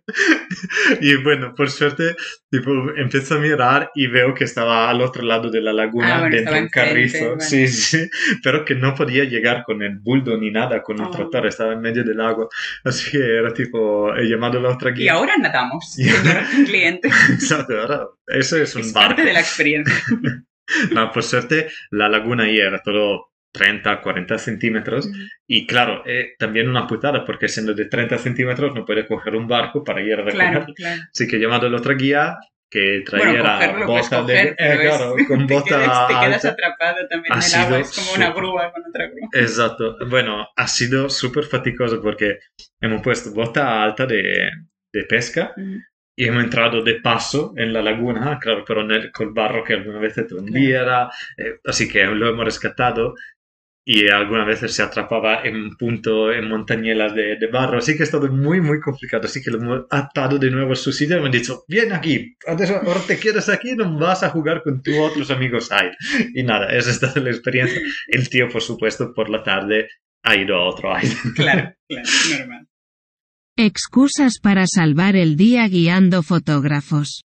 Y 1.01 1.15
bueno, 1.18 1.53
por 1.53 1.70
suerte, 1.70 2.15
tipo, 2.50 2.72
empiezo 2.96 3.36
a 3.36 3.39
mirar 3.39 3.92
y 3.96 4.08
veo 4.08 4.34
que 4.34 4.46
estaba 4.46 4.89
al 4.89 5.01
otro 5.01 5.24
lado 5.24 5.51
de 5.51 5.62
la 5.62 5.74
laguna, 5.74 6.24
ah, 6.24 6.30
dentro 6.30 6.53
de 6.53 6.62
un 6.62 6.70
carrizo, 6.70 7.38
sí, 7.39 7.68
sí, 7.68 8.10
pero 8.42 8.63
que 8.63 8.75
no 8.75 8.96
podía 8.96 9.25
llegar 9.25 9.63
con 9.65 9.84
el 9.84 10.00
buldo 10.00 10.38
ni 10.38 10.51
nada, 10.51 10.82
con 10.82 11.00
el 11.00 11.08
oh. 11.08 11.12
tractor, 11.12 11.46
estaba 11.48 11.74
en 11.74 11.82
medio 11.82 12.06
del 12.06 12.22
agua. 12.22 12.48
Así 12.86 13.12
que 13.12 13.18
era 13.18 13.53
tipo, 13.53 14.15
he 14.15 14.24
llamado 14.24 14.60
a 14.60 14.62
la 14.62 14.70
otra 14.70 14.92
guía. 14.92 15.06
Y 15.06 15.10
ahora 15.10 15.38
nadamos, 15.38 16.00
y 16.00 16.10
ahora 16.10 16.48
cliente. 16.65 17.10
Exacto, 17.30 17.77
ahora, 17.77 18.08
eso 18.27 18.58
es 18.58 18.74
un 18.75 18.84
es 18.84 18.94
parte 18.94 19.22
de 19.22 19.34
la 19.34 19.42
experiencia. 19.42 19.94
no, 20.92 21.12
por 21.12 21.24
suerte, 21.24 21.68
la 21.92 22.08
laguna 22.08 22.46
ahí 22.46 22.58
era 22.58 22.82
todo 22.82 23.33
30, 23.53 24.01
40 24.01 24.38
centímetros. 24.38 25.10
Y 25.48 25.65
claro, 25.65 26.04
eh, 26.06 26.34
también 26.38 26.69
una 26.69 26.88
putada, 26.88 27.23
porque 27.23 27.47
siendo 27.47 27.73
de 27.73 27.86
30 27.86 28.17
centímetros 28.17 28.73
no 28.75 28.86
puede 28.86 29.08
coger 29.08 29.36
un 29.36 29.47
barco 29.47 29.84
para 29.84 30.01
ir 30.01 30.13
a 30.13 30.23
recoger. 30.23 30.65
Así 31.12 31.28
que 31.28 31.38
he 31.38 31.39
llamado 31.39 31.67
a 31.67 31.69
la 31.69 31.78
otra 31.78 31.93
guía 31.93 32.38
que 32.69 33.04
traía 33.06 33.86
bota 33.86 34.23
de... 34.23 34.56
Eh, 34.58 34.80
claro, 34.82 35.15
con 35.28 35.45
bota 35.45 35.63
te 35.63 35.84
quedas, 35.84 36.08
te 36.08 36.13
quedas 36.13 36.45
atrapado 36.45 37.08
también 37.08 37.34
en 37.36 37.43
el 37.43 37.56
agua, 37.56 37.80
es 37.80 37.95
como 37.95 38.13
una 38.15 38.32
grúa 38.32 38.71
con 38.71 38.84
otra 38.89 39.06
grúa. 39.06 39.30
Exacto. 39.32 39.97
Bueno, 40.10 40.47
ha 40.56 40.67
sido 40.67 41.08
súper 41.08 41.43
fatigoso 41.43 42.01
porque 42.01 42.39
hemos 42.82 43.04
puesto 43.04 43.32
bota 43.32 43.84
alta 43.84 44.08
de, 44.08 44.49
de 44.91 45.04
pesca 45.04 45.54
y 46.15 46.25
hemos 46.25 46.43
entrado 46.43 46.84
de 46.84 46.95
paso 46.95 47.54
en 47.58 47.73
la 47.73 47.82
laguna, 47.82 48.39
claro, 48.39 48.63
pero 48.65 48.82
con 49.13 49.28
el 49.28 49.34
barro 49.34 49.63
que 49.63 49.73
alguna 49.73 49.99
vez 49.99 50.13
te 50.15 50.34
hundía, 50.34 51.10
eh, 51.38 51.60
así 51.65 51.88
que 51.88 52.04
lo 52.06 52.30
hemos 52.30 52.45
rescatado 52.45 53.15
y 53.86 54.08
algunas 54.10 54.48
veces 54.48 54.74
se 54.74 54.82
atrapaba 54.82 55.41
en 55.43 55.56
un 55.56 55.76
punto 55.76 56.32
en 56.32 56.48
montañelas 56.48 57.13
de, 57.13 57.36
de, 57.36 57.48
barro, 57.48 57.80
así 57.80 57.96
que 57.96 58.04
ha 58.04 58.06
estado 58.06 58.32
muy, 58.32 58.62
muy 58.62 58.80
complicado, 58.80 59.26
así 59.26 59.41
que 59.41 59.52
lo 59.52 59.58
hemos 59.58 59.86
atado 59.89 60.38
de 60.39 60.50
nuevo 60.50 60.72
a 60.72 60.76
su 60.76 60.93
sitio 60.93 61.17
y 61.17 61.19
me 61.19 61.26
han 61.26 61.32
dicho, 61.32 61.65
ven 61.67 61.91
aquí, 61.91 62.38
ahora 62.48 63.02
te 63.06 63.19
quedas 63.19 63.50
aquí, 63.50 63.76
no 63.76 63.98
vas 64.00 64.24
a 64.24 64.30
jugar 64.30 64.63
con 64.63 64.82
tus 64.82 64.98
otros 64.98 65.30
amigos 65.32 65.72
ahí. 65.72 65.89
Y 66.34 66.43
nada, 66.43 66.69
esa 66.69 66.89
ha 66.89 66.93
estado 66.93 67.19
la 67.22 67.32
experiencia. 67.32 67.82
El 68.08 68.30
tío, 68.30 68.48
por 68.48 68.62
supuesto, 68.62 69.13
por 69.13 69.30
la 69.30 69.43
tarde 69.43 69.89
ha 70.24 70.36
ido 70.36 70.56
a 70.56 70.69
otro 70.69 70.96
aire. 70.96 71.15
Claro, 71.36 71.74
claro, 71.88 72.10
normal. 72.38 72.67
Excusas 73.58 74.39
para 74.41 74.65
salvar 74.65 75.15
el 75.15 75.36
día 75.36 75.67
guiando 75.67 76.24
fotógrafos. 76.24 77.24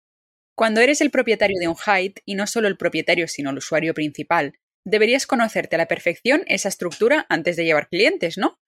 Cuando 0.54 0.80
eres 0.80 1.00
el 1.00 1.10
propietario 1.10 1.56
de 1.60 1.68
un 1.68 1.76
hide, 1.76 2.20
y 2.26 2.34
no 2.34 2.46
solo 2.46 2.68
el 2.68 2.76
propietario, 2.76 3.28
sino 3.28 3.50
el 3.50 3.58
usuario 3.58 3.94
principal, 3.94 4.54
deberías 4.88 5.26
conocerte 5.26 5.76
a 5.76 5.78
la 5.78 5.88
perfección 5.88 6.42
esa 6.46 6.68
estructura 6.68 7.26
antes 7.28 7.56
de 7.56 7.64
llevar 7.64 7.88
clientes, 7.88 8.38
¿no? 8.38 8.58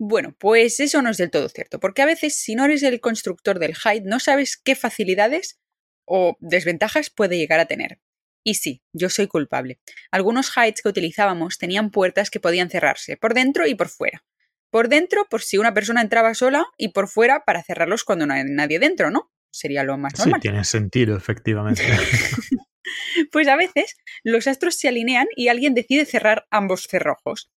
Bueno, 0.00 0.36
pues 0.38 0.78
eso 0.78 1.02
no 1.02 1.10
es 1.10 1.16
del 1.16 1.30
todo 1.30 1.48
cierto, 1.48 1.80
porque 1.80 2.02
a 2.02 2.06
veces 2.06 2.36
si 2.36 2.54
no 2.54 2.64
eres 2.64 2.82
el 2.84 3.00
constructor 3.00 3.58
del 3.58 3.74
hide 3.84 4.04
no 4.04 4.20
sabes 4.20 4.56
qué 4.56 4.76
facilidades 4.76 5.58
o 6.06 6.36
desventajas 6.40 7.10
puede 7.10 7.36
llegar 7.36 7.58
a 7.60 7.66
tener. 7.66 8.00
Y 8.44 8.54
sí, 8.54 8.82
yo 8.92 9.10
soy 9.10 9.26
culpable. 9.26 9.80
Algunos 10.12 10.52
hides 10.56 10.80
que 10.80 10.88
utilizábamos 10.88 11.58
tenían 11.58 11.90
puertas 11.90 12.30
que 12.30 12.40
podían 12.40 12.70
cerrarse, 12.70 13.16
por 13.16 13.34
dentro 13.34 13.66
y 13.66 13.74
por 13.74 13.88
fuera. 13.88 14.24
Por 14.70 14.88
dentro, 14.88 15.26
por 15.28 15.42
si 15.42 15.58
una 15.58 15.74
persona 15.74 16.00
entraba 16.00 16.34
sola, 16.34 16.66
y 16.76 16.88
por 16.88 17.08
fuera 17.08 17.44
para 17.44 17.62
cerrarlos 17.62 18.04
cuando 18.04 18.26
no 18.26 18.34
hay 18.34 18.44
nadie 18.44 18.78
dentro, 18.78 19.10
¿no? 19.10 19.32
Sería 19.50 19.82
lo 19.82 19.98
más 19.98 20.16
normal. 20.18 20.40
Sí, 20.40 20.48
tiene 20.48 20.64
sentido, 20.64 21.16
efectivamente. 21.16 21.82
Pues 23.32 23.48
a 23.48 23.56
veces 23.56 23.96
los 24.22 24.46
astros 24.46 24.76
se 24.76 24.88
alinean 24.88 25.26
y 25.36 25.48
alguien 25.48 25.74
decide 25.74 26.04
cerrar 26.04 26.46
ambos 26.50 26.86
cerrojos. 26.88 27.50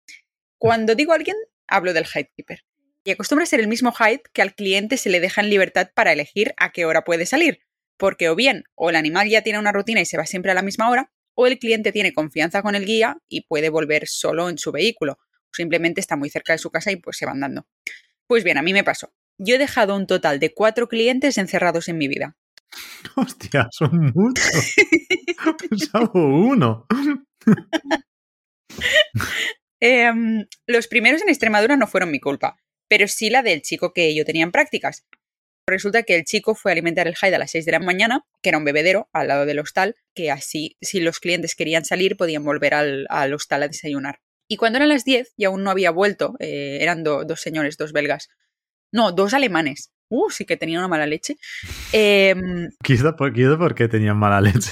Cuando 0.57 0.95
digo 0.95 1.13
alguien, 1.13 1.37
hablo 1.67 1.93
del 1.93 2.05
Hidekeeper. 2.05 2.63
Y 3.03 3.11
acostumbra 3.11 3.45
ser 3.45 3.59
el 3.59 3.67
mismo 3.67 3.93
Hide 3.97 4.21
que 4.31 4.41
al 4.41 4.53
cliente 4.53 4.97
se 4.97 5.09
le 5.09 5.19
deja 5.19 5.41
en 5.41 5.49
libertad 5.49 5.89
para 5.95 6.13
elegir 6.13 6.53
a 6.57 6.71
qué 6.71 6.85
hora 6.85 7.03
puede 7.03 7.25
salir. 7.25 7.61
Porque 7.97 8.29
o 8.29 8.35
bien, 8.35 8.63
o 8.75 8.89
el 8.89 8.95
animal 8.95 9.27
ya 9.27 9.41
tiene 9.41 9.59
una 9.59 9.71
rutina 9.71 10.01
y 10.01 10.05
se 10.05 10.17
va 10.17 10.25
siempre 10.25 10.51
a 10.51 10.55
la 10.55 10.61
misma 10.61 10.89
hora, 10.89 11.11
o 11.33 11.47
el 11.47 11.57
cliente 11.57 11.91
tiene 11.91 12.13
confianza 12.13 12.61
con 12.61 12.75
el 12.75 12.85
guía 12.85 13.17
y 13.27 13.41
puede 13.47 13.69
volver 13.69 14.07
solo 14.07 14.49
en 14.49 14.57
su 14.57 14.71
vehículo. 14.71 15.13
O 15.13 15.53
simplemente 15.53 15.99
está 15.99 16.15
muy 16.15 16.29
cerca 16.29 16.53
de 16.53 16.59
su 16.59 16.69
casa 16.69 16.91
y 16.91 16.97
pues 16.97 17.17
se 17.17 17.25
va 17.25 17.31
andando. 17.31 17.67
Pues 18.27 18.43
bien, 18.43 18.57
a 18.57 18.61
mí 18.61 18.73
me 18.73 18.83
pasó. 18.83 19.13
Yo 19.37 19.55
he 19.55 19.59
dejado 19.59 19.95
un 19.95 20.05
total 20.05 20.39
de 20.39 20.53
cuatro 20.53 20.87
clientes 20.87 21.39
encerrados 21.39 21.89
en 21.89 21.97
mi 21.97 22.07
vida. 22.07 22.37
Hostia, 23.15 23.67
son 23.71 24.11
muchos. 24.15 24.75
Pensaba 25.69 26.09
uno. 26.13 26.87
Em, 29.79 30.45
los 30.67 30.87
primeros 30.87 31.21
en 31.21 31.29
Extremadura 31.29 31.75
no 31.75 31.87
fueron 31.87 32.11
mi 32.11 32.19
culpa, 32.19 32.57
pero 32.87 33.07
sí 33.07 33.29
la 33.29 33.41
del 33.41 33.61
chico 33.61 33.93
que 33.93 34.13
yo 34.15 34.25
tenía 34.25 34.43
en 34.43 34.51
prácticas. 34.51 35.05
Resulta 35.67 36.03
que 36.03 36.15
el 36.15 36.23
chico 36.23 36.55
fue 36.55 36.71
a 36.71 36.73
alimentar 36.73 37.07
el 37.07 37.15
Hyde 37.15 37.35
a 37.35 37.39
las 37.39 37.51
6 37.51 37.65
de 37.65 37.71
la 37.71 37.79
mañana, 37.79 38.25
que 38.41 38.49
era 38.49 38.57
un 38.57 38.65
bebedero 38.65 39.09
al 39.13 39.27
lado 39.27 39.45
del 39.45 39.59
hostal, 39.59 39.95
que 40.13 40.31
así, 40.31 40.77
si 40.81 40.99
los 40.99 41.19
clientes 41.19 41.55
querían 41.55 41.85
salir, 41.85 42.17
podían 42.17 42.43
volver 42.43 42.73
al, 42.73 43.33
hostal 43.33 43.63
a 43.63 43.67
desayunar. 43.67 44.19
Y 44.47 44.57
cuando 44.57 44.77
eran 44.77 44.89
las 44.89 45.05
10 45.05 45.33
y 45.37 45.45
aún 45.45 45.63
no 45.63 45.71
había 45.71 45.91
vuelto, 45.91 46.35
eh, 46.39 46.79
eran 46.81 47.03
dos 47.03 47.39
señores, 47.39 47.77
dos 47.77 47.93
belgas, 47.93 48.29
no, 48.91 49.13
dos 49.13 49.33
alemanes, 49.33 49.91
uh, 50.11 50.29
sí 50.29 50.45
que 50.45 50.57
tenía 50.57 50.77
una 50.79 50.87
mala 50.87 51.07
leche. 51.07 51.37
Eh, 51.93 52.35
quizá, 52.83 53.15
por, 53.15 53.33
qué 53.75 53.87
tenían 53.87 54.17
mala 54.17 54.41
leche. 54.41 54.71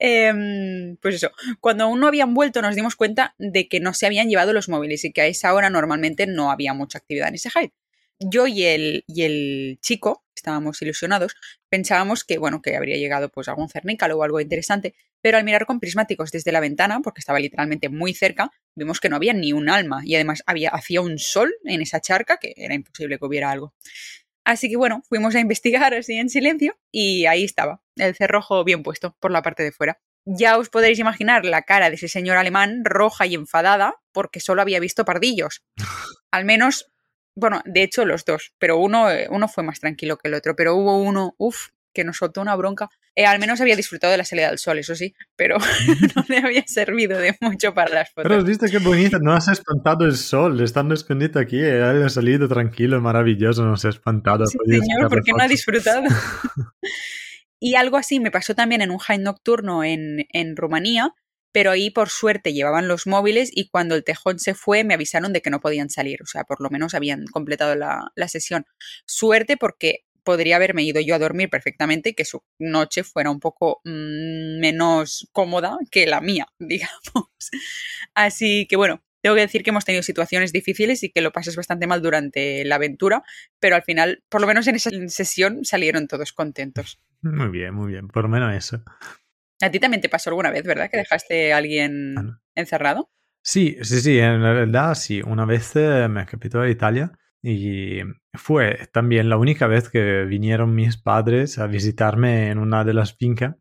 Em, 0.00 0.96
pues 0.96 1.16
eso, 1.16 1.30
cuando 1.60 1.84
aún 1.84 2.00
no 2.00 2.08
habían 2.08 2.34
vuelto 2.34 2.62
nos 2.62 2.74
dimos 2.74 2.96
cuenta 2.96 3.34
de 3.38 3.68
que 3.68 3.78
no 3.78 3.94
se 3.94 4.06
habían 4.06 4.28
llevado 4.28 4.52
los 4.52 4.68
móviles 4.68 5.04
y 5.04 5.12
que 5.12 5.20
a 5.20 5.26
esa 5.26 5.54
hora 5.54 5.70
normalmente 5.70 6.26
no 6.26 6.50
había 6.50 6.74
mucha 6.74 6.98
actividad 6.98 7.28
en 7.28 7.34
ese 7.34 7.50
hide. 7.54 7.72
Yo 8.18 8.46
y 8.46 8.64
el, 8.64 9.04
y 9.06 9.22
el 9.22 9.78
chico, 9.80 10.24
estábamos 10.34 10.82
ilusionados, 10.82 11.36
pensábamos 11.68 12.24
que, 12.24 12.38
bueno, 12.38 12.60
que 12.60 12.76
habría 12.76 12.96
llegado 12.96 13.28
pues 13.30 13.48
algún 13.48 13.68
cernícalo 13.68 14.18
o 14.18 14.22
algo 14.24 14.40
interesante, 14.40 14.94
pero 15.20 15.38
al 15.38 15.44
mirar 15.44 15.66
con 15.66 15.80
prismáticos 15.80 16.30
desde 16.30 16.52
la 16.52 16.60
ventana, 16.60 17.00
porque 17.00 17.20
estaba 17.20 17.40
literalmente 17.40 17.88
muy 17.88 18.14
cerca, 18.14 18.50
vimos 18.74 19.00
que 19.00 19.08
no 19.08 19.16
había 19.16 19.32
ni 19.32 19.52
un 19.52 19.68
alma 19.68 20.00
y 20.04 20.14
además 20.14 20.42
había, 20.46 20.70
hacía 20.70 21.00
un 21.00 21.18
sol 21.18 21.52
en 21.64 21.82
esa 21.82 22.00
charca 22.00 22.38
que 22.38 22.54
era 22.56 22.74
imposible 22.74 23.18
que 23.18 23.24
hubiera 23.24 23.50
algo. 23.50 23.74
Así 24.44 24.68
que 24.68 24.76
bueno, 24.76 25.02
fuimos 25.08 25.34
a 25.34 25.40
investigar 25.40 25.94
así 25.94 26.14
en 26.14 26.28
silencio 26.28 26.78
y 26.90 27.26
ahí 27.26 27.44
estaba, 27.44 27.82
el 27.96 28.14
cerrojo 28.14 28.64
bien 28.64 28.82
puesto 28.82 29.16
por 29.20 29.30
la 29.30 29.42
parte 29.42 29.62
de 29.62 29.72
fuera. 29.72 30.00
Ya 30.24 30.58
os 30.58 30.68
podréis 30.68 30.98
imaginar 30.98 31.44
la 31.44 31.62
cara 31.62 31.88
de 31.88 31.96
ese 31.96 32.08
señor 32.08 32.36
alemán 32.36 32.82
roja 32.84 33.26
y 33.26 33.34
enfadada 33.34 33.96
porque 34.12 34.40
solo 34.40 34.62
había 34.62 34.80
visto 34.80 35.04
pardillos. 35.04 35.62
Al 36.30 36.44
menos, 36.44 36.90
bueno, 37.34 37.62
de 37.64 37.82
hecho 37.82 38.04
los 38.04 38.24
dos, 38.24 38.52
pero 38.58 38.78
uno, 38.78 39.10
eh, 39.10 39.28
uno 39.30 39.48
fue 39.48 39.62
más 39.62 39.80
tranquilo 39.80 40.18
que 40.18 40.28
el 40.28 40.34
otro, 40.34 40.56
pero 40.56 40.74
hubo 40.74 40.98
uno, 40.98 41.34
uff, 41.38 41.68
que 41.92 42.04
nos 42.04 42.18
soltó 42.18 42.40
una 42.40 42.56
bronca. 42.56 42.88
Eh, 43.14 43.26
al 43.26 43.38
menos 43.38 43.60
había 43.60 43.76
disfrutado 43.76 44.12
de 44.12 44.18
la 44.18 44.24
salida 44.24 44.48
del 44.48 44.58
sol, 44.58 44.78
eso 44.78 44.94
sí, 44.94 45.14
pero 45.36 45.58
no 46.16 46.24
le 46.28 46.38
había 46.38 46.64
servido 46.66 47.18
de 47.18 47.36
mucho 47.40 47.74
para 47.74 47.92
las 47.92 48.10
fotos. 48.10 48.28
Pero 48.28 48.40
has 48.40 48.44
visto 48.44 48.66
qué 48.70 48.78
bonito, 48.78 49.18
no 49.20 49.32
has 49.32 49.48
espantado 49.48 50.04
el 50.04 50.16
sol, 50.16 50.60
estando 50.60 50.94
escondido 50.94 51.40
aquí, 51.40 51.58
eh, 51.60 51.82
ha 51.82 52.08
salido 52.08 52.48
tranquilo, 52.48 53.00
maravilloso, 53.00 53.64
no 53.64 53.76
se 53.76 53.88
ha 53.88 53.90
espantado. 53.90 54.46
Sí, 54.46 54.58
señor, 54.66 55.08
¿por 55.08 55.22
qué 55.22 55.32
no 55.32 55.42
ha 55.42 55.48
disfrutado? 55.48 56.02
y 57.60 57.74
algo 57.74 57.96
así 57.96 58.20
me 58.20 58.30
pasó 58.30 58.54
también 58.54 58.82
en 58.82 58.90
un 58.90 58.98
high 58.98 59.18
nocturno 59.18 59.84
en, 59.84 60.26
en 60.32 60.56
Rumanía, 60.56 61.14
pero 61.52 61.72
ahí 61.72 61.90
por 61.90 62.08
suerte 62.08 62.52
llevaban 62.52 62.86
los 62.86 63.06
móviles 63.06 63.50
y 63.52 63.68
cuando 63.68 63.96
el 63.96 64.04
tejón 64.04 64.38
se 64.38 64.54
fue 64.54 64.84
me 64.84 64.94
avisaron 64.94 65.32
de 65.32 65.42
que 65.42 65.50
no 65.50 65.60
podían 65.60 65.90
salir, 65.90 66.22
o 66.22 66.26
sea, 66.26 66.44
por 66.44 66.60
lo 66.60 66.70
menos 66.70 66.94
habían 66.94 67.26
completado 67.26 67.74
la, 67.74 68.12
la 68.14 68.28
sesión. 68.28 68.66
Suerte 69.04 69.56
porque 69.56 70.04
podría 70.30 70.54
haberme 70.54 70.84
ido 70.84 71.00
yo 71.00 71.16
a 71.16 71.18
dormir 71.18 71.50
perfectamente 71.50 72.10
y 72.10 72.14
que 72.14 72.24
su 72.24 72.40
noche 72.60 73.02
fuera 73.02 73.32
un 73.32 73.40
poco 73.40 73.80
mm, 73.84 74.60
menos 74.60 75.28
cómoda 75.32 75.76
que 75.90 76.06
la 76.06 76.20
mía, 76.20 76.46
digamos. 76.60 77.50
Así 78.14 78.68
que 78.68 78.76
bueno, 78.76 79.02
tengo 79.22 79.34
que 79.34 79.40
decir 79.40 79.64
que 79.64 79.70
hemos 79.70 79.84
tenido 79.84 80.04
situaciones 80.04 80.52
difíciles 80.52 81.02
y 81.02 81.10
que 81.10 81.20
lo 81.20 81.32
pasas 81.32 81.56
bastante 81.56 81.88
mal 81.88 82.00
durante 82.00 82.64
la 82.64 82.76
aventura, 82.76 83.24
pero 83.58 83.74
al 83.74 83.82
final, 83.82 84.22
por 84.28 84.40
lo 84.40 84.46
menos 84.46 84.68
en 84.68 84.76
esa 84.76 84.90
sesión, 85.08 85.64
salieron 85.64 86.06
todos 86.06 86.32
contentos. 86.32 87.00
Muy 87.22 87.48
bien, 87.48 87.74
muy 87.74 87.90
bien, 87.90 88.06
por 88.06 88.22
lo 88.22 88.28
menos 88.28 88.54
eso. 88.54 88.84
A 89.60 89.68
ti 89.72 89.80
también 89.80 90.00
te 90.00 90.08
pasó 90.08 90.30
alguna 90.30 90.52
vez, 90.52 90.62
¿verdad? 90.62 90.88
Que 90.92 90.98
dejaste 90.98 91.52
a 91.52 91.56
alguien 91.56 92.14
ah, 92.16 92.40
encerrado. 92.54 93.10
Sí, 93.42 93.78
sí, 93.82 94.00
sí, 94.00 94.16
en 94.20 94.40
realidad 94.40 94.94
sí. 94.94 95.22
Una 95.22 95.44
vez 95.44 95.74
eh, 95.74 96.06
me 96.08 96.24
capitó 96.24 96.60
a 96.60 96.70
Italia 96.70 97.10
y 97.42 98.00
fue 98.34 98.88
también 98.92 99.28
la 99.28 99.38
única 99.38 99.66
vez 99.66 99.88
que 99.88 100.24
vinieron 100.24 100.74
mis 100.74 100.98
padres 100.98 101.58
a 101.58 101.66
visitarme 101.66 102.50
en 102.50 102.58
una 102.58 102.84
de 102.84 102.94
las 102.94 103.16
fincas. 103.16 103.56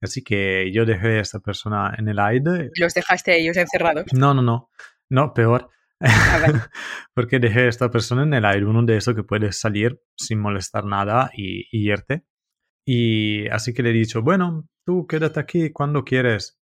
Así 0.00 0.24
que 0.24 0.72
yo 0.72 0.84
dejé 0.84 1.18
a 1.18 1.20
esta 1.20 1.40
persona 1.40 1.94
en 1.96 2.08
el 2.08 2.18
aire. 2.18 2.70
¿Los 2.76 2.94
dejaste 2.94 3.38
ellos 3.38 3.56
encerrados? 3.56 4.06
No, 4.12 4.34
no, 4.34 4.42
no. 4.42 4.70
No, 5.10 5.32
peor. 5.32 5.70
Ah, 6.00 6.00
Porque 7.14 7.38
dejé 7.38 7.60
a 7.60 7.68
esta 7.68 7.90
persona 7.90 8.24
en 8.24 8.34
el 8.34 8.44
aire, 8.44 8.66
uno 8.66 8.82
de 8.82 8.96
esos 8.96 9.14
que 9.14 9.22
puedes 9.22 9.60
salir 9.60 10.00
sin 10.16 10.40
molestar 10.40 10.84
nada 10.84 11.30
y, 11.36 11.68
y 11.70 11.90
irte. 11.90 12.24
Y 12.84 13.46
así 13.48 13.72
que 13.72 13.82
le 13.82 13.90
he 13.90 13.92
dicho, 13.92 14.22
bueno, 14.22 14.68
tú 14.84 15.06
quédate 15.06 15.38
aquí 15.38 15.70
cuando 15.70 16.02
quieres, 16.02 16.58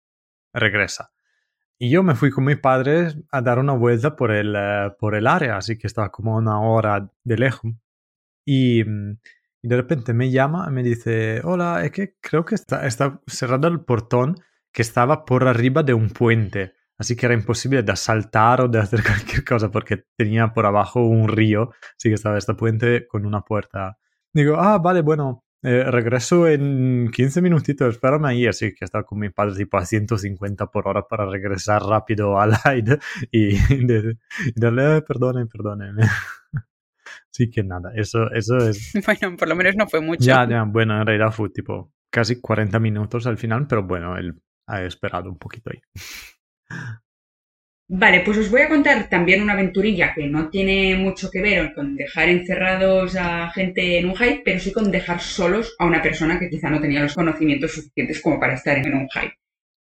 regresa. 0.52 1.12
Y 1.82 1.88
yo 1.88 2.02
me 2.02 2.14
fui 2.14 2.30
con 2.30 2.44
mis 2.44 2.58
padres 2.58 3.16
a 3.32 3.40
dar 3.40 3.58
una 3.58 3.72
vuelta 3.72 4.14
por 4.14 4.32
el, 4.32 4.54
eh, 4.54 4.92
por 4.98 5.14
el 5.14 5.26
área, 5.26 5.56
así 5.56 5.78
que 5.78 5.86
estaba 5.86 6.10
como 6.12 6.36
una 6.36 6.60
hora 6.60 7.10
de 7.24 7.38
lejos. 7.38 7.72
Y, 8.44 8.84
mm, 8.84 9.18
y, 9.62 9.68
de 9.68 9.76
repente 9.76 10.12
me 10.12 10.30
llama 10.30 10.66
y 10.68 10.72
me 10.72 10.82
dice, 10.82 11.40
hola, 11.42 11.82
es 11.82 11.90
que 11.92 12.16
creo 12.20 12.44
que 12.44 12.54
está, 12.54 12.86
está 12.86 13.20
cerrado 13.26 13.68
el 13.68 13.80
portón 13.80 14.36
que 14.72 14.82
estaba 14.82 15.24
por 15.24 15.48
arriba 15.48 15.82
de 15.82 15.94
un 15.94 16.10
puente. 16.10 16.74
Así 16.98 17.16
que 17.16 17.24
era 17.24 17.34
imposible 17.34 17.82
de 17.82 17.96
saltar 17.96 18.60
o 18.60 18.68
de 18.68 18.78
hacer 18.78 19.02
cualquier 19.02 19.42
cosa 19.44 19.70
porque 19.70 20.04
tenía 20.16 20.52
por 20.52 20.66
abajo 20.66 21.00
un 21.06 21.28
río. 21.28 21.70
Así 21.96 22.10
que 22.10 22.14
estaba 22.16 22.36
este 22.36 22.54
puente 22.54 23.06
con 23.08 23.24
una 23.24 23.40
puerta. 23.42 23.98
Digo, 24.34 24.56
ah, 24.58 24.78
vale, 24.78 25.00
bueno, 25.00 25.44
eh, 25.62 25.84
regreso 25.84 26.48
en 26.48 27.10
15 27.12 27.42
minutitos, 27.42 27.94
espérame 27.94 28.24
ahí, 28.26 28.46
así 28.46 28.74
que 28.74 28.84
estaba 28.84 29.04
con 29.04 29.18
mi 29.18 29.28
padre 29.28 29.56
tipo 29.56 29.76
a 29.76 29.84
150 29.84 30.66
por 30.70 30.88
hora 30.88 31.06
para 31.06 31.26
regresar 31.26 31.82
rápido 31.82 32.40
al 32.40 32.52
aire 32.64 32.98
y, 33.30 33.56
de, 33.84 34.16
darle, 34.54 34.98
eh, 34.98 35.02
perdone. 35.02 35.46
Así 37.32 37.48
que 37.48 37.62
nada, 37.62 37.92
eso, 37.94 38.30
eso 38.32 38.56
es... 38.58 38.92
Bueno, 39.06 39.36
por 39.36 39.48
lo 39.48 39.54
menos 39.54 39.76
no 39.76 39.86
fue 39.86 40.00
mucho. 40.00 40.24
Ya, 40.24 40.48
ya, 40.48 40.64
bueno, 40.64 41.00
en 41.00 41.06
realidad 41.06 41.32
fue 41.32 41.48
tipo 41.50 41.92
casi 42.10 42.40
40 42.40 42.78
minutos 42.80 43.26
al 43.26 43.38
final, 43.38 43.66
pero 43.68 43.84
bueno, 43.84 44.16
él 44.16 44.40
ha 44.66 44.82
esperado 44.82 45.30
un 45.30 45.38
poquito 45.38 45.70
ahí. 45.70 45.80
Vale, 47.92 48.20
pues 48.20 48.38
os 48.38 48.48
voy 48.48 48.60
a 48.60 48.68
contar 48.68 49.08
también 49.08 49.42
una 49.42 49.54
aventurilla 49.54 50.14
que 50.14 50.24
no 50.28 50.48
tiene 50.48 50.94
mucho 50.94 51.28
que 51.28 51.42
ver 51.42 51.74
con 51.74 51.96
dejar 51.96 52.28
encerrados 52.28 53.16
a 53.16 53.50
gente 53.50 53.98
en 53.98 54.08
un 54.08 54.14
hype, 54.14 54.42
pero 54.44 54.60
sí 54.60 54.70
con 54.70 54.92
dejar 54.92 55.20
solos 55.20 55.74
a 55.76 55.86
una 55.86 56.00
persona 56.00 56.38
que 56.38 56.48
quizá 56.48 56.70
no 56.70 56.80
tenía 56.80 57.02
los 57.02 57.14
conocimientos 57.14 57.72
suficientes 57.72 58.22
como 58.22 58.38
para 58.38 58.54
estar 58.54 58.78
en 58.78 58.94
un 58.94 59.08
hype. 59.08 59.34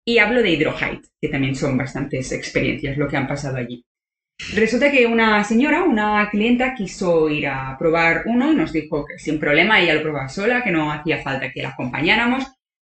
Y 0.06 0.20
hablo 0.20 0.42
de 0.42 0.52
hydrohype, 0.52 1.06
que 1.20 1.28
también 1.28 1.54
son 1.54 1.78
bastantes 1.78 2.32
experiencias 2.32 2.98
lo 2.98 3.10
que 3.10 3.18
han 3.18 3.28
pasado 3.28 3.58
allí. 3.58 3.84
Resulta 4.56 4.90
que 4.90 5.06
una 5.06 5.44
señora, 5.44 5.84
una 5.84 6.30
clienta, 6.32 6.76
quiso 6.76 7.30
ir 7.30 7.48
a 7.48 7.76
probar 7.78 8.24
uno 8.28 8.54
y 8.54 8.56
nos 8.56 8.72
dijo 8.72 9.04
que 9.06 9.20
sin 9.20 9.38
problema 9.38 9.82
ella 9.82 9.96
lo 9.96 10.04
probaba 10.04 10.30
sola, 10.30 10.64
que 10.64 10.72
no 10.72 10.94
hacía 10.94 11.22
falta 11.22 11.52
que 11.52 11.62
la 11.62 11.72
acompañáramos. 11.72 12.46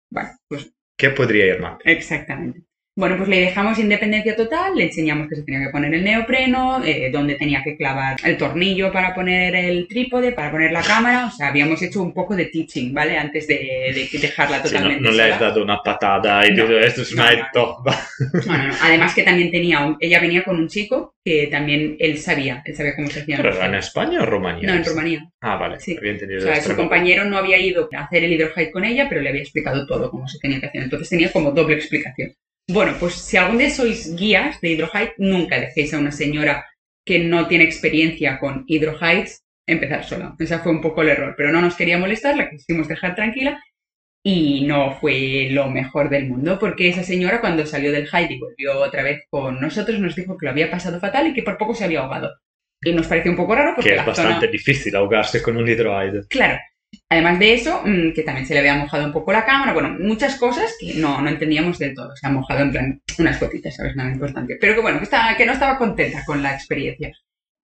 Bueno, 0.09 0.29
pues... 0.47 0.73
¿Qué 0.97 1.11
podría 1.11 1.45
ir 1.45 1.59
mal? 1.59 1.77
Exactamente. 1.83 2.70
Bueno, 3.01 3.17
pues 3.17 3.29
le 3.29 3.39
dejamos 3.39 3.79
independencia 3.79 4.35
total, 4.35 4.75
le 4.75 4.83
enseñamos 4.83 5.27
que 5.27 5.35
se 5.35 5.41
tenía 5.41 5.65
que 5.65 5.71
poner 5.71 5.91
el 5.91 6.03
neopreno, 6.03 6.83
eh, 6.85 7.09
dónde 7.11 7.33
tenía 7.33 7.63
que 7.63 7.75
clavar 7.75 8.15
el 8.23 8.37
tornillo 8.37 8.91
para 8.91 9.15
poner 9.15 9.55
el 9.55 9.87
trípode, 9.87 10.33
para 10.33 10.51
poner 10.51 10.71
la 10.71 10.83
cámara, 10.83 11.25
o 11.25 11.31
sea, 11.31 11.47
habíamos 11.47 11.81
hecho 11.81 11.99
un 11.99 12.13
poco 12.13 12.35
de 12.35 12.45
teaching, 12.45 12.93
¿vale? 12.93 13.17
Antes 13.17 13.47
de, 13.47 14.07
dejarla 14.21 14.61
totalmente. 14.61 14.99
Sí, 14.99 15.09
no, 15.09 15.11
le 15.13 15.33
has 15.33 15.39
dado 15.39 15.63
una 15.63 15.81
patada 15.81 16.47
y 16.47 16.55
todo 16.55 16.79
esto 16.79 17.01
es 17.01 17.11
una 17.13 17.31
no, 17.55 17.83
no, 18.45 18.75
Además 18.83 19.15
que 19.15 19.23
también 19.23 19.49
tenía, 19.49 19.97
ella 19.99 20.19
venía 20.19 20.43
con 20.43 20.57
un 20.57 20.67
chico 20.67 21.15
que 21.25 21.47
también 21.47 21.95
él 21.97 22.19
sabía, 22.19 22.61
él 22.63 22.75
sabía 22.75 22.95
cómo 22.95 23.07
se 23.07 23.21
hacía. 23.21 23.37
¿Pero 23.37 23.65
en 23.65 23.73
España 23.73 24.21
o 24.21 24.27
Rumanía? 24.27 24.69
No, 24.69 24.75
en 24.75 24.85
Rumanía. 24.85 25.27
Ah, 25.41 25.55
vale, 25.55 25.79
sí. 25.79 25.97
había 25.97 26.11
entendido. 26.11 26.41
O 26.41 26.43
sea, 26.43 26.61
su 26.61 26.75
compañero 26.75 27.25
no 27.25 27.39
había 27.39 27.57
ido 27.57 27.89
a 27.97 28.03
hacer 28.03 28.23
el 28.23 28.33
hidrohide 28.33 28.69
con 28.69 28.85
ella, 28.85 29.07
pero 29.09 29.21
le 29.21 29.29
había 29.29 29.41
explicado 29.41 29.87
todo 29.87 30.11
cómo 30.11 30.27
se 30.27 30.37
tenía 30.37 30.59
que 30.59 30.67
hacer. 30.67 30.83
Entonces 30.83 31.09
tenía 31.09 31.31
como 31.31 31.49
doble 31.49 31.77
explicación. 31.77 32.35
Bueno, 32.73 32.95
pues 32.97 33.15
si 33.15 33.35
algún 33.35 33.57
día 33.57 33.69
sois 33.69 34.15
guías 34.15 34.61
de 34.61 34.69
hidrohide, 34.69 35.13
nunca 35.17 35.59
dejéis 35.59 35.93
a 35.93 35.99
una 35.99 36.11
señora 36.11 36.65
que 37.05 37.19
no 37.19 37.47
tiene 37.47 37.65
experiencia 37.65 38.39
con 38.39 38.63
hidrohides 38.65 39.43
empezar 39.67 40.05
sola. 40.05 40.35
Ese 40.39 40.57
fue 40.59 40.71
un 40.71 40.79
poco 40.79 41.01
el 41.01 41.09
error, 41.09 41.33
pero 41.35 41.51
no 41.51 41.59
nos 41.59 41.75
quería 41.75 41.97
molestar, 41.97 42.37
la 42.37 42.49
quisimos 42.49 42.87
dejar 42.87 43.15
tranquila 43.15 43.61
y 44.23 44.65
no 44.65 44.97
fue 45.01 45.49
lo 45.51 45.69
mejor 45.69 46.09
del 46.09 46.27
mundo, 46.29 46.59
porque 46.59 46.87
esa 46.87 47.03
señora 47.03 47.41
cuando 47.41 47.65
salió 47.65 47.91
del 47.91 48.07
hide 48.07 48.35
y 48.35 48.39
volvió 48.39 48.79
otra 48.79 49.03
vez 49.03 49.23
con 49.29 49.59
nosotros 49.59 49.99
nos 49.99 50.15
dijo 50.15 50.37
que 50.37 50.45
lo 50.45 50.51
había 50.51 50.71
pasado 50.71 50.99
fatal 50.99 51.27
y 51.27 51.33
que 51.33 51.43
por 51.43 51.57
poco 51.57 51.75
se 51.75 51.83
había 51.83 52.01
ahogado. 52.01 52.31
Y 52.81 52.93
nos 52.93 53.07
pareció 53.07 53.31
un 53.31 53.37
poco 53.37 53.53
raro 53.53 53.73
porque... 53.75 53.89
Que 53.89 53.95
es 53.97 54.05
bastante 54.05 54.47
difícil 54.47 54.95
ahogarse 54.95 55.41
con 55.41 55.57
un 55.57 55.67
hidrohide. 55.67 56.25
Claro, 56.29 56.57
Además 57.09 57.39
de 57.39 57.53
eso, 57.53 57.81
mm, 57.85 58.13
que 58.13 58.23
también 58.23 58.45
se 58.45 58.53
le 58.53 58.61
había 58.61 58.75
mojado 58.75 59.05
un 59.05 59.13
poco 59.13 59.31
la 59.33 59.45
cámara, 59.45 59.73
bueno, 59.73 59.97
muchas 59.99 60.35
cosas 60.35 60.75
que 60.79 60.93
no, 60.95 61.21
no 61.21 61.29
entendíamos 61.29 61.77
del 61.77 61.93
todo. 61.93 62.15
Se 62.15 62.27
ha 62.27 62.29
mojado 62.29 62.61
en 62.61 62.71
plan 62.71 63.01
unas 63.19 63.39
gotitas, 63.39 63.75
¿sabes? 63.75 63.95
Nada 63.95 64.11
importante. 64.11 64.57
Pero 64.59 64.75
que 64.75 64.81
bueno, 64.81 64.97
que, 64.97 65.05
estaba, 65.05 65.35
que 65.35 65.45
no 65.45 65.53
estaba 65.53 65.77
contenta 65.77 66.23
con 66.25 66.41
la 66.41 66.53
experiencia. 66.53 67.11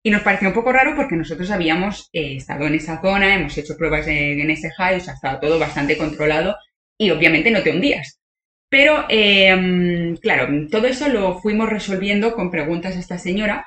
Y 0.03 0.11
nos 0.11 0.23
pareció 0.23 0.49
un 0.49 0.55
poco 0.55 0.73
raro 0.73 0.95
porque 0.95 1.17
nosotros 1.17 1.51
habíamos 1.51 2.09
eh, 2.13 2.37
estado 2.37 2.67
en 2.67 2.75
esa 2.75 3.01
zona, 3.01 3.35
hemos 3.35 3.57
hecho 3.59 3.77
pruebas 3.77 4.07
en, 4.07 4.49
ese 4.51 4.71
high, 4.71 4.99
o 4.99 5.01
sea, 5.01 5.15
estaba 5.15 5.41
todo 5.41 5.59
bastante 5.59 5.97
controlado 5.97 6.57
y 6.99 7.11
obviamente 7.11 7.51
no 7.51 7.63
te 7.63 7.71
hundías. 7.71 8.21
Pero, 8.69 9.07
em, 9.09 10.17
claro, 10.17 10.49
todo 10.71 10.87
eso 10.87 11.09
lo 11.09 11.39
fuimos 11.41 11.71
resolviendo 11.71 12.35
con 12.35 12.51
preguntas 12.51 12.97
a 12.97 13.01
esta 13.01 13.19
señora 13.19 13.67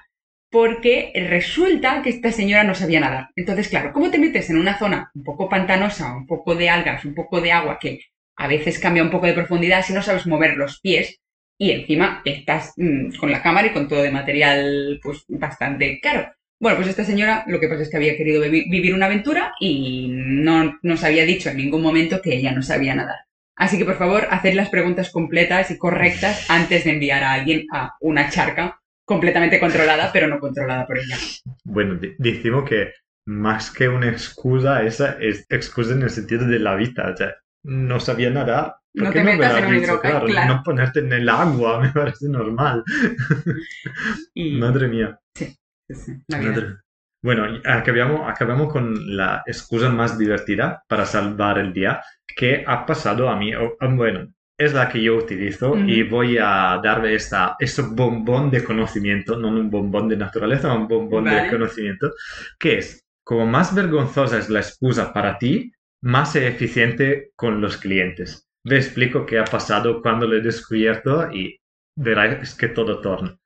porque 0.51 1.12
resulta 1.27 2.01
que 2.01 2.09
esta 2.09 2.31
señora 2.31 2.63
no 2.63 2.73
sabía 2.73 2.99
nadar. 2.99 3.29
Entonces, 3.35 3.67
claro, 3.67 3.93
¿cómo 3.93 4.09
te 4.09 4.17
metes 4.17 4.49
en 4.49 4.57
una 4.57 4.77
zona 4.77 5.12
un 5.13 5.23
poco 5.23 5.47
pantanosa, 5.47 6.15
un 6.15 6.25
poco 6.25 6.55
de 6.55 6.69
algas, 6.69 7.05
un 7.05 7.13
poco 7.13 7.39
de 7.41 7.51
agua 7.51 7.77
que 7.79 7.99
a 8.35 8.47
veces 8.47 8.79
cambia 8.79 9.03
un 9.03 9.12
poco 9.12 9.27
de 9.27 9.33
profundidad 9.33 9.83
si 9.83 9.93
no 9.93 10.01
sabes 10.01 10.25
mover 10.25 10.57
los 10.57 10.79
pies? 10.79 11.19
Y 11.57 11.71
encima 11.71 12.21
estás 12.25 12.73
mm, 12.77 13.15
con 13.19 13.31
la 13.31 13.43
cámara 13.43 13.67
y 13.67 13.71
con 13.71 13.88
todo 13.88 14.01
de 14.01 14.12
material 14.12 14.99
pues 15.03 15.25
bastante 15.27 15.99
caro. 16.01 16.31
Bueno, 16.59 16.77
pues 16.77 16.89
esta 16.89 17.05
señora 17.05 17.43
lo 17.47 17.59
que 17.59 17.67
pasa 17.69 17.83
es 17.83 17.89
que 17.89 17.97
había 17.97 18.17
querido 18.17 18.41
vivir 18.41 18.93
una 18.93 19.05
aventura 19.05 19.53
y 19.59 20.07
no 20.09 20.77
nos 20.81 21.03
había 21.03 21.25
dicho 21.25 21.49
en 21.49 21.57
ningún 21.57 21.81
momento 21.81 22.21
que 22.21 22.35
ella 22.35 22.51
no 22.51 22.62
sabía 22.62 22.95
nadar. 22.95 23.19
Así 23.55 23.77
que 23.77 23.85
por 23.85 23.97
favor, 23.97 24.27
haced 24.31 24.53
las 24.53 24.69
preguntas 24.69 25.12
completas 25.12 25.69
y 25.69 25.77
correctas 25.77 26.49
antes 26.49 26.85
de 26.85 26.91
enviar 26.91 27.23
a 27.23 27.33
alguien 27.33 27.65
a 27.71 27.95
una 28.01 28.29
charca 28.29 28.81
completamente 29.09 29.59
controlada, 29.59 30.11
pero 30.13 30.27
no 30.27 30.39
controlada 30.39 30.85
por 30.85 30.97
ella. 30.99 31.17
Bueno, 31.65 31.99
decimos 32.19 32.69
que 32.69 32.93
más 33.25 33.71
que 33.71 33.89
una 33.89 34.07
excusa, 34.09 34.83
esa 34.83 35.17
es 35.19 35.45
excusa 35.49 35.93
en 35.93 36.03
el 36.03 36.11
sentido 36.11 36.45
de 36.45 36.59
la 36.59 36.75
vida. 36.75 37.11
O 37.11 37.17
sea, 37.17 37.33
no 37.63 37.99
sabía 37.99 38.29
nadar. 38.29 38.75
¿por 38.93 39.03
No 39.05 39.11
qué 39.11 39.19
te 39.19 39.25
me 39.25 39.35
metas 39.35 39.57
en 39.63 39.65
un 39.89 39.97
claro. 39.97 40.27
No 40.47 40.61
ponerte 40.63 40.99
en 40.99 41.11
el 41.13 41.27
agua, 41.27 41.79
me 41.83 41.89
parece 41.89 42.29
normal. 42.29 42.83
Y 44.33 44.57
Madre 44.59 44.87
mía. 44.87 45.19
sí, 45.35 45.55
sí, 45.89 46.13
la 46.27 46.39
vida. 46.39 46.51
Madre- 46.51 46.75
Bueno, 47.21 47.43
acabamos, 47.65 48.29
acabamos 48.29 48.71
con 48.71 49.15
la 49.17 49.43
excusa 49.45 49.89
más 49.89 50.17
divertida 50.17 50.83
para 50.87 51.05
salvar 51.05 51.57
el 51.59 51.73
día 51.73 52.01
que 52.35 52.63
ha 52.65 52.85
pasado 52.85 53.27
a 53.27 53.35
mí. 53.35 53.51
Bueno, 53.95 54.31
es 54.59 54.73
la 54.73 54.89
que 54.89 55.01
yo 55.01 55.15
utilizo 55.15 55.77
y 55.77 56.03
voy 56.03 56.37
a 56.37 56.81
darle 56.83 57.15
esta, 57.15 57.55
este 57.59 57.81
bombón 57.81 58.51
de 58.51 58.61
conocimiento, 58.61 59.37
no 59.37 59.47
un 59.47 59.69
bombón 59.69 60.09
de 60.09 60.17
naturaleza, 60.17 60.73
un 60.73 60.85
bombón 60.85 61.23
de 61.23 61.49
conocimiento, 61.49 62.11
que 62.59 62.79
es, 62.79 63.05
como 63.23 63.45
más 63.45 63.73
vergonzosa 63.73 64.37
es 64.37 64.49
la 64.49 64.59
excusa 64.59 65.13
para 65.13 65.37
ti, 65.37 65.71
más 66.01 66.35
eficiente 66.35 67.31
con 67.37 67.61
los 67.61 67.77
clientes. 67.77 68.49
Le 68.65 68.75
explico 68.75 69.25
qué 69.25 69.39
ha 69.39 69.45
pasado 69.45 70.01
cuando 70.01 70.27
lo 70.27 70.35
he 70.35 70.41
descubierto 70.41 71.31
y 71.31 71.57
verás 71.95 72.53
que 72.55 72.67
todo 72.67 72.99
torna. 72.99 73.37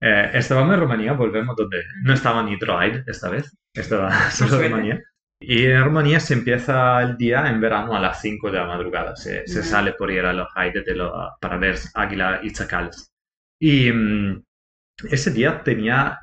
Eh, 0.00 0.30
estábamos 0.32 0.74
en 0.74 0.80
Rumanía, 0.80 1.14
volvemos 1.14 1.56
donde 1.56 1.82
no 2.04 2.14
estaba 2.14 2.44
ni 2.44 2.56
Droid 2.56 3.02
esta 3.08 3.30
vez, 3.30 3.52
estaba 3.74 4.12
solo. 4.30 4.62
Rumanía. 4.62 5.02
Y 5.40 5.66
en 5.66 5.84
Rumanía 5.84 6.18
se 6.20 6.34
empieza 6.34 7.02
el 7.02 7.16
día 7.16 7.48
en 7.50 7.60
verano 7.60 7.94
a 7.94 8.00
las 8.00 8.20
5 8.20 8.50
de 8.50 8.58
la 8.58 8.66
madrugada. 8.66 9.14
Se, 9.16 9.46
se 9.46 9.60
Ujú. 9.60 9.68
sale 9.68 9.92
por 9.92 10.10
ir 10.10 10.24
a 10.24 10.32
los 10.32 10.48
Haide 10.54 10.82
de 10.82 10.94
lo- 10.94 11.12
para 11.40 11.58
ver 11.58 11.76
águila 11.94 12.40
y 12.42 12.52
chacales. 12.52 13.10
Y 13.60 13.92
mm, 13.92 14.42
ese 15.10 15.30
día 15.32 15.62
tenía 15.62 16.18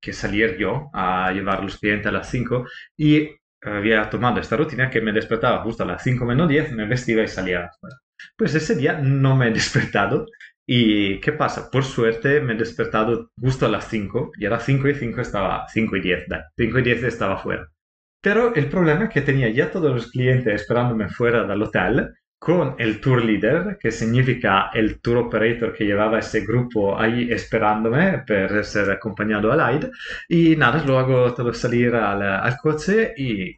que 0.00 0.12
salir 0.12 0.56
yo 0.58 0.90
a 0.94 1.32
llevar 1.32 1.62
los 1.64 1.78
clientes 1.78 2.06
a 2.08 2.12
las 2.12 2.30
5 2.30 2.66
y 2.96 3.30
había 3.62 4.08
tomado 4.10 4.40
esta 4.40 4.56
rutina 4.56 4.90
que 4.90 5.00
me 5.00 5.12
despertaba 5.12 5.62
justo 5.62 5.82
a 5.84 5.86
las 5.86 6.02
5 6.02 6.24
menos 6.26 6.48
10, 6.48 6.72
me 6.72 6.86
vestía 6.86 7.22
y 7.24 7.28
salía 7.28 7.66
afuera. 7.66 7.96
Pues 8.36 8.54
ese 8.54 8.76
día 8.76 8.94
no 9.02 9.36
me 9.36 9.48
he 9.48 9.52
despertado 9.52 10.26
y 10.66 11.20
¿qué 11.20 11.32
pasa? 11.32 11.70
Por 11.70 11.84
suerte 11.84 12.40
me 12.40 12.54
he 12.54 12.56
despertado 12.56 13.30
justo 13.40 13.66
a 13.66 13.68
las 13.70 13.88
5 13.88 14.32
y 14.38 14.46
a 14.46 14.50
las 14.50 14.64
5 14.64 14.88
y 14.88 14.94
5 14.94 15.20
estaba 15.20 15.66
5 15.68 15.96
y 15.96 16.00
10, 16.02 16.24
da, 16.28 16.46
5 16.56 16.78
y 16.80 16.82
10 16.82 17.02
estaba 17.04 17.38
fuera. 17.38 17.68
Pero 18.20 18.54
el 18.54 18.68
problema 18.68 19.04
es 19.04 19.10
que 19.10 19.20
tenía 19.22 19.48
ya 19.50 19.70
todos 19.70 19.92
los 19.94 20.10
clientes 20.10 20.62
esperándome 20.62 21.08
fuera 21.08 21.44
del 21.44 21.62
hotel 21.62 22.10
con 22.38 22.74
el 22.78 23.00
tour 23.00 23.24
leader, 23.24 23.78
que 23.80 23.90
significa 23.90 24.70
el 24.74 25.00
tour 25.00 25.18
operator 25.18 25.72
que 25.72 25.84
llevaba 25.84 26.18
ese 26.18 26.40
grupo 26.44 26.98
ahí 26.98 27.30
esperándome 27.30 28.22
para 28.26 28.62
ser 28.64 28.90
acompañado 28.90 29.52
al 29.52 29.60
AID. 29.60 29.86
Y 30.28 30.56
nada, 30.56 30.82
lo 30.84 30.98
hago 30.98 31.34
todo 31.34 31.52
salir 31.54 31.94
al, 31.94 32.22
al 32.22 32.56
coche 32.58 33.14
y 33.16 33.56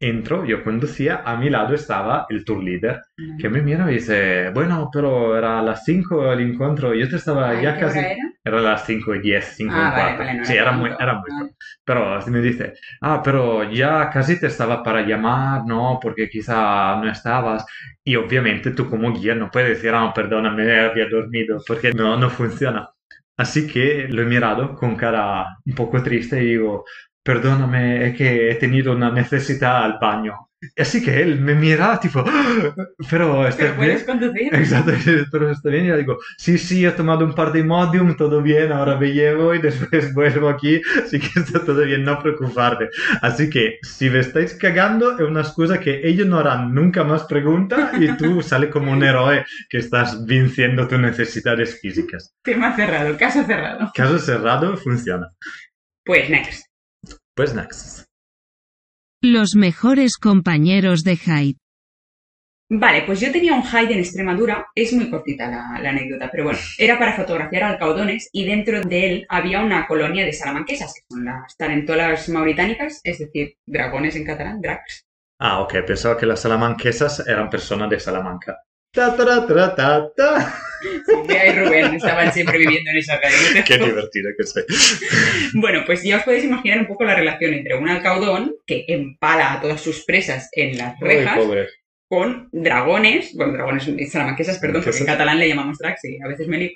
entro, 0.00 0.44
yo 0.46 0.64
conducía, 0.64 1.22
a 1.24 1.36
mi 1.36 1.50
lado 1.50 1.74
estaba 1.74 2.26
el 2.30 2.44
tour 2.44 2.62
leader, 2.64 3.00
que 3.38 3.48
me 3.50 3.62
mira 3.62 3.90
y 3.90 3.94
dice, 3.96 4.50
bueno, 4.50 4.88
pero 4.92 5.36
era 5.36 5.58
a 5.60 5.62
las 5.62 5.84
5 5.84 6.32
el 6.32 6.40
encuentro, 6.40 6.94
yo 6.94 7.08
te 7.08 7.16
estaba 7.16 7.50
Ay, 7.50 7.62
ya 7.62 7.74
¿qué 7.74 7.80
casi... 7.80 7.98
era? 7.98 8.16
Era 8.44 8.58
a 8.58 8.62
las 8.62 8.86
5 8.86 9.14
y 9.16 9.20
10, 9.20 9.44
5 9.56 9.74
Ah, 9.74 9.88
y 9.88 9.90
vale, 9.90 10.16
4. 10.16 10.24
vale, 10.24 10.34
no 10.38 10.44
sí, 10.44 10.54
era 10.56 10.72
muy, 10.72 10.90
era 10.98 11.14
muy 11.14 11.30
Vale. 11.30 11.50
Pero 11.84 12.14
así 12.14 12.30
me 12.30 12.40
dice, 12.40 12.74
ah, 13.02 13.20
pero 13.22 13.70
ya 13.70 14.08
casi 14.10 14.38
te 14.40 14.46
estaba 14.46 14.82
para 14.82 15.02
llamar, 15.02 15.62
no, 15.66 15.98
porque 16.02 16.28
quizá 16.28 16.96
no 16.96 17.10
estabas. 17.10 17.64
Y 18.04 18.16
obviamente 18.16 18.70
tú 18.72 18.88
como 18.88 19.12
guía 19.12 19.34
no 19.34 19.50
puedes 19.50 19.70
decir, 19.76 19.92
ah, 19.94 20.12
perdóname, 20.14 20.80
había 20.80 21.08
dormido, 21.08 21.60
porque 21.66 21.92
no, 21.92 22.16
no 22.16 22.30
funciona. 22.30 22.88
Así 23.36 23.66
que 23.66 24.06
lo 24.08 24.22
he 24.22 24.26
mirado 24.26 24.74
con 24.76 24.96
cara 24.96 25.46
un 25.64 25.74
poco 25.74 26.02
triste 26.02 26.42
y 26.42 26.46
digo, 26.50 26.84
perdóname, 27.22 28.08
es 28.08 28.16
que 28.16 28.50
he 28.50 28.54
tenido 28.56 28.92
una 28.92 29.10
necesidad 29.10 29.84
al 29.84 29.98
baño. 30.00 30.34
Así 30.76 31.02
que 31.02 31.22
él 31.22 31.40
me 31.40 31.54
mira 31.54 31.98
tipo, 31.98 32.22
"Ah, 32.26 32.74
pero 33.08 33.48
estás 33.48 33.70
Pero 33.70 33.76
puedes 33.76 34.04
bien. 34.04 34.18
conducir. 34.18 34.54
Exacto, 34.54 34.92
pero 35.32 35.50
está 35.50 35.70
bien. 35.70 35.86
Y 35.86 35.88
yo 35.88 35.96
digo, 35.96 36.18
sí, 36.36 36.58
sí, 36.58 36.84
he 36.84 36.90
tomado 36.90 37.24
un 37.24 37.34
par 37.34 37.50
de 37.50 37.60
Imodium, 37.60 38.14
todo 38.14 38.42
bien, 38.42 38.70
ahora 38.70 38.96
me 38.98 39.10
llevo 39.10 39.54
y 39.54 39.58
después 39.58 40.12
vuelvo 40.14 40.50
aquí, 40.50 40.82
así 41.02 41.18
que 41.18 41.40
está 41.40 41.64
todo 41.64 41.82
bien, 41.82 42.04
no 42.04 42.18
preocuparte. 42.22 42.90
Así 43.22 43.48
que 43.48 43.78
si 43.82 44.10
me 44.10 44.18
estáis 44.18 44.52
cagando, 44.52 45.12
es 45.18 45.26
una 45.26 45.40
excusa 45.40 45.80
que 45.80 46.06
ellos 46.06 46.26
no 46.26 46.38
harán 46.38 46.74
nunca 46.74 47.04
más 47.04 47.24
pregunta 47.24 47.92
y 47.98 48.14
tú 48.18 48.42
sales 48.42 48.68
como 48.70 48.92
un 48.92 49.02
héroe 49.02 49.44
que 49.70 49.78
estás 49.78 50.26
venciendo 50.26 50.86
tus 50.86 50.98
necesidades 51.00 51.80
físicas. 51.80 52.34
Tema 52.42 52.76
cerrado, 52.76 53.16
caso 53.16 53.44
cerrado. 53.44 53.90
Caso 53.94 54.18
cerrado, 54.18 54.76
funciona. 54.76 55.26
Pues 56.04 56.28
next. 56.28 56.69
Pues 57.40 57.54
next. 57.54 58.04
Los 59.22 59.54
mejores 59.54 60.18
compañeros 60.18 61.04
de 61.04 61.16
Hyde. 61.16 61.56
Vale, 62.68 63.04
pues 63.06 63.18
yo 63.18 63.32
tenía 63.32 63.54
un 63.54 63.62
hide 63.62 63.94
en 63.94 64.00
Extremadura, 64.00 64.66
es 64.74 64.92
muy 64.92 65.08
cortita 65.08 65.48
la, 65.50 65.80
la 65.80 65.88
anécdota, 65.88 66.28
pero 66.30 66.44
bueno, 66.44 66.58
era 66.76 66.98
para 66.98 67.16
fotografiar 67.16 67.62
alcaudones 67.62 68.28
y 68.34 68.44
dentro 68.44 68.82
de 68.82 69.06
él 69.06 69.26
había 69.30 69.62
una 69.62 69.86
colonia 69.86 70.26
de 70.26 70.34
salamanquesas, 70.34 70.92
que 70.92 71.00
son 71.08 71.24
las 71.24 71.56
tarentolas 71.56 72.28
mauritánicas, 72.28 73.00
es 73.02 73.20
decir, 73.20 73.54
dragones 73.64 74.16
en 74.16 74.26
catalán, 74.26 74.60
dracs. 74.60 75.06
Ah, 75.38 75.62
ok, 75.62 75.76
pensaba 75.86 76.18
que 76.18 76.26
las 76.26 76.40
salamanquesas 76.42 77.26
eran 77.26 77.48
personas 77.48 77.88
de 77.88 78.00
Salamanca. 78.00 78.58
Ta, 78.92 79.16
ta, 79.16 79.46
ta, 79.46 79.74
ta, 79.74 80.12
ta. 80.14 80.54
Silvia 81.06 81.46
y 81.46 81.52
Rubén 81.58 81.94
estaban 81.94 82.32
siempre 82.32 82.58
viviendo 82.58 82.90
en 82.90 82.96
esa 82.98 83.20
calle. 83.20 83.64
Qué 83.66 83.78
divertido 83.78 84.30
que 84.36 84.44
soy. 84.46 84.64
Bueno, 85.54 85.82
pues 85.86 86.02
ya 86.02 86.18
os 86.18 86.22
podéis 86.24 86.44
imaginar 86.44 86.80
un 86.80 86.86
poco 86.86 87.04
la 87.04 87.14
relación 87.14 87.54
entre 87.54 87.76
un 87.76 87.88
alcaudón 87.88 88.54
que 88.66 88.84
empala 88.88 89.54
a 89.54 89.60
todas 89.60 89.80
sus 89.80 90.04
presas 90.04 90.48
en 90.52 90.78
las 90.78 90.94
Ay, 91.02 91.08
rejas 91.08 91.38
pobre. 91.38 91.68
con 92.08 92.48
dragones, 92.52 93.34
bueno, 93.34 93.52
dragones 93.52 93.88
salamanquesas, 94.10 94.58
perdón, 94.58 94.82
porque 94.84 94.98
en 94.98 95.06
catalán 95.06 95.38
le 95.38 95.48
llamamos 95.48 95.78
dracs 95.78 96.04
y 96.04 96.18
a 96.22 96.28
veces 96.28 96.48
me 96.48 96.58
lío, 96.58 96.70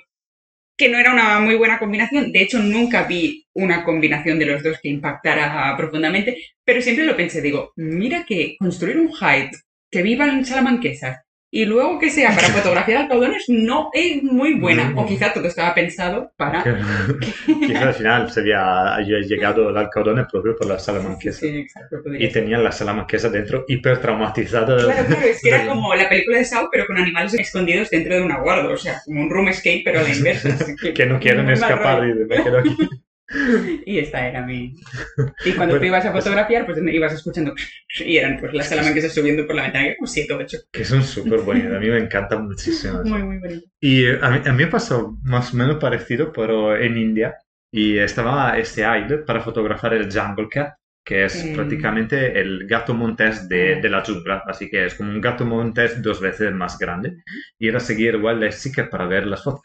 que 0.77 0.89
no 0.89 0.97
era 0.97 1.13
una 1.13 1.39
muy 1.39 1.55
buena 1.55 1.79
combinación. 1.79 2.31
De 2.31 2.41
hecho, 2.41 2.59
nunca 2.59 3.03
vi 3.03 3.45
una 3.53 3.83
combinación 3.83 4.39
de 4.39 4.45
los 4.45 4.61
dos 4.63 4.77
que 4.81 4.89
impactara 4.89 5.73
profundamente, 5.77 6.37
pero 6.63 6.81
siempre 6.81 7.05
lo 7.05 7.15
pensé, 7.15 7.41
digo, 7.41 7.71
mira 7.75 8.25
que 8.27 8.55
construir 8.59 8.97
un 8.97 9.09
hide 9.09 9.51
que 9.91 10.01
viva 10.01 10.27
en 10.27 10.43
salamanquesas 10.45 11.21
y 11.55 11.63
luego 11.63 11.97
que 11.97 12.09
sea 12.09 12.35
para 12.35 12.47
fotografiar 12.59 13.03
alcaudones 13.03 13.45
no 13.47 13.89
es 13.93 14.21
muy 14.21 14.55
buena. 14.55 14.91
O 14.97 15.05
quizá 15.05 15.31
todo 15.31 15.47
estaba 15.47 15.73
pensado 15.73 16.33
para... 16.35 16.61
Quizá 17.45 17.81
al 17.87 17.93
final 17.93 18.29
se 18.29 18.41
había, 18.41 18.95
había 18.95 19.19
llegado 19.21 19.69
el 19.69 19.77
alcaudón 19.77 20.27
propio 20.29 20.53
por 20.57 20.67
la 20.67 20.77
salamanquesa. 20.77 21.39
Sí, 21.39 21.59
exacto, 21.59 22.03
podría 22.03 22.27
Y 22.27 22.29
tenían 22.29 22.61
la 22.61 22.73
salamanquesa 22.73 23.29
dentro 23.29 23.63
hiper 23.69 24.01
traumatizada. 24.01 24.65
Claro, 24.83 25.05
claro, 25.07 25.25
es 25.25 25.41
que 25.41 25.47
era 25.47 25.65
como 25.65 25.95
la 25.95 26.09
película 26.09 26.39
de 26.39 26.43
Saw, 26.43 26.67
pero 26.69 26.85
con 26.87 26.97
animales 26.97 27.33
escondidos 27.35 27.89
dentro 27.89 28.15
de 28.15 28.23
una 28.23 28.41
guarda, 28.41 28.73
o 28.73 28.77
sea, 28.77 29.01
como 29.05 29.21
un 29.21 29.29
room 29.29 29.47
escape, 29.47 29.83
pero 29.85 30.01
a 30.01 30.03
la 30.03 30.13
inversa. 30.13 30.49
así 30.49 30.75
que 30.93 31.05
no 31.05 31.21
quieren 31.21 31.49
escapar 31.49 32.05
y 32.05 32.15
me 32.15 32.43
quedo 32.43 32.59
aquí. 32.59 32.75
Y 33.85 33.99
esta 33.99 34.27
era 34.27 34.45
mi... 34.45 34.75
Y 35.45 35.51
cuando 35.53 35.73
Bueno, 35.73 35.79
tú 35.79 35.85
ibas 35.85 36.05
a 36.05 36.11
fotografiar, 36.11 36.65
pues 36.65 36.77
ibas 36.77 37.13
escuchando... 37.13 37.53
Y 37.99 38.17
eran 38.17 38.39
pues 38.39 38.53
las 38.53 38.69
salamanquesas 38.69 39.13
subiendo 39.13 39.45
por 39.45 39.55
la 39.55 39.63
ventana, 39.63 39.85
que 39.85 39.95
como 39.95 40.07
7 40.07 40.33
o 40.33 40.37
8. 40.37 40.57
Que 40.71 40.85
son 40.85 41.03
súper 41.03 41.39
bonitos, 41.41 41.75
a 41.75 41.79
mí 41.79 41.89
me 41.89 41.99
encantan 41.99 42.45
muchísimo. 42.47 43.01
Muy, 43.03 43.23
muy 43.23 43.37
bonito. 43.39 43.67
Y 43.79 44.05
eh, 44.05 44.19
a 44.21 44.29
mí, 44.29 44.41
a 44.45 44.51
mí 44.51 44.63
me 44.65 44.67
pasó 44.67 45.17
más 45.23 45.53
o 45.53 45.57
menos 45.57 45.77
parecido, 45.77 46.31
pero 46.31 46.75
en 46.75 46.97
India. 46.97 47.35
Y 47.71 47.97
estaba 47.97 48.57
este 48.57 48.85
AID 48.85 49.25
para 49.25 49.41
fotografiar 49.41 49.93
el 49.93 50.11
Jungle 50.11 50.47
Cat, 50.49 50.75
que 51.03 51.25
es 51.25 51.43
prácticamente 51.53 52.39
el 52.39 52.67
gato 52.67 52.93
montés 52.93 53.47
de, 53.47 53.75
de 53.81 53.89
la 53.89 54.03
jungla. 54.03 54.43
Así 54.47 54.69
que 54.69 54.85
es 54.85 54.95
como 54.95 55.11
un 55.11 55.21
gato 55.21 55.45
montés 55.45 56.01
dos 56.01 56.19
veces 56.19 56.51
más 56.51 56.79
grande. 56.79 57.17
Y 57.59 57.67
era 57.67 57.79
seguir 57.79 58.19
sí 58.51 58.71
que 58.71 58.85
para 58.85 59.05
ver 59.05 59.27
las 59.27 59.43
fotos. 59.43 59.63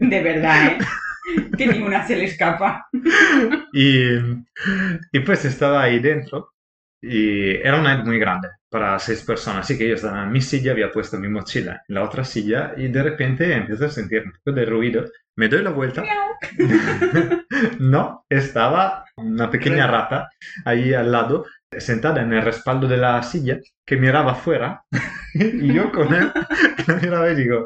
De 0.00 0.22
verdad, 0.22 0.72
¿eh? 0.72 0.78
Que 1.56 1.66
ninguna 1.66 2.06
se 2.06 2.16
le 2.16 2.24
escapa. 2.24 2.86
Y, 3.72 4.14
y 5.12 5.20
pues 5.24 5.44
estaba 5.44 5.82
ahí 5.82 5.98
dentro. 5.98 6.50
Y 7.02 7.56
era 7.56 7.80
un 7.80 7.86
AID 7.86 8.04
muy 8.04 8.18
grande 8.18 8.48
para 8.70 8.98
seis 8.98 9.22
personas, 9.22 9.64
así 9.64 9.76
que 9.76 9.88
yo 9.88 9.94
estaba 9.94 10.22
en 10.22 10.30
mi 10.30 10.40
silla, 10.40 10.72
había 10.72 10.92
puesto 10.92 11.18
mi 11.18 11.28
mochila 11.28 11.82
en 11.88 11.94
la 11.94 12.04
otra 12.04 12.24
silla 12.24 12.72
y 12.76 12.88
de 12.88 13.02
repente 13.02 13.52
empiezo 13.52 13.86
a 13.86 13.90
sentir 13.90 14.22
un 14.24 14.32
poco 14.32 14.52
de 14.52 14.64
ruido, 14.64 15.04
me 15.34 15.48
doy 15.48 15.62
la 15.62 15.70
vuelta, 15.70 16.04
no, 17.80 18.24
estaba 18.28 19.04
una 19.16 19.50
pequeña 19.50 19.88
rata 19.88 20.28
ahí 20.64 20.94
al 20.94 21.10
lado, 21.10 21.46
sentada 21.78 22.22
en 22.22 22.32
el 22.32 22.42
respaldo 22.42 22.88
de 22.88 22.96
la 22.96 23.22
silla, 23.22 23.58
que 23.86 23.96
miraba 23.96 24.32
afuera 24.32 24.82
y 25.34 25.72
yo 25.72 25.92
con 25.92 26.12
él 26.12 26.30
la 26.86 26.94
miraba 26.96 27.30
y 27.30 27.36
digo, 27.36 27.64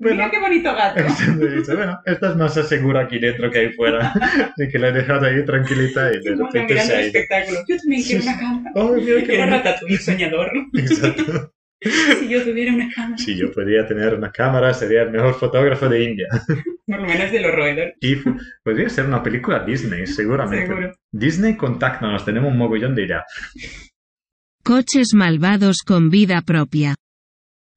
bueno, 0.00 0.16
Mira 0.16 0.30
qué 0.30 0.40
bonito 0.40 0.74
gato. 0.74 1.02
Dice, 1.56 1.74
bueno, 1.74 1.98
esta 2.04 2.30
es 2.30 2.36
más 2.36 2.54
segura 2.54 3.00
aquí 3.02 3.18
dentro 3.18 3.50
que 3.50 3.58
ahí 3.60 3.72
fuera. 3.72 4.12
Así 4.12 4.68
que 4.70 4.78
la 4.78 4.88
he 4.88 4.92
dejado 4.92 5.26
ahí 5.26 5.44
tranquilita 5.44 6.12
y 6.12 6.20
de 6.20 6.34
Bueno, 6.34 6.46
repente 6.46 6.74
mirando 6.74 6.90
se 6.92 6.96
ha 6.96 7.00
ido. 7.00 7.06
espectáculo. 7.06 7.58
Yo 7.66 7.76
también 7.78 8.02
quiero 8.02 8.22
Sí, 8.22 8.28
una 8.28 8.38
cama. 8.38 8.70
Oh, 8.74 8.92
mira 8.92 9.22
qué 9.24 9.34
Era. 9.34 9.46
Ratatouille 9.46 9.98
soñador. 9.98 10.52
Exacto. 10.74 11.52
si 12.20 12.28
yo 12.28 12.42
tuviera 12.44 12.72
una 12.74 12.88
cámara. 12.94 13.18
Si 13.18 13.36
yo 13.36 13.52
podría 13.52 13.86
tener 13.86 14.14
una 14.14 14.30
cámara, 14.30 14.74
sería 14.74 15.02
el 15.02 15.10
mejor 15.10 15.34
fotógrafo 15.34 15.88
de 15.88 16.04
India. 16.04 16.26
Por 16.86 17.00
lo 17.00 17.08
menos 17.08 17.32
de 17.32 17.40
los 17.40 17.52
roedores. 17.52 17.94
Y 18.00 18.16
podría 18.62 18.88
ser 18.88 19.06
una 19.06 19.22
película 19.22 19.64
Disney, 19.64 20.06
seguramente. 20.06 20.66
Seguro. 20.66 20.94
Disney, 21.10 21.56
contáctanos, 21.56 22.24
tenemos 22.24 22.52
un 22.52 22.58
mogollón 22.58 22.94
de 22.94 23.04
ideas. 23.06 23.24
Coches 24.62 25.08
malvados 25.14 25.78
con 25.84 26.10
vida 26.10 26.42
propia. 26.42 26.94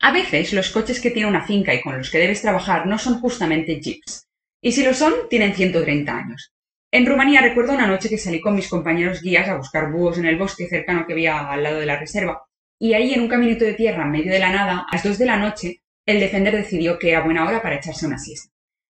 A 0.01 0.11
veces 0.11 0.53
los 0.53 0.69
coches 0.69 1.01
que 1.01 1.11
tiene 1.11 1.27
una 1.27 1.45
finca 1.45 1.73
y 1.73 1.81
con 1.81 1.97
los 1.97 2.09
que 2.09 2.19
debes 2.19 2.41
trabajar 2.41 2.85
no 2.85 2.97
son 2.97 3.19
justamente 3.19 3.81
jeeps. 3.81 4.27
Y 4.61 4.71
si 4.71 4.83
lo 4.83 4.93
son, 4.93 5.13
tienen 5.29 5.53
130 5.53 6.15
años. 6.15 6.53
En 6.91 7.05
Rumanía 7.05 7.41
recuerdo 7.41 7.73
una 7.73 7.87
noche 7.87 8.09
que 8.09 8.17
salí 8.17 8.41
con 8.41 8.55
mis 8.55 8.69
compañeros 8.69 9.21
guías 9.21 9.47
a 9.49 9.57
buscar 9.57 9.91
búhos 9.91 10.17
en 10.17 10.25
el 10.25 10.37
bosque 10.37 10.67
cercano 10.67 11.05
que 11.05 11.13
había 11.13 11.49
al 11.49 11.63
lado 11.63 11.79
de 11.79 11.85
la 11.85 11.99
reserva. 11.99 12.43
Y 12.79 12.93
ahí 12.93 13.13
en 13.13 13.21
un 13.21 13.27
caminito 13.27 13.65
de 13.65 13.73
tierra 13.73 14.03
en 14.03 14.11
medio 14.11 14.31
de 14.31 14.39
la 14.39 14.51
nada, 14.51 14.85
a 14.89 14.95
las 14.95 15.03
2 15.03 15.17
de 15.17 15.25
la 15.25 15.37
noche, 15.37 15.81
el 16.05 16.19
Defender 16.19 16.55
decidió 16.55 16.97
que 16.97 17.11
era 17.11 17.21
buena 17.21 17.45
hora 17.45 17.61
para 17.61 17.75
echarse 17.75 18.07
una 18.07 18.17
siesta. 18.17 18.51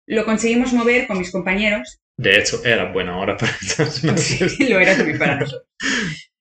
Lo 0.06 0.24
conseguimos 0.24 0.72
mover 0.72 1.06
con 1.06 1.18
mis 1.18 1.30
compañeros 1.30 2.00
De 2.16 2.38
hecho, 2.38 2.64
era 2.64 2.92
buena 2.92 3.18
hora 3.18 3.36
para 3.36 3.52
siesta. 3.52 4.64
lo 4.68 4.80
era 4.80 4.96
también 4.96 5.18
para 5.18 5.36
nosotros. 5.36 5.68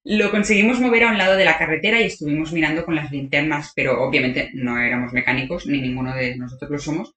Lo 0.03 0.31
conseguimos 0.31 0.79
mover 0.79 1.03
a 1.03 1.11
un 1.11 1.17
lado 1.17 1.37
de 1.37 1.45
la 1.45 1.59
carretera 1.59 2.01
y 2.01 2.05
estuvimos 2.05 2.51
mirando 2.53 2.83
con 2.85 2.95
las 2.95 3.11
linternas, 3.11 3.71
pero 3.75 4.01
obviamente 4.01 4.49
no 4.53 4.79
éramos 4.79 5.13
mecánicos, 5.13 5.67
ni 5.67 5.79
ninguno 5.79 6.15
de 6.15 6.35
nosotros 6.37 6.71
lo 6.71 6.79
somos. 6.79 7.13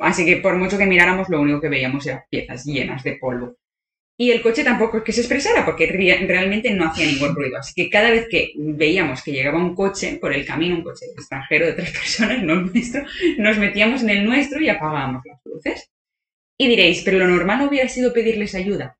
Así 0.00 0.24
que 0.26 0.38
por 0.38 0.56
mucho 0.56 0.76
que 0.76 0.86
miráramos, 0.86 1.28
lo 1.28 1.40
único 1.40 1.60
que 1.60 1.68
veíamos 1.68 2.06
eran 2.06 2.24
piezas 2.28 2.64
llenas 2.64 3.04
de 3.04 3.16
polvo. 3.16 3.56
Y 4.16 4.30
el 4.30 4.42
coche 4.42 4.62
tampoco 4.62 4.98
es 4.98 5.02
que 5.04 5.12
se 5.12 5.20
expresara, 5.22 5.64
porque 5.64 5.86
re- 5.86 6.24
realmente 6.26 6.70
no 6.70 6.86
hacía 6.86 7.06
ningún 7.06 7.34
ruido. 7.34 7.58
Así 7.58 7.72
que 7.74 7.90
cada 7.90 8.10
vez 8.10 8.28
que 8.30 8.52
veíamos 8.56 9.22
que 9.22 9.32
llegaba 9.32 9.58
un 9.58 9.74
coche 9.74 10.18
por 10.20 10.32
el 10.32 10.46
camino, 10.46 10.76
un 10.76 10.84
coche 10.84 11.06
extranjero 11.16 11.66
de 11.66 11.72
tres 11.72 11.90
personas, 11.98 12.42
no 12.42 12.52
el 12.54 12.66
nuestro, 12.72 13.02
nos 13.38 13.58
metíamos 13.58 14.02
en 14.02 14.10
el 14.10 14.24
nuestro 14.24 14.60
y 14.60 14.68
apagábamos 14.68 15.22
las 15.24 15.40
luces. 15.44 15.90
Y 16.56 16.68
diréis, 16.68 17.02
pero 17.02 17.18
lo 17.18 17.26
normal 17.26 17.58
no 17.58 17.68
hubiera 17.68 17.88
sido 17.88 18.12
pedirles 18.12 18.54
ayuda. 18.54 18.96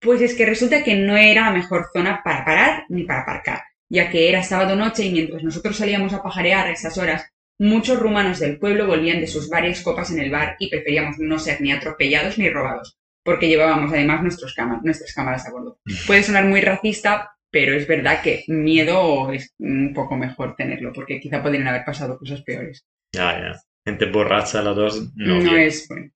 Pues 0.00 0.20
es 0.22 0.34
que 0.34 0.46
resulta 0.46 0.82
que 0.84 0.96
no 0.96 1.16
era 1.16 1.42
la 1.46 1.50
mejor 1.52 1.86
zona 1.92 2.20
para 2.24 2.44
parar 2.44 2.84
ni 2.88 3.04
para 3.04 3.22
aparcar, 3.22 3.62
ya 3.88 4.10
que 4.10 4.28
era 4.28 4.42
sábado 4.42 4.76
noche 4.76 5.04
y 5.04 5.10
mientras 5.12 5.42
nosotros 5.42 5.76
salíamos 5.76 6.12
a 6.12 6.22
pajarear 6.22 6.66
a 6.66 6.72
esas 6.72 6.98
horas, 6.98 7.26
muchos 7.58 7.98
rumanos 7.98 8.38
del 8.38 8.58
pueblo 8.58 8.86
volvían 8.86 9.20
de 9.20 9.26
sus 9.26 9.48
varias 9.48 9.82
copas 9.82 10.10
en 10.12 10.20
el 10.20 10.30
bar 10.30 10.56
y 10.60 10.70
preferíamos 10.70 11.18
no 11.18 11.38
ser 11.40 11.60
ni 11.60 11.72
atropellados 11.72 12.38
ni 12.38 12.48
robados, 12.48 12.96
porque 13.28 13.46
llevábamos 13.48 13.92
además 13.92 14.22
nuestros 14.22 14.54
cama- 14.54 14.80
nuestras 14.82 15.12
cámaras 15.12 15.46
a 15.46 15.50
bordo. 15.50 15.78
Puede 16.06 16.22
sonar 16.22 16.46
muy 16.46 16.62
racista, 16.62 17.30
pero 17.50 17.74
es 17.74 17.86
verdad 17.86 18.22
que 18.22 18.44
miedo 18.48 19.30
es 19.32 19.52
un 19.58 19.92
poco 19.92 20.16
mejor 20.16 20.56
tenerlo, 20.56 20.92
porque 20.94 21.20
quizá 21.20 21.42
podrían 21.42 21.68
haber 21.68 21.84
pasado 21.84 22.16
cosas 22.18 22.40
peores. 22.40 22.86
Ya, 23.14 23.38
ya. 23.38 23.60
Gente 23.84 24.06
borracha 24.06 24.62
las 24.62 24.74
dos, 24.76 25.12
no, 25.14 25.40
No, 25.42 25.56
es 25.58 25.86
bueno. 25.88 26.10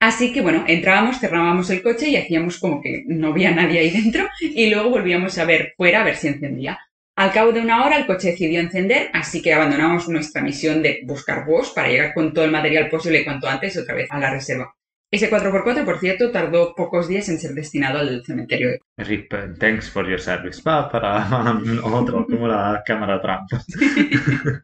Así 0.00 0.32
que 0.32 0.40
bueno, 0.40 0.64
entrábamos, 0.66 1.18
cerrábamos 1.20 1.68
el 1.70 1.82
coche 1.82 2.08
y 2.08 2.16
hacíamos 2.16 2.58
como 2.58 2.80
que 2.80 3.04
no 3.06 3.28
había 3.28 3.50
nadie 3.50 3.80
ahí 3.80 3.90
dentro 3.90 4.26
y 4.40 4.70
luego 4.70 4.90
volvíamos 4.90 5.36
a 5.38 5.44
ver 5.44 5.74
fuera 5.76 6.00
a 6.00 6.04
ver 6.04 6.16
si 6.16 6.28
encendía. 6.28 6.78
Al 7.18 7.32
cabo 7.32 7.52
de 7.52 7.60
una 7.60 7.84
hora 7.84 7.96
el 7.98 8.06
coche 8.06 8.30
decidió 8.32 8.60
encender, 8.60 9.08
así 9.14 9.40
que 9.42 9.52
abandonamos 9.54 10.08
nuestra 10.08 10.42
misión 10.42 10.82
de 10.82 11.00
buscar 11.04 11.46
búhos 11.46 11.70
para 11.74 11.88
llegar 11.88 12.12
con 12.14 12.32
todo 12.34 12.44
el 12.44 12.50
material 12.50 12.88
posible 12.90 13.24
cuanto 13.24 13.46
antes 13.48 13.76
otra 13.78 13.94
vez 13.94 14.06
a 14.10 14.18
la 14.18 14.30
reserva. 14.30 14.75
Ese 15.10 15.30
4x4, 15.30 15.84
por 15.84 16.00
cierto, 16.00 16.30
tardó 16.32 16.74
pocos 16.74 17.06
días 17.08 17.28
en 17.28 17.38
ser 17.38 17.52
destinado 17.52 17.98
al 18.00 18.24
cementerio. 18.24 18.70
Rip, 18.96 19.32
thanks 19.58 19.88
for 19.88 20.08
your 20.08 20.20
service. 20.20 20.60
Va 20.66 20.90
para 20.90 21.28
otro, 21.84 22.26
como 22.26 22.48
la 22.48 22.82
cámara 22.84 23.20
Trump. 23.22 23.48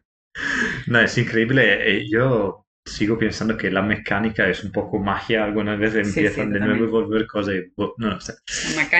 no, 0.87 0.99
es 0.99 1.17
increíble. 1.17 1.97
eh, 1.99 2.05
Yo 2.09 2.65
sigo 2.85 3.17
pensando 3.17 3.55
que 3.55 3.71
la 3.71 3.81
mecánica 3.81 4.47
es 4.49 4.63
un 4.63 4.71
poco 4.71 4.99
magia. 4.99 5.45
Algunas 5.45 5.79
veces 5.79 6.11
Sí, 6.11 6.19
empiezan 6.19 6.47
sí, 6.47 6.53
de 6.53 6.59
nuevo 6.59 6.85
a 6.85 6.89
volver 6.89 7.25
cosas. 7.25 7.55
y, 7.55 7.73
No 7.97 8.09
lo 8.09 8.19
sé. 8.19 8.33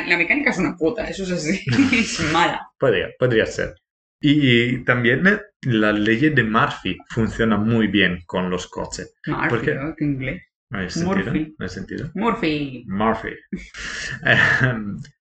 La, 0.08 0.18
mecánica 0.18 0.52
es 0.52 0.58
una 0.58 0.76
puta, 0.78 1.06
eso 1.08 1.24
es 1.24 1.32
así, 1.32 1.60
es 1.94 2.20
mala. 2.32 2.62
Podría, 2.80 3.10
podría 3.20 3.46
ser. 3.46 3.76
Y 4.22 4.78
también 4.86 5.28
eh, 5.28 5.42
la 5.64 5.92
ley 5.92 6.30
de 6.30 6.44
Murphy 6.44 6.98
funciona 7.10 7.58
muy 7.58 7.88
bien 7.88 8.20
con 8.26 8.50
los 8.50 8.68
coches. 8.68 9.14
Murphy, 9.28 9.50
¿Por 9.50 9.62
qué? 9.62 9.76
¿no? 9.76 9.94
¿Qué 9.98 10.06
inglés? 10.06 10.44
¿No 10.74 10.80
hay 10.80 10.90
sentido? 10.90 11.16
Murphy. 11.16 11.56
¿No 11.58 11.64
hay 11.66 11.70
sentido? 11.70 12.12
Murphy. 12.16 12.84
Murphy. 12.88 13.36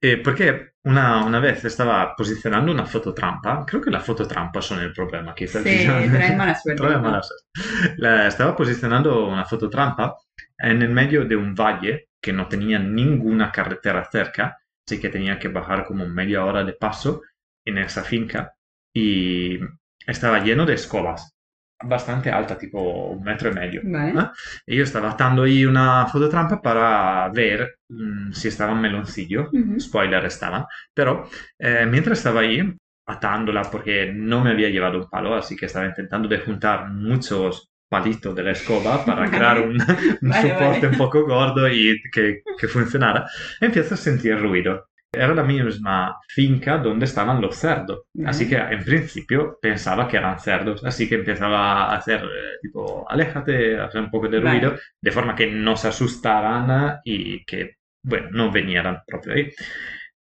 Eh, 0.00 0.18
perché 0.18 0.74
una, 0.84 1.24
una 1.24 1.40
vez 1.40 1.64
stava 1.66 2.14
posizionando 2.14 2.70
una 2.70 2.86
fototrampa, 2.86 3.64
creo 3.64 3.80
que 3.80 3.90
la 3.90 3.98
fototrampa 4.00 4.60
sono 4.60 4.82
il 4.82 4.92
problema, 4.92 5.34
quizás. 5.34 5.62
Sí, 5.64 5.84
trae 5.84 6.36
mala 6.36 6.54
suerte. 6.54 6.80
Trae 6.82 6.98
mala 7.00 7.20
suerte. 7.22 7.94
La- 7.96 8.28
estaba 8.28 8.54
posicionando 8.54 9.26
una 9.26 9.44
fototrampa 9.44 10.16
en 10.58 10.82
el 10.82 10.90
medio 10.90 11.24
de 11.24 11.34
un 11.34 11.52
valle 11.54 12.10
que 12.20 12.32
no 12.32 12.46
tenía 12.46 12.78
ninguna 12.78 13.50
carretera 13.50 14.04
cerca, 14.04 14.56
así 14.86 15.00
que 15.00 15.08
tenía 15.08 15.38
que 15.38 15.48
bajar 15.48 15.84
como 15.84 16.06
media 16.06 16.44
hora 16.44 16.62
de 16.64 16.74
paso 16.74 17.22
en 17.64 17.78
esa 17.78 18.04
finca 18.04 18.52
y 18.94 19.58
estaba 20.06 20.38
lleno 20.44 20.64
de 20.64 20.74
escobas, 20.74 21.36
bastante 21.84 22.30
alta, 22.30 22.56
tipo 22.58 22.80
un 23.10 23.22
metro 23.22 23.50
y 23.50 23.54
medio. 23.54 23.80
Vale. 23.84 24.20
¿eh? 24.20 24.26
E 24.66 24.74
io 24.74 24.84
stavo 24.86 25.06
attando 25.06 25.42
ahí 25.42 25.64
una 25.64 26.06
fototrampa 26.06 26.60
para 26.60 27.28
ver 27.32 27.78
mm, 27.88 28.32
si 28.32 28.48
estaba 28.48 28.72
en 28.72 28.80
meloncillo. 28.80 29.48
Ujú. 29.52 29.78
Spoiler 29.80 30.24
estaban. 30.24 30.64
Pero 30.92 31.28
eh, 31.58 31.86
mientras 31.88 32.18
estaba 32.18 32.40
ahí 32.40 32.60
atándola 33.06 33.62
porque 33.70 34.12
no 34.14 34.42
me 34.42 34.50
había 34.50 34.68
llevado 34.68 34.98
un 34.98 35.08
palo, 35.08 35.34
así 35.34 35.56
que 35.56 35.66
estaba 35.66 35.86
intentando 35.86 36.28
de 36.28 36.40
juntar 36.40 36.90
muchos 36.90 37.70
palitos 37.88 38.34
de 38.34 38.42
la 38.42 38.50
escoba 38.52 39.04
para 39.06 39.30
crear 39.30 39.60
un, 39.60 39.78
un 40.22 40.30
Vale, 40.30 40.42
soporte 40.50 40.86
vale. 40.86 40.88
un 40.88 40.96
poco 40.96 41.24
gordo 41.24 41.68
y 41.68 41.96
que, 42.12 42.42
que 42.58 42.68
funcionara. 42.68 43.26
Empiezo 43.60 43.94
a 43.94 43.96
sentir 43.96 44.38
ruido. 44.38 44.88
Era 45.10 45.34
la 45.34 45.42
misma 45.42 46.18
finca 46.28 46.78
donde 46.78 47.06
estaban 47.06 47.40
los 47.40 47.56
cerdos. 47.56 48.04
Así 48.26 48.48
que 48.48 48.56
en 48.56 48.84
principio 48.84 49.58
pensaba 49.60 50.06
que 50.06 50.18
eran 50.18 50.38
cerdos. 50.38 50.84
Así 50.84 51.08
que 51.08 51.16
empezaba 51.16 51.84
a 51.84 51.96
hacer 51.96 52.22
eh, 52.22 52.58
tipo, 52.62 53.10
aléjate, 53.10 53.78
hacer 53.80 54.02
un 54.02 54.10
poco 54.10 54.28
de 54.28 54.40
Vale. 54.40 54.60
ruido, 54.60 54.78
de 55.00 55.10
forma 55.12 55.34
que 55.34 55.46
no 55.46 55.76
se 55.76 55.88
asustaran 55.88 57.00
y 57.04 57.44
que, 57.44 57.76
bueno, 58.04 58.28
no 58.32 58.52
vinieran 58.52 59.02
proprio 59.06 59.34
ahí. 59.34 59.52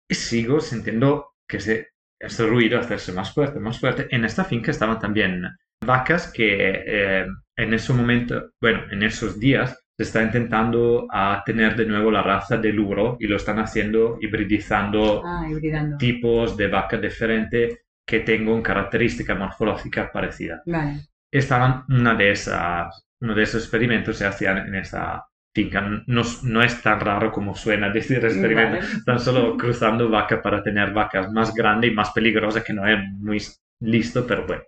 Y 0.09 0.15
sigo 0.15 0.59
sintiendo 0.59 1.33
que 1.47 1.59
se, 1.59 1.89
ese 2.19 2.45
ruido 2.47 2.79
hacerse 2.79 3.13
más 3.13 3.33
fuerte, 3.33 3.59
más 3.59 3.79
fuerte. 3.79 4.07
En 4.09 4.25
esta 4.25 4.45
finca 4.45 4.71
estaban 4.71 4.99
también 4.99 5.43
vacas 5.85 6.31
que 6.31 6.83
eh, 6.85 7.25
en 7.55 7.73
ese 7.73 7.93
momento, 7.93 8.51
bueno, 8.61 8.83
en 8.91 9.03
esos 9.03 9.39
días 9.39 9.80
se 10.01 10.07
está 10.07 10.23
intentando 10.23 11.07
a 11.11 11.43
tener 11.45 11.75
de 11.75 11.85
nuevo 11.85 12.09
la 12.09 12.23
raza 12.23 12.57
del 12.57 12.79
uro 12.79 13.17
y 13.19 13.27
lo 13.27 13.35
están 13.35 13.59
haciendo 13.59 14.17
hibridizando 14.19 15.21
Ah, 15.23 15.45
hibridando. 15.49 15.97
tipos 15.97 16.57
de 16.57 16.67
vaca 16.67 16.97
diferentes 16.97 17.79
que 18.05 18.21
tengan 18.21 18.61
características 18.63 19.37
morfológicas 19.37 20.09
parecidas. 20.11 20.61
Vale. 20.65 21.01
Estaban 21.31 21.83
una 21.89 22.15
de 22.15 22.31
esas, 22.31 23.05
uno 23.21 23.35
de 23.35 23.43
esos 23.43 23.61
experimentos 23.63 24.17
se 24.17 24.25
hacían 24.25 24.57
en 24.57 24.75
esa 24.75 25.23
finca. 25.53 25.81
No, 26.07 26.23
no 26.43 26.63
es 26.63 26.81
tan 26.81 26.99
raro 26.99 27.31
como 27.31 27.55
suena 27.55 27.89
decir 27.89 28.17
experimento. 28.25 28.77
Vale. 28.77 28.87
Están 28.97 29.19
solo 29.19 29.55
cruzando 29.61 30.09
vacas 30.09 30.39
para 30.41 30.63
tener 30.63 30.91
vacas 30.93 31.31
más 31.31 31.53
grandes 31.53 31.91
y 31.91 31.93
más 31.93 32.11
peligrosas, 32.11 32.63
que 32.63 32.73
no 32.73 32.87
es 32.87 32.97
muy 33.19 33.37
listo, 33.81 34.25
pero 34.27 34.45
bueno. 34.47 34.63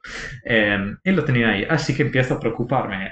Eh, 0.45 0.95
y 1.03 1.11
lo 1.11 1.23
tenía 1.25 1.49
ahí. 1.49 1.65
Así 1.69 1.95
que 1.95 2.03
empiezo 2.03 2.35
a 2.35 2.39
preocuparme. 2.39 3.11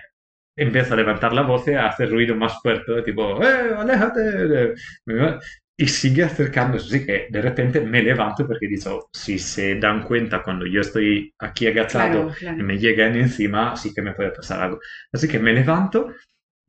Empiezo 0.62 0.94
a 0.94 0.98
levantar 0.98 1.34
la 1.34 1.42
voz 1.44 1.68
hacer 1.68 2.10
ruido 2.12 2.36
más 2.36 2.62
fuerte, 2.62 3.02
tipo, 3.04 3.42
¡eh, 3.44 3.74
aléjate! 3.78 4.74
Y 5.78 5.88
sigue 5.88 6.24
acercándose, 6.24 6.86
así 6.96 7.06
que 7.06 7.28
de 7.32 7.42
repente 7.42 7.82
me 7.82 8.04
levanto 8.04 8.46
porque 8.46 8.68
digo, 8.68 9.10
si 9.12 9.40
se 9.40 9.76
dan 9.80 10.04
cuenta 10.04 10.44
cuando 10.44 10.66
yo 10.68 10.82
estoy 10.82 11.34
aquí 11.40 11.66
agachado 11.68 12.28
Claro, 12.28 12.36
claro. 12.38 12.60
y 12.60 12.64
me 12.64 12.78
llegan 12.78 13.16
encima, 13.16 13.76
sí 13.76 13.92
que 13.94 14.02
me 14.04 14.14
puede 14.14 14.30
pasar 14.32 14.62
algo. 14.62 14.80
Así 15.12 15.28
que 15.28 15.40
me 15.40 15.54
levanto 15.54 16.14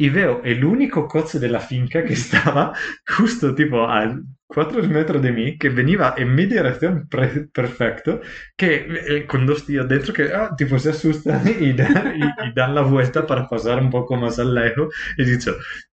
y 0.05 0.09
veo 0.11 0.41
el 0.45 0.65
único 0.65 1.07
coche 1.09 1.39
de 1.39 1.49
la 1.49 1.61
finca 1.61 2.05
que 2.05 2.15
estaba 2.15 2.73
justo 3.17 3.55
tipo 3.55 3.85
a 3.89 4.15
4 4.47 4.83
metros 4.83 5.23
de 5.23 5.33
mí, 5.33 5.57
que 5.59 5.69
veniva 5.71 6.15
en 6.19 6.35
mi 6.35 6.45
dirección 6.47 7.09
pre- 7.09 7.49
perfecto, 7.53 8.21
que 8.57 8.87
eh, 9.09 9.27
con 9.27 9.47
dos 9.47 9.65
tíos 9.67 9.89
dentro 9.89 10.13
que 10.13 10.25
ah, 10.35 10.51
tipo 10.57 10.79
se 10.79 10.91
asustan 10.91 11.43
y, 11.61 11.73
dan- 11.81 12.15
y- 12.17 12.49
y 12.49 12.53
dan 12.55 12.75
la 12.75 12.83
vuelta 12.83 13.27
para 13.27 13.49
pasar 13.49 13.81
un 13.81 13.91
poco 13.91 14.17
más 14.17 14.39
al 14.39 14.55
lejos. 14.55 14.95
Y 15.17 15.23
he 15.23 15.25
dicho, 15.27 15.53
"Mm, 15.53 15.92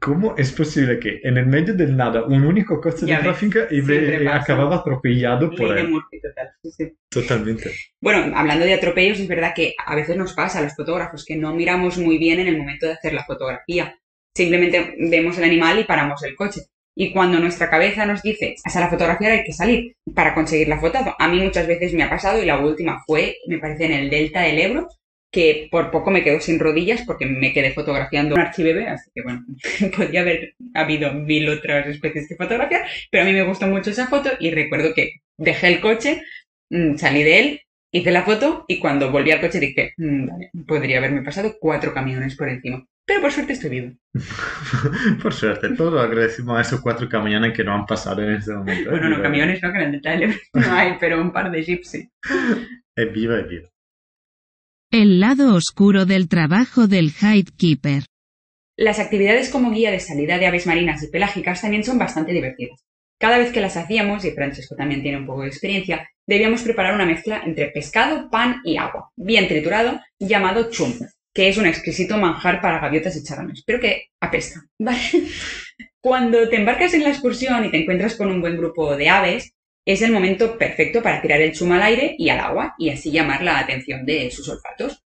¿cómo 0.00 0.34
es 0.36 0.52
posible 0.52 0.98
que 0.98 1.20
en 1.22 1.38
el 1.38 1.46
medio 1.46 1.74
del 1.74 1.96
nada 1.96 2.24
un 2.24 2.44
único 2.44 2.80
coche 2.80 3.06
Ya 3.06 3.20
de 3.20 3.28
y 3.70 3.78
y 3.78 4.24
pasa. 4.24 4.36
acababa 4.36 4.76
atropellado 4.76 5.48
Ley 5.48 5.56
por 5.56 5.78
él? 5.78 5.88
Murphy 5.88 6.20
total. 6.20 6.50
sí, 6.62 6.70
sí. 6.70 6.92
Totalmente. 7.08 7.70
Bueno, 8.00 8.36
hablando 8.36 8.64
de 8.64 8.74
atropellos, 8.74 9.20
es 9.20 9.28
verdad 9.28 9.52
que 9.54 9.74
a 9.84 9.94
veces 9.94 10.16
nos 10.16 10.34
pasa 10.34 10.58
a 10.58 10.62
los 10.62 10.74
fotógrafos 10.74 11.24
que 11.24 11.36
no 11.36 11.54
miramos 11.54 11.98
muy 11.98 12.18
bien 12.18 12.40
en 12.40 12.48
el 12.48 12.58
momento 12.58 12.86
de 12.86 12.92
hacer 12.92 13.14
la 13.14 13.24
fotografía. 13.24 13.98
Simplemente 14.34 14.94
vemos 14.98 15.38
el 15.38 15.44
animal 15.44 15.78
y 15.78 15.84
paramos 15.84 16.22
el 16.24 16.34
coche. 16.34 16.62
Y 16.98 17.12
cuando 17.12 17.38
nuestra 17.38 17.68
cabeza 17.68 18.06
nos 18.06 18.22
dice, 18.22 18.54
a 18.64 18.80
la 18.80 18.88
fotografía 18.88 19.30
hay 19.32 19.44
que 19.44 19.52
salir 19.52 19.92
para 20.14 20.34
conseguir 20.34 20.68
la 20.68 20.80
foto, 20.80 20.98
a 21.18 21.28
mí 21.28 21.40
muchas 21.40 21.66
veces 21.66 21.92
me 21.92 22.02
ha 22.02 22.08
pasado 22.10 22.42
y 22.42 22.46
la 22.46 22.58
última 22.58 23.02
fue, 23.06 23.36
me 23.48 23.58
parece, 23.58 23.84
en 23.84 23.92
el 23.92 24.10
Delta 24.10 24.40
del 24.40 24.58
Ebro, 24.58 24.88
que 25.36 25.68
por 25.70 25.90
poco 25.90 26.10
me 26.10 26.24
quedo 26.24 26.40
sin 26.40 26.58
rodillas 26.58 27.02
porque 27.02 27.26
me 27.26 27.52
quedé 27.52 27.74
fotografiando 27.74 28.34
un 28.34 28.40
archivebe, 28.40 28.88
así 28.88 29.10
que 29.14 29.20
bueno, 29.22 29.44
podría 29.94 30.22
haber 30.22 30.54
habido 30.72 31.12
mil 31.12 31.46
otras 31.50 31.86
especies 31.88 32.26
de 32.30 32.36
fotografía, 32.36 32.86
pero 33.10 33.22
a 33.22 33.26
mí 33.26 33.34
me 33.34 33.42
gustó 33.42 33.66
mucho 33.66 33.90
esa 33.90 34.06
foto 34.06 34.30
y 34.40 34.50
recuerdo 34.50 34.94
que 34.94 35.16
dejé 35.36 35.68
el 35.68 35.80
coche, 35.82 36.22
mm, 36.70 36.96
salí 36.96 37.22
de 37.22 37.38
él, 37.38 37.60
hice 37.92 38.12
la 38.12 38.22
foto 38.22 38.64
y 38.66 38.78
cuando 38.78 39.10
volví 39.10 39.30
al 39.30 39.42
coche 39.42 39.60
dije, 39.60 39.92
mm, 39.98 40.26
vale, 40.26 40.50
podría 40.66 40.96
haberme 40.96 41.20
pasado 41.20 41.58
cuatro 41.60 41.92
camiones 41.92 42.34
por 42.34 42.48
encima. 42.48 42.82
Pero 43.04 43.20
por 43.20 43.30
suerte 43.30 43.52
estoy 43.52 43.68
vivo. 43.70 43.92
por 45.22 45.34
suerte, 45.34 45.68
todos 45.76 46.02
agradecemos 46.02 46.58
a 46.58 46.62
esos 46.62 46.80
cuatro 46.80 47.10
camiones 47.10 47.52
que 47.52 47.62
no 47.62 47.74
han 47.74 47.84
pasado 47.84 48.22
en 48.22 48.36
este 48.36 48.54
momento. 48.54 48.90
Bueno, 48.90 49.10
no, 49.10 49.22
camiones 49.22 49.62
no, 49.62 49.70
que 49.70 49.78
en 49.78 49.84
el 49.84 49.92
detalle 49.92 50.28
no 50.54 50.72
hay, 50.72 50.94
pero 50.98 51.20
un 51.20 51.30
par 51.30 51.50
de 51.50 51.62
sí. 51.62 52.10
Es 52.96 53.12
viva, 53.12 53.38
es 53.38 53.48
viva. 53.48 53.68
El 54.98 55.20
lado 55.20 55.54
oscuro 55.54 56.06
del 56.06 56.26
trabajo 56.26 56.86
del 56.86 57.12
Keeper. 57.58 58.04
Las 58.78 58.98
actividades 58.98 59.50
como 59.50 59.70
guía 59.70 59.90
de 59.90 60.00
salida 60.00 60.38
de 60.38 60.46
aves 60.46 60.66
marinas 60.66 61.02
y 61.02 61.08
pelágicas 61.08 61.60
también 61.60 61.84
son 61.84 61.98
bastante 61.98 62.32
divertidas. 62.32 62.82
Cada 63.18 63.36
vez 63.36 63.52
que 63.52 63.60
las 63.60 63.76
hacíamos, 63.76 64.24
y 64.24 64.30
Francesco 64.30 64.74
también 64.74 65.02
tiene 65.02 65.18
un 65.18 65.26
poco 65.26 65.42
de 65.42 65.48
experiencia, 65.48 66.08
debíamos 66.26 66.62
preparar 66.62 66.94
una 66.94 67.04
mezcla 67.04 67.42
entre 67.44 67.68
pescado, 67.72 68.30
pan 68.30 68.62
y 68.64 68.78
agua, 68.78 69.10
bien 69.16 69.48
triturado, 69.48 70.00
llamado 70.18 70.70
chum, 70.70 70.94
que 71.34 71.50
es 71.50 71.58
un 71.58 71.66
exquisito 71.66 72.16
manjar 72.16 72.62
para 72.62 72.80
gaviotas 72.80 73.18
y 73.18 73.22
charrones, 73.22 73.64
pero 73.66 73.78
que 73.78 74.04
apesta. 74.18 74.62
Cuando 76.00 76.48
te 76.48 76.56
embarcas 76.56 76.94
en 76.94 77.02
la 77.02 77.10
excursión 77.10 77.66
y 77.66 77.70
te 77.70 77.82
encuentras 77.82 78.16
con 78.16 78.30
un 78.30 78.40
buen 78.40 78.56
grupo 78.56 78.96
de 78.96 79.10
aves, 79.10 79.52
es 79.86 80.02
el 80.02 80.10
momento 80.10 80.58
perfecto 80.58 81.00
para 81.02 81.22
tirar 81.22 81.40
el 81.40 81.52
chum 81.52 81.72
al 81.72 81.82
aire 81.82 82.16
y 82.18 82.28
al 82.28 82.40
agua 82.40 82.74
y 82.76 82.90
así 82.90 83.10
llamar 83.10 83.42
la 83.42 83.60
atención 83.60 84.04
de 84.04 84.30
sus 84.30 84.48
olfatos. 84.48 85.04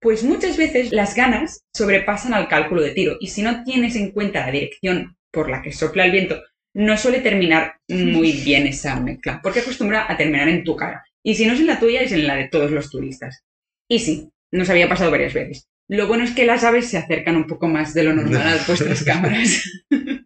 Pues 0.00 0.22
muchas 0.22 0.56
veces 0.56 0.92
las 0.92 1.16
ganas 1.16 1.64
sobrepasan 1.74 2.34
al 2.34 2.46
cálculo 2.46 2.82
de 2.82 2.90
tiro 2.90 3.16
y 3.20 3.28
si 3.28 3.42
no 3.42 3.64
tienes 3.64 3.96
en 3.96 4.12
cuenta 4.12 4.46
la 4.46 4.52
dirección 4.52 5.16
por 5.32 5.50
la 5.50 5.62
que 5.62 5.72
sopla 5.72 6.04
el 6.04 6.12
viento, 6.12 6.42
no 6.74 6.96
suele 6.96 7.20
terminar 7.20 7.76
muy 7.88 8.32
bien 8.44 8.66
esa 8.66 9.00
mezcla, 9.00 9.40
porque 9.42 9.60
acostumbra 9.60 10.10
a 10.10 10.16
terminar 10.16 10.48
en 10.48 10.62
tu 10.62 10.76
cara. 10.76 11.02
Y 11.24 11.34
si 11.34 11.46
no 11.46 11.54
es 11.54 11.60
en 11.60 11.66
la 11.66 11.80
tuya, 11.80 12.02
es 12.02 12.12
en 12.12 12.26
la 12.26 12.36
de 12.36 12.48
todos 12.48 12.70
los 12.70 12.90
turistas. 12.90 13.44
Y 13.88 13.98
sí, 13.98 14.30
nos 14.52 14.70
había 14.70 14.88
pasado 14.88 15.10
varias 15.10 15.34
veces. 15.34 15.66
Lo 15.88 16.06
bueno 16.06 16.24
es 16.24 16.32
que 16.32 16.44
las 16.44 16.64
aves 16.64 16.88
se 16.88 16.98
acercan 16.98 17.36
un 17.36 17.46
poco 17.46 17.66
más 17.66 17.94
de 17.94 18.04
lo 18.04 18.12
normal 18.12 18.46
a 18.46 18.64
vuestras 18.66 19.02
cámaras. 19.04 19.64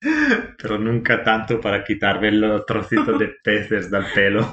Pero 0.00 0.78
nunca 0.78 1.22
tanto 1.22 1.60
para 1.60 1.84
quitarme 1.84 2.32
los 2.32 2.64
trocitos 2.64 3.18
de 3.18 3.28
peces 3.44 3.90
del 3.90 4.04
pelo. 4.14 4.50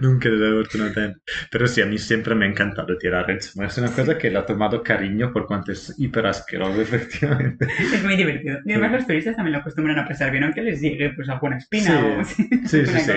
nunca 0.00 0.30
de 0.30 1.14
Pero 1.50 1.66
sí, 1.66 1.82
a 1.82 1.86
mí 1.86 1.98
siempre 1.98 2.34
me 2.34 2.46
ha 2.46 2.48
encantado 2.48 2.96
tirar 2.96 3.30
el 3.30 3.36
Es 3.38 3.78
una 3.78 3.90
cosa 3.90 4.16
que 4.16 4.30
le 4.30 4.38
ha 4.38 4.46
tomado 4.46 4.82
cariño 4.82 5.32
por 5.32 5.46
cuanto 5.46 5.72
es 5.72 5.94
hiper 5.98 6.26
asqueroso, 6.26 6.80
efectivamente. 6.80 7.66
Es 7.78 8.02
muy 8.02 8.16
divertido. 8.16 8.58
Y 8.64 8.72
además 8.72 8.92
los 8.92 9.06
turistas 9.06 9.36
también 9.36 9.52
lo 9.52 9.58
acostumbran 9.58 9.98
a 9.98 10.08
pasar 10.08 10.30
bien, 10.30 10.44
aunque 10.44 10.62
les 10.62 10.80
llegue 10.80 11.12
pues 11.14 11.28
alguna 11.28 11.58
espina 11.58 12.24
sí. 12.24 12.48
o 12.52 12.66
Sí, 12.66 12.86
sí, 12.86 13.00
sí. 13.00 13.12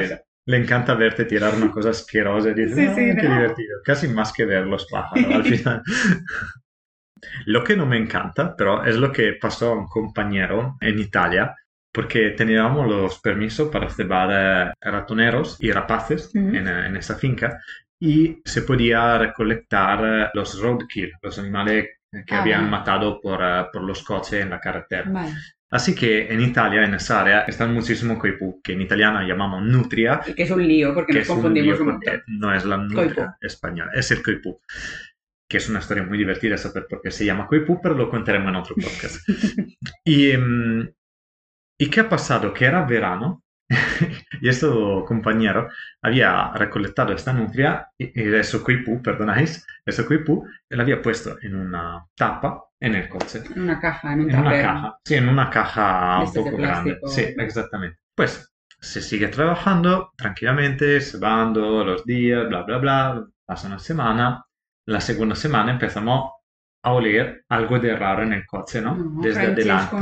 Le 0.45 0.57
encanta 0.57 0.93
verte 0.95 1.23
tirar 1.23 1.55
una 1.55 1.71
cosa 1.71 1.91
asquerosa 1.91 2.49
y 2.49 2.53
dices, 2.53 2.75
sí, 2.75 2.95
qué 2.95 3.21
divertido. 3.21 3.79
Casi 3.85 4.09
más 4.09 4.33
que 4.33 4.43
ver 4.45 4.65
los 4.65 4.85
pájaros 4.87 5.33
al 5.33 5.43
final. 5.57 5.81
Lo 7.45 7.63
que 7.63 7.75
no 7.75 7.85
me 7.85 7.97
encanta, 7.97 8.55
pero 8.55 8.83
es 8.83 8.95
lo 8.95 9.11
que 9.11 9.33
pasó 9.33 9.71
a 9.71 9.77
un 9.77 9.87
compañero 9.87 10.77
en 10.81 10.99
Italia, 10.99 11.55
porque 11.91 12.31
teníamos 12.31 12.87
los 12.87 13.19
permisos 13.19 13.69
para 13.69 13.85
observar 13.85 14.73
ratoneros 14.81 15.57
y 15.59 15.71
rapaces 15.71 16.33
en, 16.33 16.67
en, 16.67 16.97
esa 16.97 17.15
finca 17.15 17.59
y 17.99 18.41
se 18.43 18.63
podía 18.63 19.17
recolectar 19.19 20.31
los 20.33 20.59
roadkill, 20.59 21.11
los 21.21 21.37
animales 21.37 21.89
que 22.25 22.35
ah, 22.35 22.41
habían 22.41 22.69
matado 22.69 23.21
por, 23.21 23.39
por, 23.71 23.83
los 23.83 24.03
coches 24.03 24.41
en 24.41 24.49
la 24.49 24.59
carretera. 24.59 25.11
Así 25.69 25.95
que 25.95 26.31
en 26.31 26.41
Italia, 26.41 26.83
en 26.83 26.93
esa 26.93 27.21
área, 27.21 27.41
están 27.41 27.73
muchísimos 27.73 28.19
coipú, 28.19 28.61
que 28.61 28.73
en 28.73 28.81
italiano 28.81 29.25
llamamos 29.25 29.63
nutria. 29.63 30.21
Y 30.27 30.33
que 30.33 30.43
es 30.43 30.51
un 30.51 30.67
lío, 30.67 30.93
porque 30.93 31.13
nos 31.13 31.27
confundimos 31.27 31.79
un, 31.79 31.99
No 32.27 32.53
es 32.53 32.65
la 32.65 32.77
nutria 32.77 33.35
española, 33.41 33.91
es 33.95 34.11
el 34.11 34.21
coipú 34.21 34.59
que 35.47 35.57
es 35.57 35.69
una 35.69 35.79
historia 35.79 36.03
muy 36.03 36.17
divertida 36.17 36.57
saber 36.57 36.87
por 36.89 37.01
qué 37.01 37.11
se 37.11 37.25
llama 37.25 37.47
Coipú, 37.47 37.79
pero 37.81 37.95
lo 37.95 38.09
contaremos 38.09 38.49
en 38.49 38.55
otro 38.55 38.75
podcast. 38.75 39.27
y, 40.03 40.31
em, 40.31 40.89
¿Y 41.77 41.89
qué 41.89 42.01
ha 42.01 42.09
pasado? 42.09 42.53
Que 42.53 42.65
era 42.65 42.85
verano 42.85 43.43
y 44.41 44.49
este 44.49 44.67
compañero 45.07 45.69
había 46.01 46.51
recolectado 46.53 47.13
esta 47.13 47.33
nutria 47.33 47.87
y, 47.97 48.33
eso 48.33 48.63
coipú, 48.63 49.01
perdonáis, 49.01 49.65
eso 49.85 50.05
coipú, 50.05 50.45
lo 50.69 50.81
había 50.81 51.01
puesto 51.01 51.37
en 51.41 51.55
una 51.55 52.05
tapa 52.15 52.63
en 52.79 52.95
el 52.95 53.09
coche. 53.09 53.41
En 53.55 53.63
una 53.63 53.79
caja, 53.79 54.13
en 54.13 54.21
un 54.21 54.31
En 54.31 54.39
una 54.39 54.61
caja, 54.61 54.99
sí, 55.03 55.15
en 55.15 55.29
una 55.29 55.49
caja 55.49 56.19
un 56.19 56.33
poco 56.33 56.57
grande. 56.57 56.99
Sí, 57.07 57.21
exactamente. 57.37 57.97
Pues 58.15 58.53
se 58.79 59.01
sigue 59.01 59.29
trabajando 59.29 60.11
tranquilamente, 60.17 60.99
se 60.99 61.17
van 61.17 61.53
los 61.53 62.05
días, 62.05 62.47
bla, 62.49 62.63
bla, 62.63 62.77
bla, 62.77 63.27
pasa 63.45 63.67
una 63.67 63.79
semana 63.79 64.45
la 64.85 65.01
segunda 65.01 65.35
semana 65.35 65.71
empezamos 65.71 66.31
a 66.83 66.91
oler 66.91 67.45
algo 67.49 67.79
de 67.79 67.95
raro 67.95 68.23
en 68.23 68.33
el 68.33 68.45
coche, 68.45 68.81
¿no? 68.81 69.21
Desde 69.21 69.47
adelante. 69.47 69.95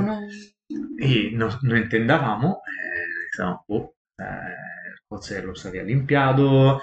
Y 1.00 1.32
no, 1.34 1.50
no 1.64 1.76
entendíamos, 1.76 2.58
eh, 2.58 3.44
oh, 3.68 3.94
eh, 4.18 4.24
el 4.24 5.00
coche 5.08 5.42
lo 5.44 5.54
se 5.54 5.68
había 5.68 5.84
limpiado, 5.84 6.82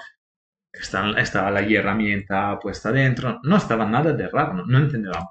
estaba, 0.71 1.51
la 1.51 1.61
herramienta 1.61 2.59
puesta 2.59 2.91
dentro, 2.91 3.39
no 3.43 3.57
estaba 3.57 3.85
nada 3.85 4.13
de 4.13 4.27
raro, 4.27 4.53
no, 4.53 4.65
no 4.65 4.77
entendíamos. 4.77 5.29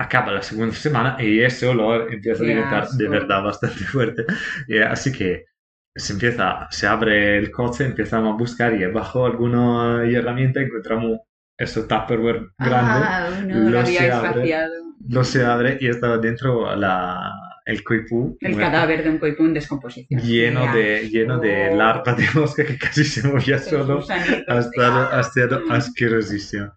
Acaba 0.00 0.30
la 0.30 0.42
segunda 0.42 0.74
semana 0.74 1.16
y 1.18 1.40
ese 1.40 1.66
olor 1.66 2.12
empieza 2.12 2.44
a 2.44 2.46
diventar 2.46 2.88
de 2.88 3.08
verdad 3.08 3.42
bastante 3.42 3.84
fuerte. 3.84 4.26
Y 4.68 4.78
así 4.78 5.10
que 5.12 5.46
se 5.94 6.12
empieza, 6.12 6.68
se 6.70 6.86
abre 6.86 7.36
el 7.38 7.50
coche, 7.50 7.84
empezamos 7.84 8.34
a 8.34 8.38
buscar 8.38 8.74
y 8.74 8.86
bajo 8.86 9.26
alguna 9.26 10.04
herramienta 10.04 10.60
encontramos 10.60 11.18
eso 11.58 11.86
Tupperware 11.86 12.52
grande. 12.56 13.06
Ah, 13.06 13.30
no, 13.44 13.70
lo, 13.70 13.84
se 13.84 14.10
abre, 14.10 14.68
lo 15.08 15.24
se 15.24 15.44
abre 15.44 15.78
y 15.80 15.88
estaba 15.88 16.18
dentro 16.18 16.74
la, 16.76 17.32
el 17.66 17.82
coipú. 17.82 18.38
El 18.40 18.56
cadáver 18.56 19.02
de 19.02 19.10
un 19.10 19.18
coipú 19.18 19.44
en 19.44 19.54
descomposición. 19.54 20.22
Lleno 20.22 20.72
de, 20.72 21.08
lleno 21.10 21.38
de 21.38 21.70
oh. 21.70 21.76
larva 21.76 22.14
de 22.14 22.26
mosca 22.34 22.64
que 22.64 22.78
casi 22.78 23.04
se 23.04 23.26
movía 23.26 23.58
solo. 23.58 24.04
Ha 24.08 24.58
estado, 24.58 25.12
ha 25.12 25.20
estado 25.20 25.62
asquerosísimo. 25.70 26.72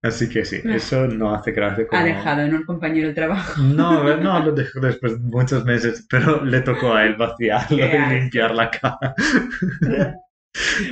Así 0.00 0.28
que 0.28 0.44
sí, 0.44 0.60
eso 0.64 1.08
no 1.08 1.34
hace 1.34 1.50
gracia. 1.50 1.86
Como... 1.88 2.00
Ha 2.00 2.04
dejado, 2.04 2.46
¿no? 2.46 2.58
El 2.58 2.66
compañero 2.66 3.08
de 3.08 3.14
trabajo. 3.14 3.60
No, 3.60 4.16
no, 4.16 4.44
lo 4.44 4.52
dejó 4.52 4.78
después 4.78 5.14
de 5.14 5.28
muchos 5.28 5.64
meses, 5.64 6.06
pero 6.08 6.44
le 6.44 6.60
tocó 6.60 6.94
a 6.94 7.04
él 7.04 7.16
vaciarlo 7.16 7.78
y 7.78 8.14
limpiar 8.20 8.54
la 8.54 8.70
cara. 8.70 9.14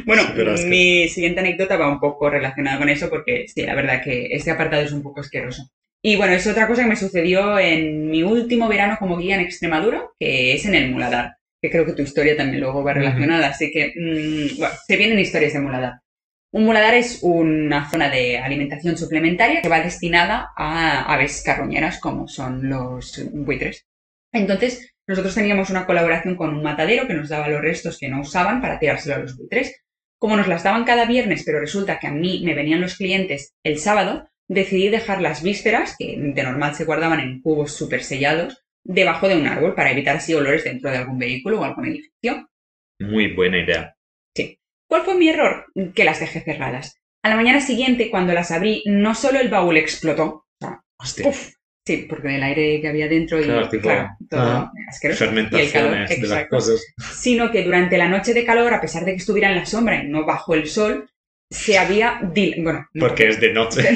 Bueno, 0.04 0.22
mi 0.66 1.08
siguiente 1.08 1.40
anécdota 1.40 1.76
va 1.76 1.88
un 1.88 2.00
poco 2.00 2.30
relacionada 2.30 2.78
con 2.78 2.88
eso 2.88 3.08
porque 3.08 3.46
sí, 3.48 3.62
la 3.62 3.74
verdad 3.74 4.02
que 4.02 4.28
este 4.30 4.50
apartado 4.50 4.82
es 4.82 4.92
un 4.92 5.02
poco 5.02 5.20
asqueroso. 5.20 5.70
Y 6.02 6.16
bueno, 6.16 6.34
es 6.34 6.46
otra 6.46 6.68
cosa 6.68 6.82
que 6.82 6.88
me 6.88 6.96
sucedió 6.96 7.58
en 7.58 8.10
mi 8.10 8.22
último 8.22 8.68
verano 8.68 8.96
como 8.98 9.16
guía 9.16 9.34
en 9.34 9.40
Extremadura, 9.40 10.08
que 10.18 10.54
es 10.54 10.64
en 10.66 10.74
el 10.74 10.90
Muladar, 10.90 11.36
que 11.60 11.70
creo 11.70 11.84
que 11.84 11.94
tu 11.94 12.02
historia 12.02 12.36
también 12.36 12.60
luego 12.60 12.84
va 12.84 12.92
relacionada, 12.92 13.48
así 13.48 13.72
que 13.72 13.92
mm, 13.96 14.58
bueno, 14.58 14.74
se 14.86 14.96
vienen 14.96 15.18
historias 15.18 15.54
de 15.54 15.60
Muladar. 15.60 15.94
Un 16.52 16.64
muladar 16.64 16.94
es 16.94 17.18
una 17.22 17.90
zona 17.90 18.08
de 18.08 18.38
alimentación 18.38 18.96
suplementaria 18.96 19.60
que 19.60 19.68
va 19.68 19.80
destinada 19.80 20.52
a 20.56 21.12
aves 21.12 21.42
carroñeras 21.44 21.98
como 21.98 22.28
son 22.28 22.68
los 22.68 23.20
buitres. 23.32 23.84
Entonces, 24.32 24.94
nosotros 25.06 25.34
teníamos 25.34 25.70
una 25.70 25.86
colaboración 25.86 26.36
con 26.36 26.54
un 26.54 26.62
matadero 26.62 27.06
que 27.06 27.14
nos 27.14 27.28
daba 27.28 27.48
los 27.48 27.60
restos 27.60 27.98
que 27.98 28.08
no 28.08 28.20
usaban 28.20 28.60
para 28.60 28.78
tirárselo 28.78 29.14
a 29.14 29.18
los 29.18 29.36
buitres. 29.36 29.82
Como 30.18 30.36
nos 30.36 30.48
las 30.48 30.64
daban 30.64 30.84
cada 30.84 31.04
viernes, 31.04 31.42
pero 31.44 31.60
resulta 31.60 31.98
que 31.98 32.06
a 32.06 32.12
mí 32.12 32.42
me 32.44 32.54
venían 32.54 32.80
los 32.80 32.96
clientes 32.96 33.54
el 33.62 33.78
sábado, 33.78 34.28
decidí 34.48 34.88
dejar 34.88 35.20
las 35.20 35.42
vísceras, 35.42 35.94
que 35.98 36.16
de 36.18 36.42
normal 36.42 36.74
se 36.74 36.84
guardaban 36.84 37.20
en 37.20 37.40
cubos 37.40 37.72
súper 37.72 38.02
sellados, 38.02 38.64
debajo 38.82 39.28
de 39.28 39.36
un 39.36 39.46
árbol 39.46 39.74
para 39.74 39.90
evitar 39.90 40.16
así 40.16 40.34
olores 40.34 40.64
dentro 40.64 40.90
de 40.90 40.98
algún 40.98 41.18
vehículo 41.18 41.60
o 41.60 41.64
algún 41.64 41.86
edificio. 41.86 42.48
Muy 42.98 43.34
buena 43.34 43.62
idea. 43.62 43.94
Sí. 44.34 44.58
¿Cuál 44.88 45.02
fue 45.02 45.16
mi 45.16 45.28
error? 45.28 45.66
Que 45.94 46.04
las 46.04 46.20
dejé 46.20 46.40
cerradas. 46.40 46.96
A 47.22 47.28
la 47.28 47.36
mañana 47.36 47.60
siguiente, 47.60 48.10
cuando 48.10 48.32
las 48.32 48.50
abrí, 48.50 48.82
no 48.86 49.14
solo 49.14 49.40
el 49.40 49.48
baúl 49.48 49.76
explotó, 49.76 50.46
Hostia. 50.98 51.30
Sí, 51.86 52.06
porque 52.08 52.34
el 52.34 52.42
aire 52.42 52.80
que 52.80 52.88
había 52.88 53.06
dentro 53.08 53.40
y 53.40 53.44
claro, 53.44 53.68
todo 54.28 54.40
ah, 54.40 54.72
fermentaciones 55.14 56.20
de 56.20 56.26
las 56.26 56.46
cosas. 56.48 56.84
Sino 57.14 57.52
que 57.52 57.62
durante 57.62 57.96
la 57.96 58.08
noche 58.08 58.34
de 58.34 58.44
calor, 58.44 58.74
a 58.74 58.80
pesar 58.80 59.04
de 59.04 59.12
que 59.12 59.18
estuviera 59.18 59.50
en 59.50 59.56
la 59.56 59.66
sombra 59.66 60.02
y 60.02 60.08
no 60.08 60.26
bajo 60.26 60.54
el 60.54 60.66
sol, 60.66 61.08
se 61.48 61.78
había... 61.78 62.20
Bueno, 62.58 62.84
porque 62.98 63.28
es 63.28 63.40
de 63.40 63.52
noche. 63.52 63.82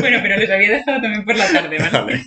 bueno, 0.00 0.18
pero 0.22 0.36
les 0.38 0.50
había 0.50 0.70
dejado 0.70 1.02
también 1.02 1.24
por 1.24 1.36
la 1.36 1.52
tarde, 1.52 1.78
¿vale? 1.92 2.22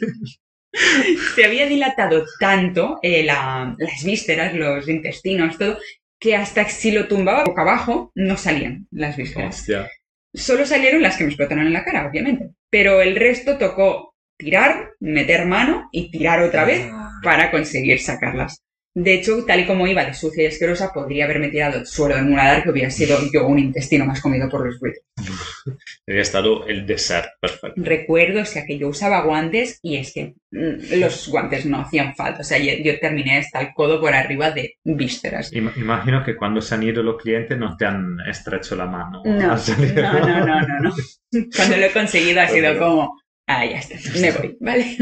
se 1.36 1.46
había 1.46 1.68
dilatado 1.68 2.26
tanto 2.40 3.00
eh, 3.02 3.24
la- 3.24 3.76
las 3.78 4.04
vísceras, 4.04 4.54
los 4.54 4.88
intestinos, 4.88 5.58
todo, 5.58 5.78
que 6.20 6.36
hasta 6.36 6.68
si 6.70 6.92
lo 6.92 7.08
tumbaba 7.08 7.44
boca 7.44 7.64
abajo 7.64 8.12
no 8.16 8.38
salían 8.38 8.88
las 8.92 9.18
vísceras. 9.18 9.60
Hostia. 9.60 9.90
Solo 10.34 10.66
salieron 10.66 11.02
las 11.02 11.18
que 11.18 11.26
me 11.26 11.30
explotaron 11.30 11.68
en 11.68 11.74
la 11.74 11.84
cara, 11.84 12.08
obviamente. 12.08 12.50
Pero 12.74 13.04
el 13.04 13.16
resto 13.16 13.60
tocó 13.60 14.16
tirar, 14.36 14.94
meter 15.00 15.46
mano 15.46 15.90
y 15.92 16.10
tirar 16.10 16.42
otra 16.42 16.66
vez 16.66 16.90
para 17.22 17.52
conseguir 17.52 18.02
sacarlas. 18.02 18.64
De 18.96 19.16
hecho, 19.16 19.44
tal 19.46 19.62
y 19.62 19.66
como 19.66 19.88
iba 19.88 20.06
de 20.06 20.14
sucia 20.14 20.44
y 20.44 20.48
asquerosa, 20.48 20.92
podría 20.94 21.26
haberme 21.26 21.50
tirado 21.50 21.80
el 21.80 21.88
suelo 21.88 22.16
del 22.16 22.26
muladar 22.26 22.62
que 22.64 22.70
hubiera 22.70 22.92
sido 22.92 23.18
yo 23.34 23.48
un 23.48 23.58
intestino 23.58 24.06
más 24.06 24.22
comido 24.22 24.48
por 24.50 24.66
los 24.66 24.80
buitres. 24.80 25.04
Había 26.08 26.22
estado 26.22 26.68
el 26.68 26.86
dessert 26.86 27.30
perfecto. 27.40 27.82
Recuerdo, 27.82 28.42
o 28.42 28.46
sea, 28.46 28.66
que 28.66 28.78
yo 28.78 28.90
usaba 28.90 29.24
guantes 29.24 29.80
y 29.82 29.96
es 29.98 30.14
que 30.14 30.36
mm, 30.52 31.00
los 31.00 31.28
guantes 31.30 31.66
no 31.66 31.80
hacían 31.82 32.14
falta. 32.16 32.42
O 32.42 32.44
sea, 32.44 32.60
yo, 32.60 32.74
yo 32.84 33.00
terminé 33.00 33.40
hasta 33.40 33.62
el 33.62 33.74
codo 33.74 34.00
por 34.00 34.14
arriba 34.14 34.52
de 34.52 34.76
vísceras. 34.84 35.52
Im- 35.54 35.72
Imagino 35.76 36.24
que 36.24 36.36
cuando 36.36 36.62
se 36.62 36.76
han 36.76 36.84
ido 36.84 37.02
los 37.02 37.20
clientes 37.22 37.58
no 37.58 37.76
te 37.78 37.86
han 37.86 38.18
estrecho 38.30 38.76
la 38.76 38.86
mano. 38.86 39.24
No, 39.26 39.56
no, 39.96 40.20
no, 40.20 40.46
no, 40.46 40.62
no, 40.62 40.80
no. 40.82 40.94
Cuando 41.56 41.78
lo 41.78 41.86
he 41.86 41.92
conseguido 41.92 42.42
ha 42.42 42.48
sido 42.48 42.78
como, 42.78 43.20
ah, 43.48 43.66
ya 43.66 43.80
está, 43.80 43.96
me 44.20 44.32
voy, 44.32 44.56
¿vale? 44.60 44.98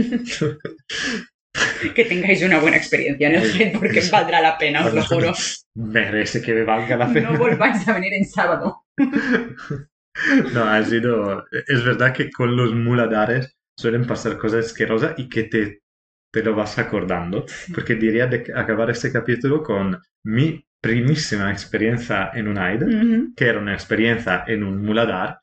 que 1.96 2.06
tengáis 2.06 2.42
una 2.44 2.60
buena 2.60 2.78
experiencia 2.78 3.28
en 3.30 3.36
el 3.36 3.52
Hyde 3.52 3.78
porque 3.78 4.02
valdrá 4.12 4.42
la 4.42 4.58
pena, 4.58 4.86
os 4.86 4.94
lo 4.94 5.04
juro. 5.04 5.34
Merece 5.76 6.42
que 6.42 6.54
me 6.54 6.64
valga 6.64 6.96
la 6.98 7.12
pena. 7.12 7.32
No 7.32 7.38
volváis 7.38 7.88
a 7.88 7.94
venir 7.94 8.14
en 8.14 8.26
sábado. 8.26 8.84
No, 10.54 10.66
ha 10.66 10.84
sido. 10.84 11.46
Es 11.68 11.86
verdad 11.86 12.14
que 12.14 12.30
con 12.30 12.56
los 12.56 12.74
muladares 12.74 13.56
suelen 13.78 14.06
pasar 14.06 14.38
cosas 14.38 14.66
asquerosas 14.66 15.14
y 15.18 15.30
que 15.30 15.44
te, 15.44 15.82
te 16.32 16.44
lo 16.44 16.54
vas 16.54 16.78
acordando. 16.78 17.46
Porque 17.74 17.96
diría 17.96 18.28
de 18.28 18.52
acabar 18.54 18.90
este 18.90 19.12
capítulo 19.12 19.64
con 19.64 19.98
mi 20.26 20.64
primísima 20.82 21.52
experiencia 21.52 22.32
en 22.34 22.50
un 22.50 22.58
AID, 22.58 22.84
Ujú. 22.84 23.34
que 23.36 23.46
era 23.46 23.60
una 23.60 23.74
experiencia 23.74 24.44
en 24.48 24.64
un 24.64 24.84
muladar. 24.84 25.40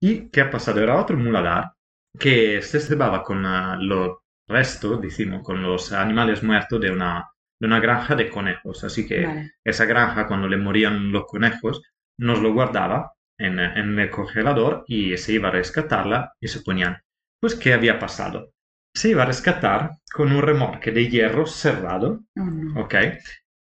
¿Y 0.00 0.28
qué 0.28 0.42
ha 0.42 0.50
pasado? 0.50 0.82
Era 0.82 1.00
otro 1.00 1.16
muladar 1.16 1.72
que 2.18 2.60
se 2.60 2.80
cebaba 2.80 3.22
con 3.22 3.42
los 3.88 4.18
restos, 4.50 5.00
decimos, 5.00 5.42
con 5.42 5.62
los 5.62 5.92
animales 5.92 6.42
muertos 6.42 6.80
de 6.80 6.90
una, 6.90 7.30
de 7.60 7.66
una 7.66 7.80
granja 7.80 8.14
de 8.16 8.28
conejos. 8.28 8.84
Así 8.84 9.06
que 9.06 9.26
Vale. 9.26 9.52
esa 9.64 9.86
granja, 9.86 10.26
cuando 10.26 10.48
le 10.48 10.58
morían 10.58 11.12
los 11.12 11.26
conejos, 11.26 11.82
nos 12.18 12.40
lo 12.40 12.52
guardaba 12.52 13.12
en, 13.38 13.58
en 13.58 13.98
el 13.98 14.10
congelador 14.10 14.84
y 14.86 15.16
se 15.16 15.32
iba 15.32 15.48
a 15.48 15.52
rescatarla 15.52 16.32
y 16.40 16.48
se 16.48 16.60
ponían. 16.60 16.98
Pues, 17.40 17.54
¿qué 17.54 17.72
había 17.72 17.98
pasado? 17.98 18.50
Se 18.94 19.10
iba 19.10 19.22
a 19.22 19.26
rescatar 19.26 19.92
con 20.12 20.32
un 20.32 20.42
remolque 20.42 20.90
de 20.92 21.08
hierro 21.08 21.46
cerrado, 21.46 22.20
Oh, 22.36 22.44
no. 22.44 22.80
¿ok? 22.82 22.94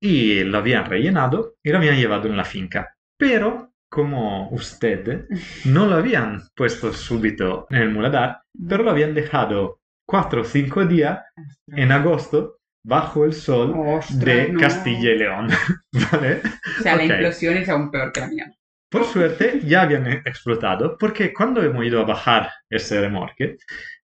Y 0.01 0.43
lo 0.43 0.57
habían 0.59 0.85
rellenado 0.85 1.55
y 1.63 1.71
lo 1.71 1.77
habían 1.77 1.97
llevado 1.97 2.27
en 2.27 2.37
la 2.37 2.45
finca. 2.45 2.95
Pero, 3.17 3.73
como 3.89 4.49
usted, 4.49 5.27
no 5.65 5.87
lo 5.87 5.95
habían 5.95 6.41
puesto 6.55 6.93
súbito 6.93 7.67
en 7.69 7.81
el 7.81 7.89
muladar, 7.91 8.41
pero 8.67 8.83
lo 8.83 8.91
habían 8.91 9.13
dejado 9.13 9.78
cuatro 10.09 10.41
o 10.41 10.45
cinco 10.45 10.85
días 10.85 11.19
en 11.67 11.91
agosto 11.91 12.57
bajo 12.83 13.25
el 13.25 13.33
sol 13.33 13.73
Ostras, 13.75 14.19
de 14.25 14.49
no. 14.49 14.59
Castilla 14.59 15.11
y 15.11 15.17
León, 15.17 15.47
¿vale? 16.11 16.41
O 16.79 16.81
sea, 16.81 16.93
Ok. 16.93 16.97
la 16.97 17.05
implosión 17.05 17.57
es 17.57 17.69
aún 17.69 17.91
peor 17.91 18.11
que 18.11 18.19
la 18.21 18.27
mía. 18.27 18.51
Por 18.89 19.03
suerte 19.05 19.61
ya 19.63 19.83
habían 19.83 20.07
explotado 20.07 20.97
porque 20.97 21.31
cuando 21.33 21.61
hemos 21.61 21.85
ido 21.85 22.01
a 22.01 22.05
bajar 22.05 22.49
ese 22.69 22.99
remorque, 23.01 23.57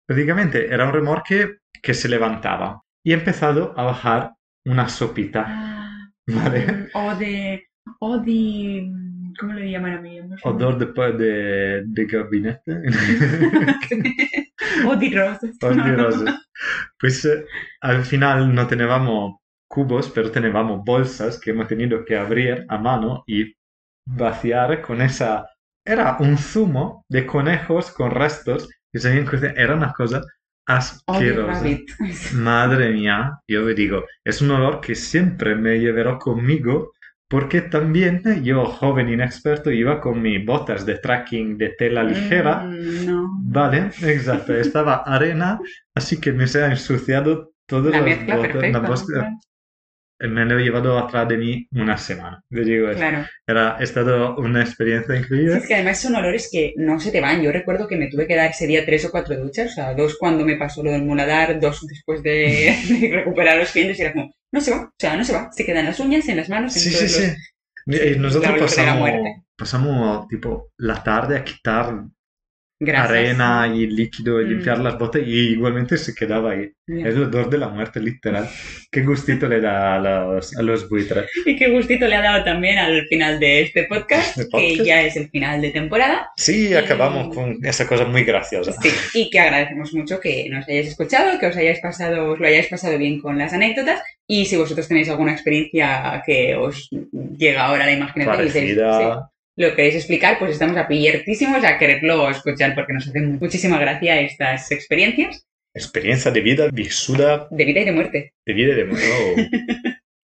prácticamente 0.06 0.72
era 0.72 0.86
un 0.86 0.92
remorque 0.92 1.56
que 1.82 1.94
se 1.94 2.08
levantaba 2.08 2.82
y 3.04 3.12
ha 3.12 3.16
empezado 3.16 3.74
a 3.76 3.84
bajar 3.84 4.32
una 4.64 4.88
sopita, 4.88 5.44
Ah, 5.48 6.08
¿vale? 6.26 6.66
mm, 6.66 6.88
O 6.94 7.14
de... 7.16 7.66
O 8.00 8.18
de... 8.18 8.90
¿Cómo 9.38 9.52
le 9.52 9.70
llaman 9.70 9.92
a 9.94 10.00
mí? 10.00 10.20
No 10.20 10.36
sé. 10.38 10.48
Odor 10.48 10.78
de, 10.78 10.86
de, 11.24 11.82
de 11.86 12.04
gabinete. 12.06 12.72
O. 14.84 14.90
Odor 14.90 15.84
de 15.84 15.96
rosas. 15.96 16.48
Pues 16.98 17.24
eh, 17.24 17.44
al 17.80 18.04
final 18.04 18.54
no 18.54 18.66
teníamos 18.66 19.36
cubos, 19.68 20.10
pero 20.10 20.30
teníamos 20.30 20.82
bolsas 20.84 21.38
que 21.38 21.50
hemos 21.50 21.68
tenido 21.68 22.04
que 22.04 22.16
abrir 22.16 22.64
a 22.68 22.78
mano 22.78 23.22
y 23.26 23.52
vaciar 24.06 24.80
con 24.82 25.02
esa... 25.02 25.46
Era 25.84 26.16
un 26.18 26.36
zumo 26.36 27.04
de 27.08 27.26
conejos 27.26 27.90
con 27.90 28.10
restos 28.10 28.68
que 28.92 28.98
se 28.98 29.08
habían 29.08 29.26
cocinado. 29.26 29.56
Era 29.56 29.74
una 29.74 29.92
cosa 29.92 30.22
asquerosa. 30.66 31.64
Madre 32.34 32.92
mía, 32.92 33.38
yo 33.48 33.62
le 33.62 33.74
digo, 33.74 34.04
es 34.24 34.42
un 34.42 34.50
olor 34.50 34.80
que 34.80 34.94
siempre 34.94 35.54
me 35.54 35.78
llevaré 35.78 36.18
conmigo 36.18 36.92
porque 37.28 37.62
también 37.62 38.22
yo, 38.42 38.64
joven 38.66 39.08
inexperto, 39.08 39.70
iba 39.70 40.00
con 40.00 40.22
mis 40.22 40.44
botas 40.44 40.86
de 40.86 40.98
trekking 40.98 41.58
de 41.58 41.70
tela 41.70 42.02
ligera. 42.04 42.62
Mm, 42.64 43.06
no. 43.06 43.28
Vale, 43.42 43.90
exacto, 44.02 44.54
estaba 44.54 45.02
arena, 45.04 45.58
así 45.94 46.20
que 46.20 46.32
me 46.32 46.46
se 46.46 46.62
ha 46.62 46.70
ensuciado 46.70 47.52
todo 47.66 47.90
La 47.90 48.00
las 48.00 48.20
botas. 48.26 48.38
perfecta. 48.40 48.68
la 48.80 48.88
bosca- 48.88 49.30
Me 50.18 50.46
lo 50.46 50.58
he 50.58 50.62
llevado 50.62 50.98
atrás 50.98 51.28
de 51.28 51.36
mí 51.36 51.68
una 51.72 51.98
semana. 51.98 52.40
Le 52.48 52.64
digo 52.64 52.88
eso. 52.88 52.98
Claro. 52.98 53.26
Era, 53.46 53.76
ha 53.76 53.82
estado 53.82 54.34
una 54.36 54.62
experiencia 54.62 55.14
Sí, 55.14 55.20
increíble. 55.22 55.56
es 55.58 55.66
que 55.68 55.74
además 55.74 56.00
son 56.00 56.14
olores 56.14 56.48
que 56.50 56.72
no 56.78 56.98
se 56.98 57.10
te 57.12 57.20
van. 57.20 57.42
Yo 57.42 57.52
recuerdo 57.52 57.86
que 57.86 57.96
me 57.96 58.08
tuve 58.08 58.26
que 58.26 58.34
dar 58.34 58.48
ese 58.50 58.66
día 58.66 58.86
tres 58.86 59.04
o 59.04 59.10
cuatro 59.10 59.36
duchas, 59.36 59.72
o 59.72 59.74
sea, 59.74 59.94
dos 59.94 60.16
cuando 60.18 60.42
me 60.46 60.56
pasó 60.56 60.82
lo 60.82 60.90
del 60.90 61.02
muladar, 61.04 61.60
dos 61.60 61.86
después 61.86 62.22
de, 62.22 62.74
de 63.00 63.10
recuperar 63.12 63.58
los 63.58 63.70
clientes 63.72 63.98
y 63.98 64.02
era 64.02 64.12
como, 64.14 64.32
no 64.56 64.60
se 64.62 64.70
va, 64.72 64.78
o 64.82 64.92
sea, 64.98 65.16
no 65.16 65.24
se 65.24 65.32
va, 65.32 65.50
se 65.52 65.64
quedan 65.64 65.80
en 65.80 65.86
las 65.86 66.00
uñas, 66.00 66.28
en 66.28 66.36
las 66.38 66.48
manos, 66.48 66.74
en 66.76 66.82
Sí, 66.82 66.90
todos 66.92 67.10
sí, 67.12 67.20
los- 67.20 67.30
sí. 67.30 68.14
Y 68.14 68.18
nosotros 68.18 68.58
pasamos, 68.58 69.10
pasamos 69.56 70.28
tipo 70.28 70.72
la 70.78 71.02
tarde 71.04 71.36
a 71.36 71.44
quitar 71.44 71.94
grasas. 72.78 73.10
arena 73.10 73.72
y 73.74 73.86
líquido 73.86 74.40
y 74.40 74.44
Mm. 74.44 74.48
limpiar 74.48 74.78
las 74.78 74.98
botas 74.98 75.22
y 75.24 75.52
igualmente 75.52 75.96
se 75.96 76.14
quedaba 76.14 76.52
ahí. 76.52 76.70
Es 76.86 77.14
el 77.16 77.24
odor 77.24 77.50
de 77.50 77.58
la 77.58 77.68
muerte, 77.68 77.98
literal. 78.00 78.48
Qué 78.92 79.02
gustito 79.02 79.48
le 79.48 79.60
da 79.60 79.96
a 79.96 79.98
los, 79.98 80.56
a 80.56 80.62
los 80.62 80.88
buitres. 80.88 81.30
Y 81.44 81.56
qué 81.56 81.68
gustito 81.68 82.06
le 82.06 82.14
ha 82.16 82.22
dado 82.22 82.44
también 82.44 82.78
al 82.78 83.06
final 83.08 83.40
de 83.40 83.62
este 83.62 83.84
podcast, 83.84 84.36
¿De 84.36 84.44
que 84.44 84.50
podcast? 84.50 84.84
ya 84.84 85.02
es 85.02 85.16
el 85.16 85.28
final 85.30 85.60
de 85.62 85.70
temporada. 85.70 86.28
Sí, 86.36 86.74
acabamos 86.74 87.34
con 87.34 87.58
esa 87.64 87.86
cosa 87.86 88.04
muy 88.04 88.22
graciosa. 88.24 88.72
Sí, 88.80 88.90
y 89.14 89.30
que 89.30 89.40
agradecemos 89.40 89.92
mucho 89.94 90.20
que 90.20 90.48
nos 90.50 90.68
hayáis 90.68 90.88
escuchado, 90.88 91.38
que 91.40 91.46
os 91.46 91.56
hayáis 91.56 91.80
pasado, 91.80 92.32
os 92.32 92.38
lo 92.38 92.46
hayáis 92.46 92.66
pasado 92.68 92.96
bien 92.98 93.20
con 93.20 93.36
las 93.38 93.52
anécdotas. 93.52 94.00
Y 94.28 94.44
si 94.46 94.56
vosotros 94.56 94.86
tenéis 94.88 95.08
alguna 95.08 95.32
experiencia 95.32 96.22
que 96.26 96.54
os 96.56 96.88
llega 97.38 97.64
ahora 97.66 97.84
a 97.84 97.86
la 97.86 97.92
imaginación 97.94 98.40
y 98.40 98.44
dices, 98.44 98.62
Parecida. 98.62 98.98
sí, 98.98 99.35
lo 99.56 99.74
queréis 99.74 99.96
explicar, 99.96 100.38
pues 100.38 100.52
estamos 100.52 100.76
abiertísimos 100.76 101.64
a 101.64 101.78
quererlo 101.78 102.30
escuchar 102.30 102.74
porque 102.74 102.92
nos 102.92 103.08
hacen 103.08 103.38
muchísima 103.38 103.78
gracia 103.78 104.20
estas 104.20 104.70
experiencias 104.70 105.46
Experiencia 105.76 106.30
de 106.30 106.40
vida 106.40 106.68
visuda 106.72 107.48
de 107.50 107.64
vida 107.66 107.80
y 107.80 107.84
de 107.84 107.92
muerte. 107.92 108.32
de 108.46 108.54
vida 108.54 108.72
y 108.72 108.76
de 108.76 108.84
muerte. 108.86 109.50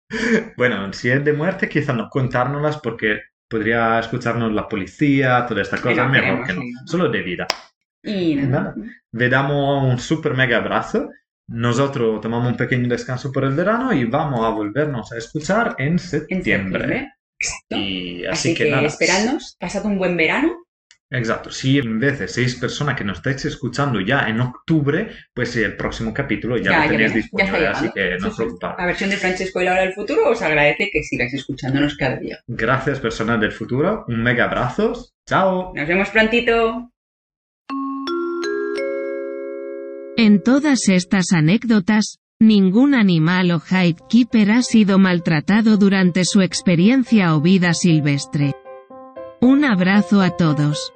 bueno, 0.57 0.91
si 0.95 1.11
es 1.11 1.22
de 1.22 1.35
muerte, 1.35 1.68
quizá 1.68 1.93
no 1.93 2.09
contárnoslas 2.09 2.78
porque 2.78 3.20
podría 3.47 3.99
escucharnos 3.99 4.51
la 4.51 4.66
policía, 4.66 5.45
toda 5.47 5.61
esta 5.61 5.76
cosa. 5.76 6.05
no 6.05 6.11
Mejor 6.11 6.47
que 6.47 6.55
no. 6.55 6.62
Solo 6.87 7.11
de 7.11 7.20
vida. 7.20 7.47
Y 8.03 8.37
nada. 8.37 8.49
Nada. 8.49 8.74
Le 9.12 9.28
damos 9.28 9.93
un 9.93 9.99
super 9.99 10.33
mega 10.33 10.57
abrazo. 10.57 11.11
Nosotros 11.49 12.22
tomamos 12.22 12.51
un 12.53 12.57
pequeño 12.57 12.89
descanso 12.89 13.30
por 13.30 13.45
el 13.45 13.53
verano 13.53 13.93
y 13.93 14.05
vamos 14.05 14.43
a 14.47 14.49
volvernos 14.49 15.12
a 15.12 15.18
escuchar 15.18 15.74
en 15.76 15.89
En 15.89 15.99
septiembre. 15.99 17.11
Exacto. 17.43 17.76
Y 17.76 18.24
Así, 18.26 18.51
así, 18.51 18.55
que, 18.55 18.64
que, 18.64 18.70
nada. 18.70 18.86
esperadnos, 18.86 19.57
pasad 19.59 19.84
un 19.86 19.99
buen 19.99 20.16
verano. 20.16 20.55
Exacto. 21.11 21.51
Si 21.51 21.76
en 21.78 21.99
vez 21.99 22.18
de 22.20 22.28
seis 22.28 22.55
personas 22.55 22.97
que 22.97 23.05
nos 23.05 23.18
estáis 23.18 23.45
escuchando 23.45 24.01
ya 24.01 24.28
en 24.28 24.40
octubre, 24.40 25.11
pues 25.34 25.55
el 25.57 25.76
próximo 25.76 26.14
capítulo 26.14 26.57
ya, 26.57 26.70
Ya, 26.70 26.84
lo 26.84 26.90
tenéis 26.93 27.11
ya 27.11 27.16
disponible. 27.16 27.66
así 27.66 27.90
que 27.93 28.16
no 28.18 28.28
os 28.28 28.36
preocupéis. 28.36 28.72
La 28.78 28.86
versión 28.86 29.11
de 29.11 29.16
Francesco 29.18 29.61
y 29.61 29.64
la 29.64 29.72
hora 29.72 29.82
del 29.82 29.93
futuro 29.93 30.30
os 30.30 30.40
agradece 30.40 30.88
que 30.90 31.03
sigáis 31.03 31.34
escuchándonos 31.34 31.97
cada 31.97 32.16
día. 32.16 32.38
Gracias, 32.47 32.99
personas 33.01 33.40
del 33.40 33.53
futuro. 33.53 34.05
Un 34.09 34.22
mega 34.22 34.45
abrazo. 34.45 34.95
Chao. 35.28 35.72
Nos 35.74 35.86
vemos 35.86 36.09
prontito. 36.09 36.88
En 40.16 40.43
todas 40.43 40.88
estas 40.88 41.32
anécdotas, 41.32 42.18
ningún 42.43 42.95
animal 42.95 43.53
o 43.53 43.62
keeper 44.09 44.51
ha 44.51 44.62
sido 44.62 44.99
maltratado 44.99 45.76
durante 45.76 46.24
su 46.24 46.43
experiencia 46.43 47.36
o 47.36 47.40
vida 47.40 47.72
silvestre. 47.72 48.57
Un 49.40 49.64
abrazo 49.64 50.20
a 50.20 50.36
todos. 50.36 50.93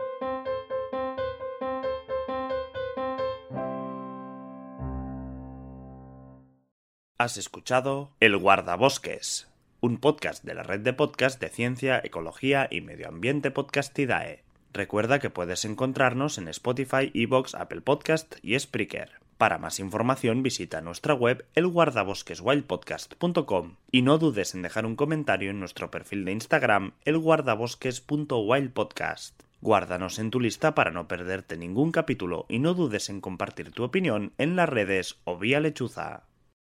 Has 7.18 7.38
escuchado 7.38 8.10
El 8.20 8.36
Guardabosques, 8.36 9.48
un 9.80 9.98
podcast 9.98 10.44
de 10.44 10.54
la 10.54 10.64
red 10.64 10.80
de 10.80 10.92
podcast 10.92 11.40
de 11.40 11.48
ciencia, 11.48 12.00
ecología 12.02 12.68
y 12.70 12.80
medio 12.80 13.08
ambiente 13.08 13.52
Podcastidae. 13.52 14.42
Recuerda 14.72 15.20
que 15.20 15.30
puedes 15.30 15.64
encontrarnos 15.64 16.38
en 16.38 16.48
Spotify, 16.48 17.10
Evox, 17.14 17.54
Apple 17.54 17.80
Podcast 17.82 18.34
y 18.42 18.58
Spreaker. 18.58 19.25
Para 19.38 19.58
más 19.58 19.80
información 19.80 20.42
visita 20.42 20.80
nuestra 20.80 21.12
web 21.12 21.44
elguardabosqueswildpodcast.com 21.54 23.76
y 23.92 24.00
no 24.00 24.16
dudes 24.16 24.54
en 24.54 24.62
dejar 24.62 24.86
un 24.86 24.96
comentario 24.96 25.50
en 25.50 25.60
nuestro 25.60 25.90
perfil 25.90 26.24
de 26.24 26.32
Instagram 26.32 26.92
elguardabosques.wildpodcast. 27.04 29.42
Guárdanos 29.60 30.18
en 30.18 30.30
tu 30.30 30.40
lista 30.40 30.74
para 30.74 30.90
no 30.90 31.06
perderte 31.06 31.58
ningún 31.58 31.92
capítulo 31.92 32.46
y 32.48 32.60
no 32.60 32.72
dudes 32.72 33.10
en 33.10 33.20
compartir 33.20 33.72
tu 33.72 33.84
opinión 33.84 34.32
en 34.38 34.56
las 34.56 34.70
redes 34.70 35.18
o 35.24 35.36
vía 35.36 35.60
lechuza. 35.60 36.22